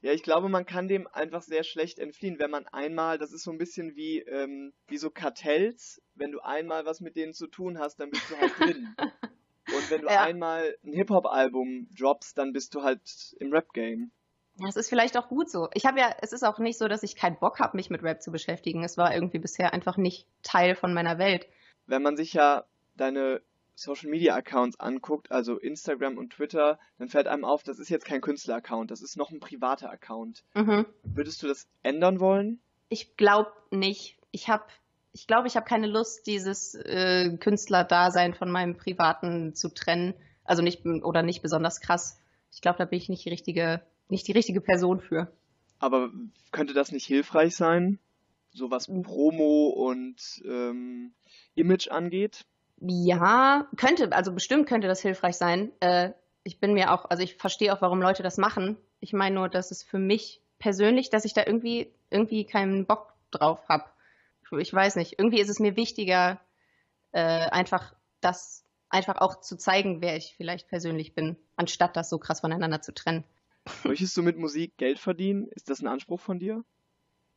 [0.02, 3.44] Ja, ich glaube, man kann dem einfach sehr schlecht entfliehen, wenn man einmal, das ist
[3.44, 7.46] so ein bisschen wie, ähm, wie so Kartells, wenn du einmal was mit denen zu
[7.46, 8.94] tun hast, dann bist du halt drin.
[9.72, 10.24] Und wenn du Ja.
[10.24, 13.00] einmal ein Hip-Hop-Album droppst, dann bist du halt
[13.38, 14.10] im Rap-Game.
[14.58, 15.68] Ja, es ist vielleicht auch gut so.
[15.72, 18.02] Ich habe ja, es ist auch nicht so, dass ich keinen Bock habe, mich mit
[18.02, 18.84] Rap zu beschäftigen.
[18.84, 21.46] Es war irgendwie bisher einfach nicht Teil von meiner Welt.
[21.86, 22.64] wenn man sich ja
[22.96, 23.40] deine
[23.74, 28.04] Social Media Accounts anguckt, also Instagram und Twitter, dann fällt einem auf, das ist jetzt
[28.04, 30.44] kein Künstler-Account, das ist noch ein privater Account.
[30.54, 30.86] Mhm.
[31.02, 32.60] Würdest du das ändern wollen?
[32.88, 34.18] Ich glaube nicht.
[34.30, 34.64] Ich habe
[35.14, 40.14] ich glaube, ich habe keine Lust, dieses äh, Künstlerdasein von meinem privaten zu trennen.
[40.44, 42.18] Also nicht oder nicht besonders krass.
[42.50, 45.30] Ich glaube, da bin ich nicht die richtige, nicht die richtige Person für.
[45.78, 46.10] Aber
[46.50, 47.98] könnte das nicht hilfreich sein,
[48.52, 51.12] so was Promo und ähm,
[51.54, 52.46] Image angeht?
[52.84, 55.72] Ja, könnte, also bestimmt könnte das hilfreich sein.
[55.80, 56.12] Äh,
[56.44, 58.76] ich bin mir auch, also ich verstehe auch, warum Leute das machen.
[59.00, 63.14] Ich meine nur, dass es für mich persönlich, dass ich da irgendwie, irgendwie keinen Bock
[63.30, 63.84] drauf habe
[64.58, 66.40] ich weiß nicht, irgendwie ist es mir wichtiger,
[67.12, 72.18] äh, einfach das, einfach auch zu zeigen, wer ich vielleicht persönlich bin, anstatt das so
[72.18, 73.24] krass voneinander zu trennen.
[73.84, 75.48] Möchtest du mit Musik Geld verdienen?
[75.48, 76.64] Ist das ein Anspruch von dir?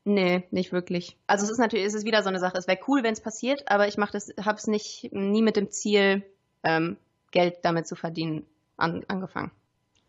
[0.06, 1.18] Nee, nicht wirklich.
[1.28, 2.58] Also es ist natürlich, es ist wieder so eine Sache.
[2.58, 5.58] Es wäre cool, wenn es passiert, aber ich mache das, habe es nicht nie mit
[5.58, 6.24] dem Ziel,
[6.64, 6.98] ähm,
[7.32, 8.46] Geld damit zu verdienen,
[8.78, 9.52] an, angefangen.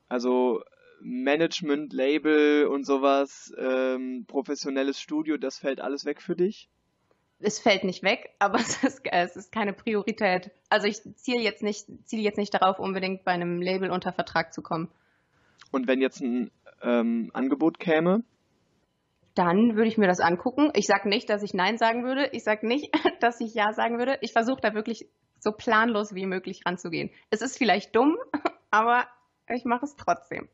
[0.08, 0.62] Also
[1.00, 6.68] Management, Label und sowas, ähm, professionelles Studio, das fällt alles weg für dich?
[7.40, 10.50] es fällt nicht weg, aber es ist, es ist keine Priorität.
[10.68, 14.52] Also ich ziele jetzt nicht, ziele jetzt nicht darauf, unbedingt bei einem Label unter Vertrag
[14.52, 14.88] zu kommen.
[15.70, 16.50] Und wenn jetzt ein
[16.82, 18.22] ähm, Angebot käme?
[19.36, 20.72] Dann würde ich mir das angucken.
[20.74, 22.30] Ich sage nicht, dass ich Nein sagen würde.
[22.32, 22.90] Ich sage nicht,
[23.20, 24.18] dass ich Ja sagen würde.
[24.22, 25.06] Ich versuche da wirklich
[25.38, 27.10] so planlos wie möglich ranzugehen.
[27.30, 28.16] Es ist vielleicht dumm,
[28.70, 29.06] aber
[29.48, 30.48] ich mache es trotzdem.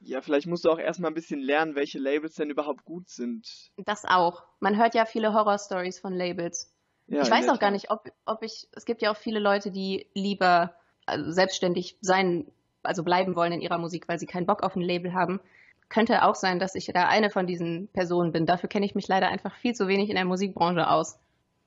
[0.00, 3.70] Ja, vielleicht musst du auch erstmal ein bisschen lernen, welche Labels denn überhaupt gut sind.
[3.76, 4.44] Das auch.
[4.60, 6.72] Man hört ja viele Horror-Stories von Labels.
[7.06, 9.70] Ja, ich weiß auch gar nicht, ob, ob ich, es gibt ja auch viele Leute,
[9.70, 10.74] die lieber
[11.06, 12.50] also selbstständig sein,
[12.82, 15.40] also bleiben wollen in ihrer Musik, weil sie keinen Bock auf ein Label haben.
[15.88, 18.46] Könnte auch sein, dass ich da eine von diesen Personen bin.
[18.46, 21.18] Dafür kenne ich mich leider einfach viel zu wenig in der Musikbranche aus.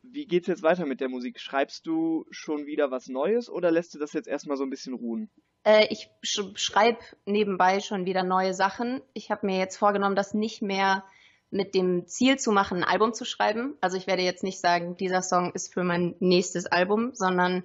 [0.03, 1.39] Wie geht's jetzt weiter mit der Musik?
[1.39, 4.93] Schreibst du schon wieder was Neues oder lässt du das jetzt erstmal so ein bisschen
[4.93, 5.29] ruhen?
[5.63, 9.01] Äh, ich sch schreibe nebenbei schon wieder neue Sachen.
[9.13, 11.03] Ich habe mir jetzt vorgenommen, das nicht mehr
[11.51, 13.75] mit dem Ziel zu machen, ein Album zu schreiben.
[13.81, 17.63] Also ich werde jetzt nicht sagen, dieser Song ist für mein nächstes Album, sondern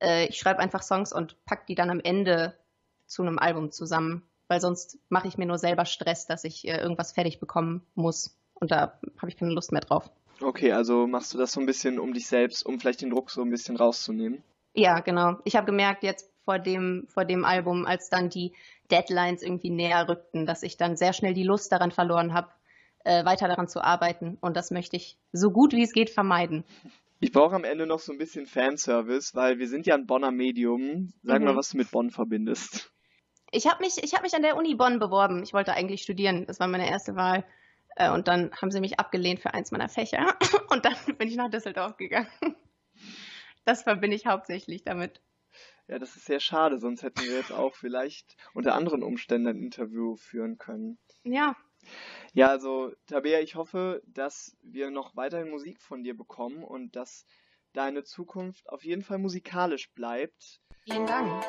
[0.00, 2.56] äh, ich schreibe einfach Songs und pack die dann am Ende
[3.06, 6.78] zu einem Album zusammen, weil sonst mache ich mir nur selber Stress, dass ich äh,
[6.78, 8.36] irgendwas fertig bekommen muss.
[8.54, 10.10] Und da habe ich keine Lust mehr drauf.
[10.40, 13.30] Okay, also machst du das so ein bisschen um dich selbst, um vielleicht den Druck
[13.30, 14.42] so ein bisschen rauszunehmen?
[14.74, 15.38] Ja, genau.
[15.44, 18.52] Ich habe gemerkt, jetzt vor dem, vor dem Album, als dann die
[18.90, 22.48] Deadlines irgendwie näher rückten, dass ich dann sehr schnell die Lust daran verloren habe,
[23.04, 24.36] äh, weiter daran zu arbeiten.
[24.40, 26.64] Und das möchte ich so gut wie es geht vermeiden.
[27.20, 30.30] Ich brauche am Ende noch so ein bisschen Fanservice, weil wir sind ja ein Bonner
[30.30, 31.12] Medium.
[31.22, 31.46] Sag mhm.
[31.46, 32.92] mal, was du mit Bonn verbindest.
[33.54, 35.42] Ich habe mich, hab mich an der Uni Bonn beworben.
[35.42, 36.44] Ich wollte eigentlich studieren.
[36.46, 37.44] Das war meine erste Wahl.
[37.96, 40.36] Äh, und dann haben sie mich abgelehnt für eins meiner Fächer.
[40.70, 42.28] Und dann bin ich nach Düsseldorf gegangen.
[43.64, 45.22] Das verbinde ich hauptsächlich damit.
[45.86, 49.62] Ja, das ist sehr schade, sonst hätten wir jetzt auch vielleicht unter anderen Umständen ein
[49.62, 50.98] Interview führen können.
[51.22, 51.56] Ja.
[52.32, 57.26] Ja, also Tabea, ich hoffe, dass wir noch weiterhin Musik von dir bekommen und dass
[57.74, 60.60] deine Zukunft auf jeden Fall musikalisch bleibt.
[60.84, 61.44] Vielen Dank.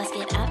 [0.00, 0.49] Let's get up.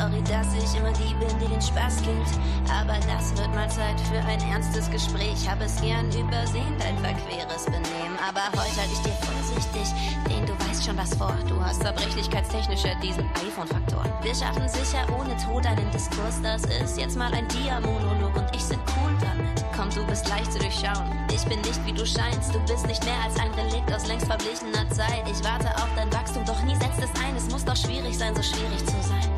[0.00, 2.32] Sorry, dass ich immer die bin, die den Spaß gibt.
[2.72, 5.46] Aber das wird mal Zeit für ein ernstes Gespräch.
[5.46, 8.16] Hab es gern übersehen, dein verqueres Benehmen.
[8.26, 9.92] Aber heute halt ich dir vorsichtig,
[10.24, 11.36] denn du weißt schon was vor.
[11.46, 14.02] Du hast zerbrechlichkeitstechnischer diesen iPhone-Faktor.
[14.22, 16.40] Wir schaffen sicher ohne Tod einen Diskurs.
[16.40, 19.66] Das ist jetzt mal ein Dia-Monolog und ich sind cool damit.
[19.76, 21.12] Komm, du bist leicht zu durchschauen.
[21.30, 22.54] Ich bin nicht wie du scheinst.
[22.54, 25.28] Du bist nicht mehr als ein Relikt aus längst verblichener Zeit.
[25.30, 27.36] Ich warte auf dein Wachstum, doch nie setzt es ein.
[27.36, 29.29] Es muss doch schwierig sein, so schwierig zu sein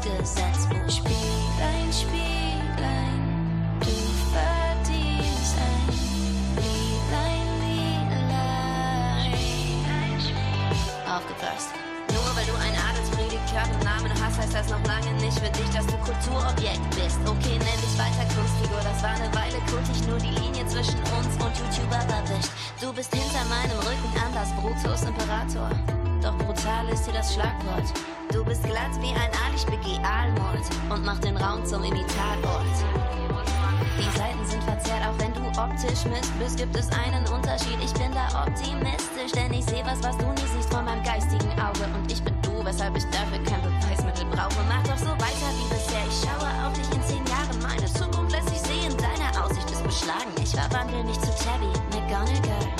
[0.00, 0.88] im Reflexionsgesetzbuch.
[0.88, 3.20] Spieglein, Spieglein,
[3.80, 3.94] du
[4.32, 5.86] verdienst ein
[6.56, 9.32] Liedlein, Liedlein.
[11.06, 11.70] Aufgepasst.
[12.12, 15.70] Nur weil du ein Adelspredikat im Namen hast, heißt das noch lange nicht für dich,
[15.70, 17.18] dass du Kulturobjekt bist.
[17.24, 21.36] Okay, nenn dich weiter Kunstfigur, das war eine Weile kultig, nur die Linie zwischen uns
[21.40, 22.50] und YouTuber erwischt.
[22.80, 25.70] Du bist hinter meinem Rücken anders, Brutus Imperator.
[26.22, 27.84] Doch brutal ist hier das Schlagwort.
[28.32, 32.72] Du bist glatt wie ein Ali, ich begeh Aalmord und mach den Raum zum Imitatort.
[33.98, 37.76] Die Seiten sind verzerrt, auch wenn du optisch misst bist, gibt es einen Unterschied.
[37.82, 41.50] Ich bin da optimistisch, denn ich sehe was, was du nie siehst von meinem geistigen
[41.60, 41.84] Auge.
[41.92, 44.62] Und ich bin du, weshalb ich dafür kein Beweismittel brauche.
[44.68, 46.06] Mach doch so weiter wie bisher.
[46.08, 47.60] Ich schaue auf dich in zehn Jahren.
[47.62, 48.22] Meine Zukunft
[49.92, 50.32] schlagen.
[50.42, 52.71] Ich verwandle mich zu Tabby, McGonagall.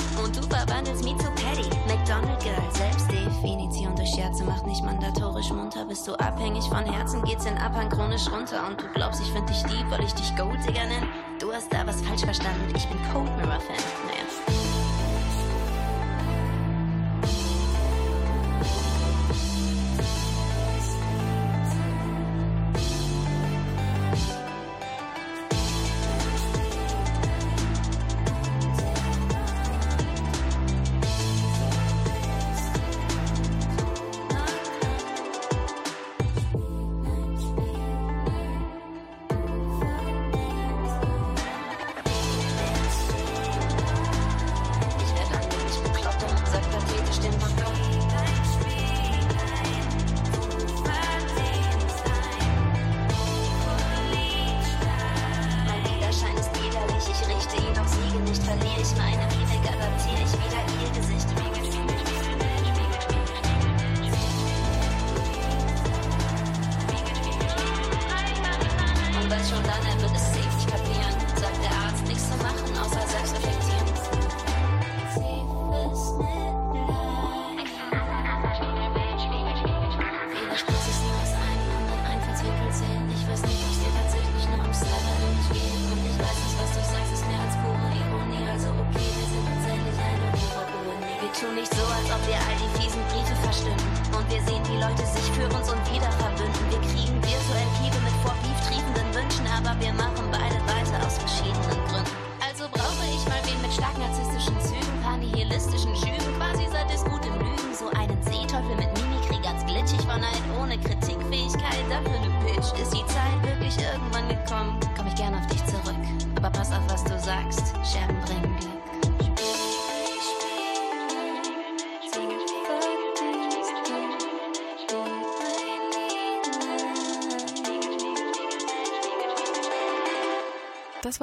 [4.43, 5.85] Scherze macht nicht mandatorisch munter.
[5.85, 8.67] Bist du abhängig von Herzen, geht's in Abhang chronisch runter.
[8.67, 11.07] Und du glaubst, ich find dich lieb, weil ich dich Gold Digger nenn?
[11.39, 13.75] Du hast da was falsch verstanden, ich bin Cold Mirror Fan.
[14.07, 14.42] Naja.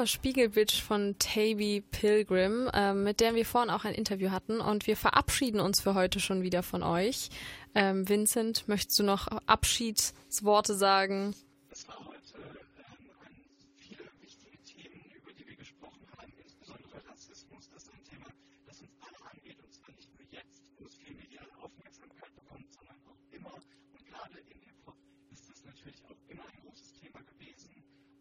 [0.00, 4.58] War Spiegelbitch von Taby Pilgrim, ähm, mit der wir vorhin auch ein Interview hatten.
[4.62, 7.28] Und wir verabschieden uns für heute schon wieder von euch.
[7.74, 11.34] Ähm, Vincent, möchtest du noch Abschiedsworte sagen?
[11.70, 13.44] Es war heute ähm, ein,
[13.76, 17.68] viele wichtige Themen, über die wir gesprochen haben, insbesondere Rassismus.
[17.68, 18.30] Das ist ein Thema,
[18.66, 22.72] das uns alle angeht und zwar nicht nur jetzt, wo es viel mediale Aufmerksamkeit bekommt,
[22.72, 23.52] sondern auch immer.
[23.52, 24.96] Und gerade im Hip-Hop
[25.30, 27.68] ist das natürlich auch immer ein großes Thema gewesen.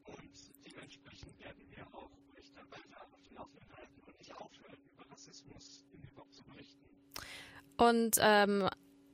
[0.05, 0.35] Und
[0.67, 5.05] dementsprechend werden wir auch euch da weiter auf dem Laufenden halten und nicht aufhören, über
[5.11, 6.85] Rassismus im Hip-Hop zu berichten.
[7.79, 8.67] Und ähm,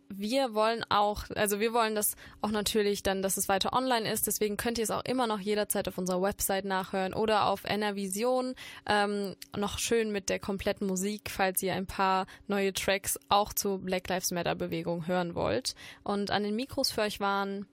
[0.09, 4.27] wir wollen auch, also wir wollen das auch natürlich dann, dass es weiter online ist.
[4.27, 8.55] Deswegen könnt ihr es auch immer noch jederzeit auf unserer Website nachhören oder auf NRVision.
[8.87, 13.79] Ähm, noch schön mit der kompletten Musik, falls ihr ein paar neue Tracks auch zur
[13.79, 15.75] Black Lives Matter Bewegung hören wollt.
[16.03, 17.67] Und an den Mikros für euch waren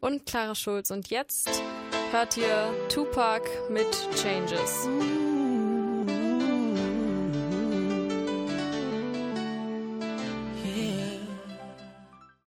[0.00, 0.90] und Clara Schulz.
[0.90, 1.62] Und jetzt
[2.10, 3.86] hört ihr Tupac mit
[4.16, 4.88] Changes.